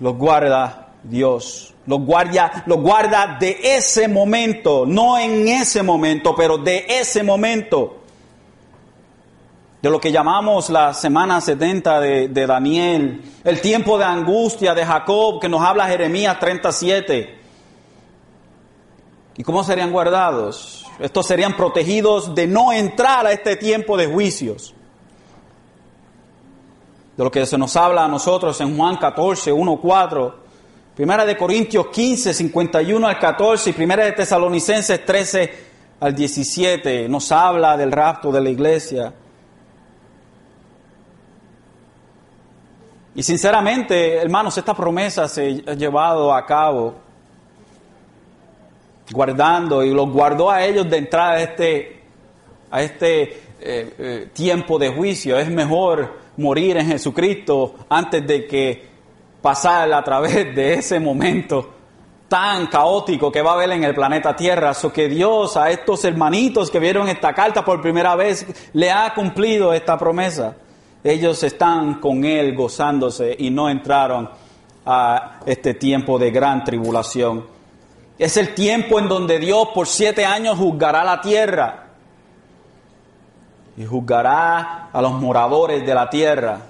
los 0.00 0.16
guarda 0.16 0.92
Dios. 1.02 1.74
Los 1.86 2.00
guarda, 2.00 2.64
los 2.66 2.80
guarda 2.80 3.36
de 3.38 3.58
ese 3.62 4.08
momento, 4.08 4.84
no 4.86 5.18
en 5.18 5.46
ese 5.48 5.82
momento, 5.82 6.34
pero 6.34 6.56
de 6.56 6.86
ese 6.88 7.22
momento. 7.22 8.00
De 9.82 9.90
lo 9.90 10.00
que 10.00 10.10
llamamos 10.10 10.70
la 10.70 10.94
semana 10.94 11.42
70 11.42 12.00
de, 12.00 12.28
de 12.28 12.46
Daniel, 12.46 13.22
el 13.44 13.60
tiempo 13.60 13.98
de 13.98 14.04
angustia 14.04 14.74
de 14.74 14.86
Jacob 14.86 15.38
que 15.38 15.48
nos 15.48 15.60
habla 15.60 15.86
Jeremías 15.86 16.38
37. 16.40 17.38
¿Y 19.36 19.42
cómo 19.42 19.62
serían 19.62 19.92
guardados? 19.92 20.86
Estos 20.98 21.26
serían 21.26 21.54
protegidos 21.54 22.34
de 22.34 22.46
no 22.46 22.72
entrar 22.72 23.26
a 23.26 23.32
este 23.32 23.56
tiempo 23.56 23.98
de 23.98 24.06
juicios. 24.06 24.74
De 27.16 27.22
lo 27.22 27.30
que 27.30 27.46
se 27.46 27.56
nos 27.56 27.76
habla 27.76 28.04
a 28.04 28.08
nosotros 28.08 28.60
en 28.60 28.76
Juan 28.76 28.96
14, 28.96 29.52
1, 29.52 29.76
4. 29.80 30.44
Primera 30.96 31.24
de 31.24 31.36
Corintios 31.36 31.88
15, 31.88 32.34
51 32.34 33.06
al 33.06 33.18
14 33.18 33.70
y 33.70 33.72
Primera 33.72 34.04
de 34.04 34.12
Tesalonicenses 34.12 35.04
13 35.04 35.64
al 36.00 36.14
17 36.14 37.08
nos 37.08 37.32
habla 37.32 37.76
del 37.76 37.90
rapto 37.90 38.30
de 38.30 38.40
la 38.40 38.50
iglesia. 38.50 39.12
Y 43.14 43.22
sinceramente, 43.22 44.16
hermanos, 44.16 44.58
esta 44.58 44.74
promesa 44.74 45.28
se 45.28 45.62
ha 45.66 45.74
llevado 45.74 46.34
a 46.34 46.44
cabo 46.44 46.94
guardando 49.12 49.84
y 49.84 49.92
los 49.92 50.10
guardó 50.10 50.50
a 50.50 50.64
ellos 50.64 50.88
de 50.90 50.96
entrar 50.96 51.34
a 51.34 51.42
este, 51.42 52.02
a 52.70 52.82
este 52.82 53.22
eh, 53.22 53.40
eh, 53.60 54.28
tiempo 54.32 54.78
de 54.78 54.88
juicio. 54.88 55.38
Es 55.38 55.48
mejor 55.48 56.23
morir 56.36 56.76
en 56.76 56.86
Jesucristo 56.86 57.74
antes 57.88 58.26
de 58.26 58.46
que 58.46 58.88
pasar 59.40 59.92
a 59.92 60.02
través 60.02 60.54
de 60.54 60.74
ese 60.74 60.98
momento 60.98 61.70
tan 62.28 62.66
caótico 62.66 63.30
que 63.30 63.42
va 63.42 63.52
a 63.52 63.54
haber 63.54 63.70
en 63.70 63.84
el 63.84 63.94
planeta 63.94 64.34
Tierra. 64.34 64.74
So 64.74 64.92
que 64.92 65.08
Dios 65.08 65.56
a 65.56 65.70
estos 65.70 66.04
hermanitos 66.04 66.70
que 66.70 66.78
vieron 66.78 67.08
esta 67.08 67.32
carta 67.34 67.64
por 67.64 67.80
primera 67.80 68.16
vez 68.16 68.46
le 68.72 68.90
ha 68.90 69.12
cumplido 69.14 69.72
esta 69.72 69.98
promesa. 69.98 70.56
Ellos 71.02 71.42
están 71.42 72.00
con 72.00 72.24
Él 72.24 72.56
gozándose 72.56 73.36
y 73.38 73.50
no 73.50 73.68
entraron 73.68 74.30
a 74.86 75.40
este 75.46 75.74
tiempo 75.74 76.18
de 76.18 76.30
gran 76.30 76.64
tribulación. 76.64 77.46
Es 78.18 78.36
el 78.36 78.54
tiempo 78.54 78.98
en 78.98 79.08
donde 79.08 79.38
Dios 79.38 79.68
por 79.74 79.86
siete 79.86 80.24
años 80.24 80.58
juzgará 80.58 81.04
la 81.04 81.20
tierra 81.20 81.83
y 83.76 83.84
juzgará 83.84 84.90
a 84.92 85.02
los 85.02 85.12
moradores 85.12 85.84
de 85.84 85.94
la 85.94 86.08
tierra. 86.08 86.60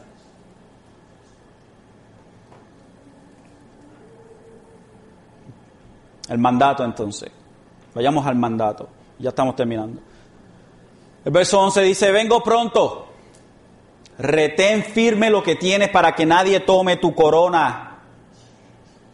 El 6.29 6.39
mandato 6.39 6.85
entonces. 6.85 7.31
Vayamos 7.95 8.27
al 8.27 8.37
mandato. 8.37 8.89
Ya 9.19 9.29
estamos 9.29 9.55
terminando. 9.55 10.01
El 11.25 11.33
verso 11.33 11.61
11 11.61 11.83
dice, 11.83 12.11
vengo 12.11 12.43
pronto. 12.43 13.07
Retén 14.19 14.85
firme 14.85 15.31
lo 15.31 15.43
que 15.43 15.57
tienes 15.57 15.89
para 15.91 16.15
que 16.15 16.25
nadie 16.25 16.61
tome 16.61 16.97
tu 16.97 17.15
corona. 17.15 17.99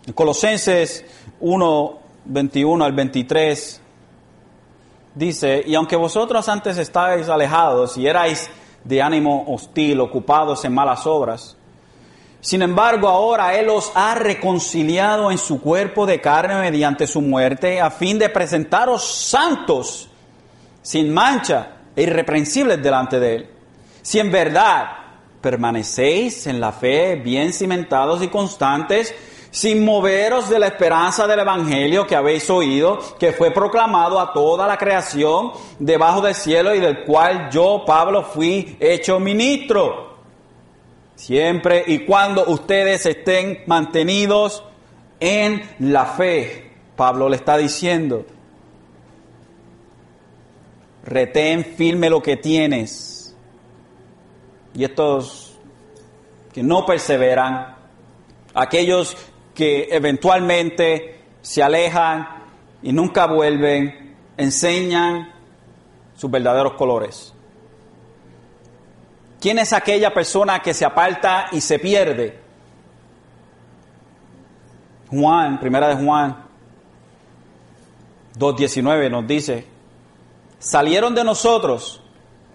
En 0.07 0.13
Colosenses 0.13 1.05
1, 1.41 1.99
21 2.25 2.85
al 2.85 2.93
23, 2.93 3.81
dice, 5.15 5.63
y 5.67 5.75
aunque 5.75 5.97
vosotros 5.97 6.49
antes 6.49 6.79
estáis 6.79 7.29
alejados 7.29 7.97
y 7.97 8.07
erais 8.07 8.51
de 8.85 9.03
ánimo 9.03 9.45
hostil, 9.49 10.01
ocupados 10.01 10.65
en 10.65 10.73
malas 10.73 11.07
obras, 11.07 11.57
sin 12.41 12.63
embargo 12.63 13.09
ahora 13.09 13.55
Él 13.57 13.69
os 13.69 13.93
ha 13.95 14.15
reconciliado 14.15 15.31
en 15.31 15.39
su 15.39 15.61
cuerpo 15.61 16.07
de 16.07 16.21
carne 16.21 16.55
mediante 16.61 17.07
su 17.07 17.21
muerte, 17.21 17.81
a 17.81 17.91
fin 17.91 18.19
de 18.19 18.29
presentaros 18.29 19.05
santos, 19.05 20.09
sin 20.83 21.13
mancha 21.13 21.77
e 21.95 22.03
irreprensibles 22.03 22.83
delante 22.83 23.21
de 23.21 23.35
Él. 23.35 23.51
Si 24.03 24.19
en 24.19 24.31
verdad 24.31 24.87
permanecéis 25.41 26.47
en 26.47 26.61
la 26.61 26.73
fe, 26.73 27.17
bien 27.17 27.53
cimentados 27.53 28.23
y 28.23 28.29
constantes, 28.29 29.15
sin 29.51 29.85
moveros 29.85 30.49
de 30.49 30.59
la 30.59 30.69
esperanza 30.69 31.27
del 31.27 31.41
Evangelio 31.41 32.07
que 32.07 32.15
habéis 32.15 32.49
oído, 32.51 32.99
que 33.19 33.33
fue 33.33 33.51
proclamado 33.51 34.21
a 34.21 34.33
toda 34.33 34.67
la 34.67 34.77
creación 34.77 35.53
debajo 35.79 36.21
del 36.21 36.35
cielo 36.35 36.75
y 36.75 36.81
del 36.81 37.05
cual 37.05 37.51
yo, 37.51 37.83
Pablo, 37.85 38.23
fui 38.23 38.77
hecho 38.79 39.19
ministro. 39.19 40.11
Siempre 41.17 41.85
y 41.87 42.07
cuando 42.07 42.47
ustedes 42.47 43.05
estén 43.07 43.65
mantenidos 43.67 44.63
en 45.19 45.63
la 45.81 46.07
fe, 46.07 46.71
Pablo 46.97 47.29
le 47.29 47.37
está 47.37 47.57
diciendo, 47.57 48.25
retén 51.05 51.65
firme 51.65 52.09
lo 52.09 52.23
que 52.23 52.37
tienes. 52.37 53.37
Y 54.75 54.85
estos 54.85 55.59
que 56.53 56.63
no 56.63 56.87
perseveran, 56.87 57.77
aquellos 58.55 59.17
que 59.55 59.89
eventualmente 59.91 61.21
se 61.43 61.63
alejan 61.63 62.29
y 62.83 62.93
nunca 62.93 63.27
vuelven, 63.27 64.17
enseñan 64.37 65.33
sus 66.17 66.31
verdaderos 66.31 66.75
colores. 66.75 67.35
¿Quién 69.41 69.59
es 69.59 69.73
aquella 69.73 70.13
persona 70.13 70.61
que 70.61 70.75
se 70.75 70.85
aparta 70.85 71.47
y 71.53 71.61
se 71.61 71.79
pierde? 71.79 72.39
Juan, 75.11 75.59
primera 75.59 75.89
de 75.89 76.05
Juan 76.05 76.51
2.19 78.39 79.11
nos 79.11 79.27
dice, 79.27 79.67
salieron 80.59 81.15
de 81.15 81.25
nosotros. 81.25 82.03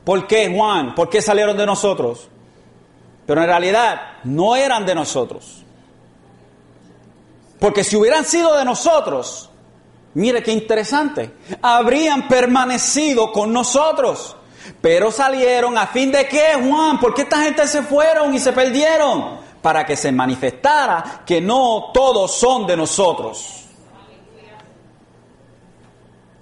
¿Por 0.04 0.28
qué, 0.28 0.54
Juan? 0.56 0.96
¿Por 0.96 1.10
qué 1.10 1.22
salieron 1.22 1.58
de 1.58 1.66
nosotros? 1.66 2.30
Pero 3.26 3.42
en 3.42 3.48
realidad 3.48 4.20
no 4.24 4.56
eran 4.56 4.86
de 4.86 4.96
nosotros. 4.96 5.65
Porque 7.66 7.84
si 7.84 7.96
hubieran 7.96 8.26
sido 8.26 8.56
de 8.56 8.64
nosotros, 8.64 9.50
mire 10.14 10.44
qué 10.44 10.52
interesante, 10.52 11.32
habrían 11.64 12.28
permanecido 12.28 13.32
con 13.32 13.52
nosotros. 13.52 14.36
Pero 14.82 15.10
salieron 15.10 15.76
a 15.76 15.88
fin 15.88 16.12
de 16.12 16.28
qué, 16.28 16.62
Juan? 16.64 17.00
¿Por 17.00 17.16
qué 17.16 17.24
esta 17.24 17.42
gente 17.42 17.66
se 17.66 17.82
fueron 17.82 18.36
y 18.36 18.40
se 18.40 18.54
perdieron? 18.54 19.40
Para 19.64 19.84
que 19.84 19.98
se 19.98 20.12
manifestara 20.12 21.24
que 21.26 21.42
no 21.42 21.90
todos 21.92 22.36
son 22.36 22.68
de 22.68 22.78
nosotros. 22.78 23.66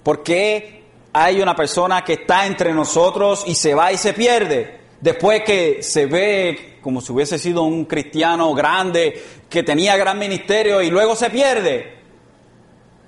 Porque 0.04 0.90
hay 1.14 1.42
una 1.42 1.56
persona 1.56 2.04
que 2.04 2.16
está 2.16 2.46
entre 2.46 2.74
nosotros 2.74 3.46
y 3.48 3.56
se 3.56 3.74
va 3.74 3.94
y 3.94 3.98
se 3.98 4.12
pierde. 4.12 4.82
Después 5.00 5.42
que 5.46 5.82
se 5.84 6.06
ve 6.06 6.73
como 6.84 7.02
si 7.02 7.14
hubiese 7.14 7.40
sido 7.40 7.64
un 7.64 7.86
cristiano 7.86 8.54
grande, 8.54 9.24
que 9.50 9.64
tenía 9.64 9.98
gran 9.98 10.20
ministerio 10.20 10.82
y 10.82 10.92
luego 10.92 11.16
se 11.16 11.30
pierde. 11.30 11.98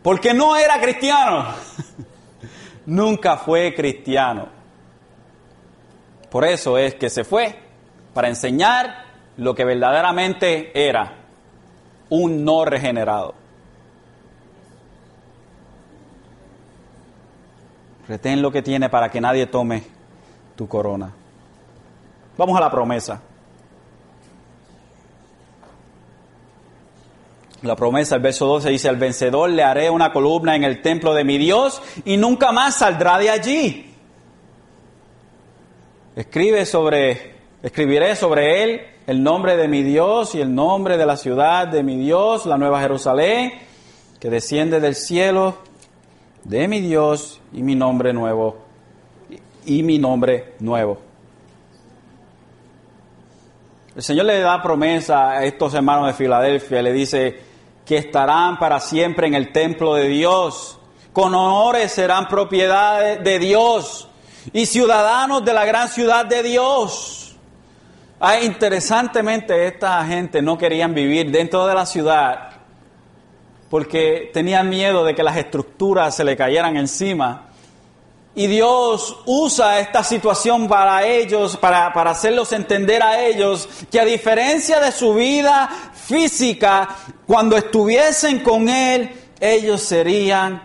Porque 0.02 0.34
no 0.34 0.56
era 0.56 0.80
cristiano. 0.80 1.46
Nunca 2.86 3.38
fue 3.38 3.76
cristiano. 3.76 4.48
Por 6.32 6.46
eso 6.46 6.78
es 6.78 6.96
que 6.96 7.10
se 7.10 7.24
fue, 7.24 7.56
para 8.14 8.30
enseñar 8.30 9.06
lo 9.38 9.54
que 9.54 9.66
verdaderamente 9.66 10.72
era 10.74 11.18
un 12.10 12.46
no 12.46 12.64
regenerado. 12.66 13.36
Retén 18.08 18.42
lo 18.42 18.52
que 18.52 18.62
tiene 18.62 18.90
para 18.90 19.10
que 19.10 19.20
nadie 19.20 19.48
tome 19.48 19.84
tu 20.56 20.68
corona. 20.68 21.12
Vamos 22.38 22.58
a 22.58 22.62
la 22.62 22.70
promesa. 22.70 23.22
La 27.66 27.76
promesa, 27.76 28.16
el 28.16 28.22
verso 28.22 28.46
12 28.46 28.70
dice, 28.70 28.90
al 28.90 28.98
vencedor 28.98 29.50
le 29.50 29.64
haré 29.64 29.90
una 29.90 30.14
columna 30.14 30.56
en 30.56 30.64
el 30.64 30.84
templo 30.84 31.16
de 31.16 31.24
mi 31.24 31.40
Dios 31.40 31.82
y 32.06 32.16
nunca 32.16 32.52
más 32.52 32.78
saldrá 32.78 33.18
de 33.18 33.32
allí. 33.32 33.92
Escribe 36.16 36.66
sobre, 36.66 37.36
escribiré 37.64 38.16
sobre 38.16 38.64
él 38.64 38.82
el 39.08 39.24
nombre 39.24 39.58
de 39.58 39.68
mi 39.68 39.82
Dios 39.82 40.36
y 40.36 40.42
el 40.42 40.54
nombre 40.54 40.98
de 40.98 41.08
la 41.08 41.18
ciudad 41.18 41.68
de 41.68 41.82
mi 41.82 41.98
Dios, 41.98 42.46
la 42.46 42.58
nueva 42.58 42.80
Jerusalén, 42.82 43.54
que 44.20 44.30
desciende 44.30 44.80
del 44.80 44.94
cielo 44.94 45.58
de 46.44 46.68
mi 46.68 46.82
Dios 46.82 47.42
y 47.52 47.64
mi 47.64 47.76
nombre 47.76 48.14
nuevo, 48.14 48.58
y 49.66 49.82
mi 49.82 49.98
nombre 49.98 50.54
nuevo. 50.60 51.00
El 53.96 54.04
Señor 54.04 54.26
le 54.26 54.40
da 54.40 54.62
promesa 54.62 55.32
a 55.32 55.46
estos 55.46 55.74
hermanos 55.74 56.08
de 56.08 56.14
Filadelfia, 56.14 56.82
le 56.82 56.92
dice 56.92 57.40
que 57.86 57.98
estarán 57.98 58.58
para 58.58 58.80
siempre 58.80 59.28
en 59.28 59.36
el 59.36 59.52
templo 59.52 59.94
de 59.94 60.08
Dios, 60.08 60.80
con 61.14 61.34
honores 61.34 61.92
serán 61.92 62.28
propiedad 62.28 63.20
de 63.20 63.40
Dios 63.40 64.10
y 64.52 64.66
ciudadanos 64.66 65.46
de 65.46 65.54
la 65.54 65.66
gran 65.66 65.88
ciudad 65.88 66.26
de 66.26 66.44
Dios. 66.44 67.36
Ah, 68.20 68.40
interesantemente, 68.40 69.68
esta 69.68 70.04
gente 70.06 70.42
no 70.42 70.58
querían 70.58 70.94
vivir 70.94 71.32
dentro 71.32 71.68
de 71.68 71.76
la 71.76 71.86
ciudad, 71.86 72.50
porque 73.70 74.32
tenían 74.34 74.68
miedo 74.70 75.04
de 75.04 75.14
que 75.14 75.24
las 75.24 75.38
estructuras 75.38 76.16
se 76.16 76.24
le 76.24 76.36
cayeran 76.36 76.78
encima. 76.78 77.45
Y 78.36 78.48
Dios 78.48 79.18
usa 79.26 79.80
esta 79.80 80.04
situación 80.04 80.68
para 80.68 81.06
ellos, 81.06 81.56
para, 81.56 81.94
para, 81.94 82.12
hacerlos 82.12 82.52
entender 82.52 83.02
a 83.02 83.26
ellos 83.26 83.68
que 83.90 84.00
a 84.00 84.06
diferencia 84.06 84.80
de 84.82 84.92
su 84.92 85.14
vida 85.14 85.70
física, 85.94 86.90
cuando 87.26 87.56
estuviesen 87.56 88.40
con 88.40 88.68
Él, 88.68 89.10
ellos 89.40 89.82
serían, 89.82 90.62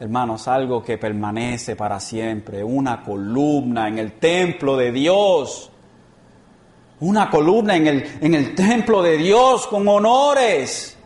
hermanos, 0.00 0.48
algo 0.48 0.82
que 0.82 0.98
permanece 0.98 1.76
para 1.76 2.00
siempre, 2.00 2.64
una 2.64 3.04
columna 3.04 3.86
en 3.86 4.00
el 4.00 4.18
templo 4.18 4.76
de 4.76 4.90
Dios 4.90 5.72
una 7.02 7.28
columna 7.28 7.76
en 7.76 7.86
el, 7.88 8.18
en 8.20 8.34
el 8.34 8.54
templo 8.54 9.02
de 9.02 9.18
Dios 9.18 9.66
con 9.66 9.86
honores. 9.88 10.96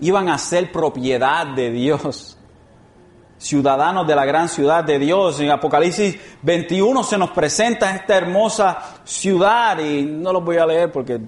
Iban 0.00 0.28
a 0.28 0.38
ser 0.38 0.70
propiedad 0.70 1.46
de 1.46 1.70
Dios, 1.70 2.36
ciudadanos 3.38 4.06
de 4.06 4.14
la 4.14 4.24
gran 4.24 4.48
ciudad 4.48 4.84
de 4.84 4.98
Dios. 4.98 5.40
En 5.40 5.50
Apocalipsis 5.50 6.18
21 6.42 7.02
se 7.02 7.18
nos 7.18 7.30
presenta 7.30 7.94
esta 7.94 8.16
hermosa 8.16 8.78
ciudad 9.04 9.78
y 9.78 10.04
no 10.04 10.32
lo 10.32 10.40
voy 10.40 10.58
a 10.58 10.66
leer 10.66 10.92
porque 10.92 11.20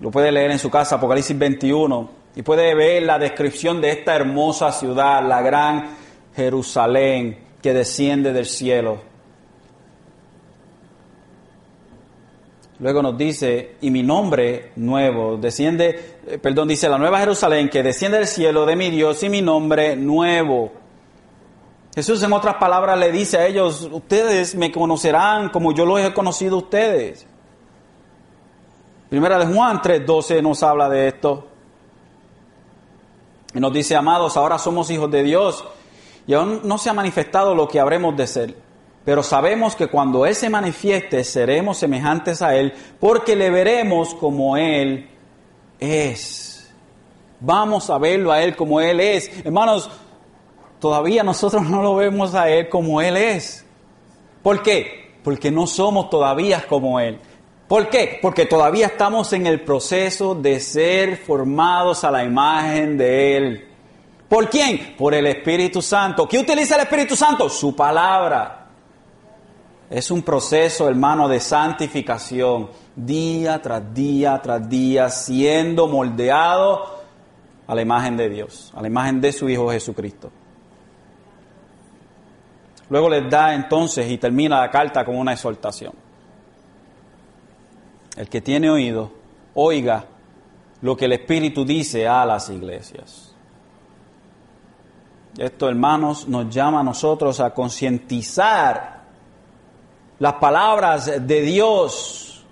lo 0.00 0.10
puede 0.10 0.30
leer 0.30 0.50
en 0.50 0.58
su 0.58 0.70
casa, 0.70 0.96
Apocalipsis 0.96 1.38
21, 1.38 2.10
y 2.34 2.42
puede 2.42 2.74
ver 2.74 3.02
la 3.02 3.18
descripción 3.18 3.80
de 3.80 3.90
esta 3.90 4.14
hermosa 4.14 4.72
ciudad, 4.72 5.26
la 5.26 5.40
gran 5.40 5.96
Jerusalén 6.34 7.38
que 7.62 7.72
desciende 7.72 8.32
del 8.32 8.46
cielo. 8.46 9.00
Luego 12.78 13.02
nos 13.02 13.16
dice, 13.16 13.76
y 13.80 13.90
mi 13.90 14.02
nombre 14.02 14.72
nuevo, 14.76 15.38
desciende, 15.38 16.18
eh, 16.26 16.38
perdón, 16.38 16.68
dice 16.68 16.88
la 16.88 16.98
nueva 16.98 17.20
Jerusalén 17.20 17.70
que 17.70 17.82
desciende 17.82 18.18
del 18.18 18.26
cielo 18.26 18.66
de 18.66 18.76
mi 18.76 18.90
Dios 18.90 19.22
y 19.22 19.30
mi 19.30 19.40
nombre 19.40 19.96
nuevo. 19.96 20.72
Jesús 21.94 22.22
en 22.22 22.34
otras 22.34 22.56
palabras 22.56 22.98
le 22.98 23.10
dice 23.10 23.38
a 23.38 23.46
ellos, 23.46 23.88
ustedes 23.90 24.54
me 24.54 24.70
conocerán 24.70 25.48
como 25.48 25.72
yo 25.72 25.86
los 25.86 26.00
he 26.00 26.12
conocido 26.12 26.56
a 26.56 26.58
ustedes. 26.58 27.26
Primera 29.08 29.38
de 29.38 29.46
Juan 29.46 29.80
3:12 29.80 30.42
nos 30.42 30.62
habla 30.62 30.90
de 30.90 31.08
esto. 31.08 31.46
Y 33.54 33.60
nos 33.60 33.72
dice, 33.72 33.96
amados, 33.96 34.36
ahora 34.36 34.58
somos 34.58 34.90
hijos 34.90 35.10
de 35.10 35.22
Dios 35.22 35.64
y 36.26 36.34
aún 36.34 36.60
no 36.64 36.76
se 36.76 36.90
ha 36.90 36.92
manifestado 36.92 37.54
lo 37.54 37.66
que 37.66 37.80
habremos 37.80 38.14
de 38.14 38.26
ser 38.26 38.65
pero 39.06 39.22
sabemos 39.22 39.76
que 39.76 39.86
cuando 39.86 40.26
Él 40.26 40.34
se 40.34 40.50
manifieste 40.50 41.22
seremos 41.22 41.78
semejantes 41.78 42.42
a 42.42 42.56
Él, 42.56 42.72
porque 42.98 43.36
le 43.36 43.50
veremos 43.50 44.16
como 44.16 44.56
Él 44.56 45.08
es. 45.78 46.74
Vamos 47.38 47.88
a 47.88 47.98
verlo 47.98 48.32
a 48.32 48.42
Él 48.42 48.56
como 48.56 48.80
Él 48.80 48.98
es. 48.98 49.30
Hermanos, 49.44 49.88
todavía 50.80 51.22
nosotros 51.22 51.62
no 51.62 51.82
lo 51.82 51.94
vemos 51.94 52.34
a 52.34 52.50
Él 52.50 52.68
como 52.68 53.00
Él 53.00 53.16
es. 53.16 53.64
¿Por 54.42 54.60
qué? 54.60 55.14
Porque 55.22 55.52
no 55.52 55.68
somos 55.68 56.10
todavía 56.10 56.66
como 56.68 56.98
Él. 56.98 57.20
¿Por 57.68 57.88
qué? 57.88 58.18
Porque 58.20 58.44
todavía 58.46 58.86
estamos 58.86 59.32
en 59.32 59.46
el 59.46 59.60
proceso 59.60 60.34
de 60.34 60.58
ser 60.58 61.16
formados 61.16 62.02
a 62.02 62.10
la 62.10 62.24
imagen 62.24 62.98
de 62.98 63.36
Él. 63.36 63.68
¿Por 64.28 64.50
quién? 64.50 64.96
Por 64.98 65.14
el 65.14 65.28
Espíritu 65.28 65.80
Santo. 65.80 66.26
¿Qué 66.26 66.40
utiliza 66.40 66.74
el 66.74 66.80
Espíritu 66.80 67.14
Santo? 67.14 67.48
Su 67.48 67.76
palabra. 67.76 68.65
Es 69.88 70.10
un 70.10 70.22
proceso, 70.22 70.88
hermano, 70.88 71.28
de 71.28 71.38
santificación, 71.38 72.70
día 72.96 73.62
tras 73.62 73.94
día 73.94 74.40
tras 74.42 74.68
día, 74.68 75.08
siendo 75.10 75.86
moldeado 75.86 76.96
a 77.66 77.74
la 77.74 77.82
imagen 77.82 78.16
de 78.16 78.28
Dios, 78.28 78.72
a 78.74 78.80
la 78.80 78.88
imagen 78.88 79.20
de 79.20 79.32
su 79.32 79.48
Hijo 79.48 79.70
Jesucristo. 79.70 80.30
Luego 82.88 83.08
les 83.08 83.28
da 83.28 83.54
entonces 83.54 84.10
y 84.10 84.18
termina 84.18 84.60
la 84.60 84.70
carta 84.70 85.04
con 85.04 85.16
una 85.16 85.32
exhortación. 85.32 85.92
El 88.16 88.28
que 88.28 88.40
tiene 88.40 88.70
oído, 88.70 89.12
oiga 89.54 90.04
lo 90.82 90.96
que 90.96 91.04
el 91.04 91.12
Espíritu 91.12 91.64
dice 91.64 92.08
a 92.08 92.24
las 92.24 92.48
iglesias. 92.50 93.34
Esto, 95.36 95.68
hermanos, 95.68 96.26
nos 96.26 96.52
llama 96.52 96.80
a 96.80 96.84
nosotros 96.84 97.40
a 97.40 97.52
concientizar 97.52 98.95
las 100.18 100.34
palabras 100.34 101.06
de 101.06 101.40
Dios, 101.42 102.42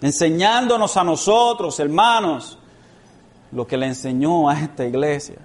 enseñándonos 0.00 0.96
a 0.96 1.04
nosotros, 1.04 1.78
hermanos, 1.80 2.58
lo 3.52 3.66
que 3.66 3.76
le 3.76 3.86
enseñó 3.86 4.48
a 4.48 4.60
esta 4.60 4.84
iglesia. 4.84 5.36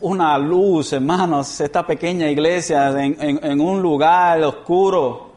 Una 0.00 0.36
luz, 0.38 0.92
hermanos, 0.92 1.60
esta 1.60 1.86
pequeña 1.86 2.28
iglesia 2.28 2.90
en, 3.02 3.60
un 3.60 3.82
lugar 3.82 4.42
oscuro. 4.42 5.30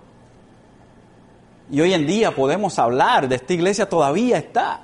Y 1.69 1.81
hoy 1.81 1.93
en 1.93 2.07
día 2.07 2.33
podemos 2.33 2.79
hablar 2.79 3.27
de 3.27 3.35
esta 3.35 3.53
iglesia, 3.53 3.87
todavía 3.87 4.37
está. 4.37 4.79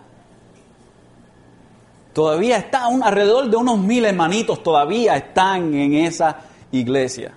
Todavía 2.14 2.58
está, 2.58 2.88
alrededor 2.88 3.50
de 3.50 3.56
unos 3.56 3.80
mil 3.80 4.04
hermanitos 4.04 4.62
todavía 4.62 5.16
están 5.16 5.74
en 5.74 5.94
esa 5.94 6.42
iglesia 6.72 7.34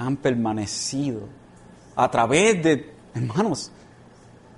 han 0.00 0.16
permanecido 0.16 1.20
a 1.94 2.10
través 2.10 2.62
de, 2.62 2.94
hermanos, 3.14 3.70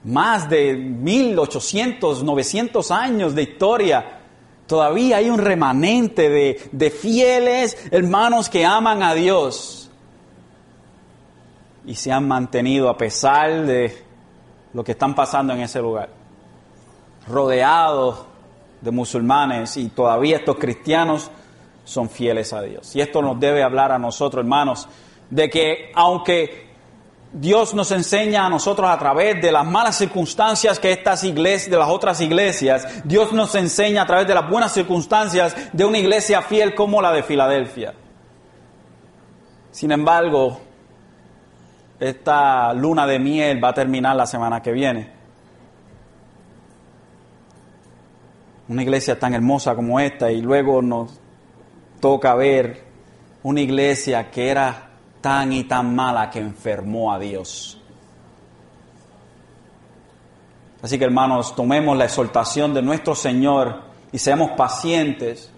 más 0.05 0.49
de 0.49 0.75
1800, 0.75 2.23
900 2.23 2.91
años 2.91 3.35
de 3.35 3.43
historia. 3.43 4.21
Todavía 4.67 5.17
hay 5.17 5.31
un 5.31 5.39
remanente 5.39 6.29
de, 6.29 6.71
de 6.71 6.91
fieles 6.91 7.77
hermanos 7.91 8.49
que 8.49 8.65
aman 8.65 9.03
a 9.03 9.15
Dios 9.15 9.91
y 11.85 11.97
se 11.97 12.13
han 12.13 12.29
mantenido 12.29 12.89
a 12.89 12.97
pesar 12.97 13.67
de 13.67 14.05
lo 14.73 14.85
que 14.85 14.93
están 14.93 15.15
pasando 15.15 15.53
en 15.53 15.61
ese 15.61 15.81
lugar, 15.81 16.11
rodeados 17.27 18.27
de 18.81 18.91
musulmanes 18.93 19.77
y 19.77 19.89
todavía 19.89 20.37
estos 20.37 20.57
cristianos 20.57 21.31
son 21.85 22.09
fieles 22.09 22.53
a 22.53 22.63
Dios. 22.63 22.95
Y 22.95 23.01
esto 23.01 23.21
nos 23.21 23.39
debe 23.41 23.65
hablar 23.65 23.91
a 23.91 23.99
nosotros, 23.99 24.45
hermanos, 24.45 24.89
de 25.33 25.49
que 25.49 25.91
aunque 25.95 26.71
Dios 27.33 27.73
nos 27.73 27.91
enseña 27.91 28.45
a 28.45 28.51
nosotros 28.51 28.91
a 28.91 28.99
través 28.99 29.41
de 29.41 29.51
las 29.51 29.67
malas 29.67 29.97
circunstancias 29.97 30.79
que 30.79 30.93
estas 30.93 31.25
iglesias, 31.25 31.71
de 31.71 31.79
las 31.79 31.89
otras 31.89 32.21
iglesias, 32.21 32.87
Dios 33.05 33.33
nos 33.33 33.55
enseña 33.55 34.03
a 34.03 34.07
través 34.07 34.29
de 34.29 34.35
las 34.35 34.49
buenas 34.49 34.73
circunstancias 34.73 35.57
de 35.73 35.85
una 35.87 35.97
iglesia 35.97 36.43
fiel 36.43 36.75
como 36.75 37.01
la 37.01 37.13
de 37.13 37.23
Filadelfia. 37.23 37.95
Sin 39.71 39.91
embargo, 39.91 40.61
esta 41.99 42.75
luna 42.75 43.07
de 43.07 43.19
miel 43.19 43.65
va 43.65 43.71
a 43.71 43.75
terminar 43.75 44.15
la 44.15 44.27
semana 44.27 44.61
que 44.61 44.73
viene. 44.73 45.11
Una 48.69 48.83
iglesia 48.83 49.19
tan 49.19 49.33
hermosa 49.33 49.75
como 49.75 49.99
esta 49.99 50.31
y 50.31 50.43
luego 50.43 50.83
nos 50.83 51.19
toca 52.01 52.35
ver 52.35 52.85
una 53.43 53.63
iglesia 53.63 54.31
que 54.31 54.51
era 54.51 54.92
tan 55.23 55.53
y 55.53 55.65
tan 55.65 55.95
mala 55.95 56.29
que 56.29 56.41
enfermó 56.41 57.13
a 57.13 57.19
Dios. 57.19 57.79
Así 60.83 60.99
que 60.99 61.05
hermanos, 61.05 61.55
tomemos 61.55 61.97
la 61.97 62.05
exhortación 62.05 62.75
de 62.75 62.83
nuestro 62.83 63.15
Señor 63.15 63.83
y 64.13 64.19
seamos 64.19 64.51
pacientes 64.51 65.51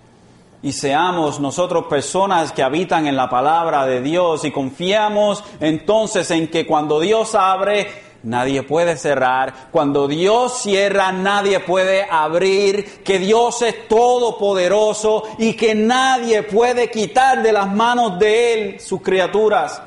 y 0.63 0.73
seamos 0.73 1.41
nosotros 1.41 1.87
personas 1.87 2.53
que 2.53 2.63
habitan 2.63 3.07
en 3.07 3.17
la 3.17 3.29
palabra 3.29 3.87
de 3.87 4.01
Dios 4.03 4.45
y 4.45 4.51
confiamos 4.51 5.43
entonces 5.61 6.31
en 6.31 6.49
que 6.49 6.67
cuando 6.67 7.01
Dios 7.01 7.35
abre, 7.35 8.04
nadie 8.25 8.63
puede 8.63 8.97
cerrar. 8.97 9.71
Cuando 9.71 10.09
Dios 10.09 10.61
cierra, 10.61 11.13
nadie 11.13 11.61
puede 11.61 12.07
abrir. 12.11 13.03
Que 13.05 13.19
Dios 13.19 13.63
es 13.63 13.87
todopoderoso 13.89 15.25
y 15.39 15.55
que 15.55 15.75
nadie 15.75 16.43
puede 16.43 16.91
quitar 16.91 17.43
de 17.43 17.53
las 17.53 17.73
manos 17.73 18.19
de 18.19 18.53
Él 18.53 18.81
sus 18.81 19.01
criaturas. 19.01 19.81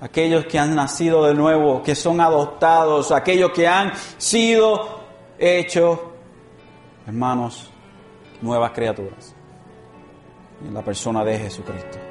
Aquellos 0.00 0.46
que 0.46 0.58
han 0.58 0.74
nacido 0.74 1.24
de 1.24 1.34
nuevo, 1.34 1.82
que 1.82 1.94
son 1.94 2.20
adoptados, 2.20 3.10
aquellos 3.10 3.52
que 3.52 3.66
han 3.66 3.92
sido 4.18 5.00
hechos, 5.38 5.98
hermanos, 7.06 7.70
nuevas 8.42 8.72
criaturas. 8.72 9.34
En 10.66 10.72
la 10.72 10.82
persona 10.82 11.24
de 11.24 11.38
Jesucristo. 11.38 12.03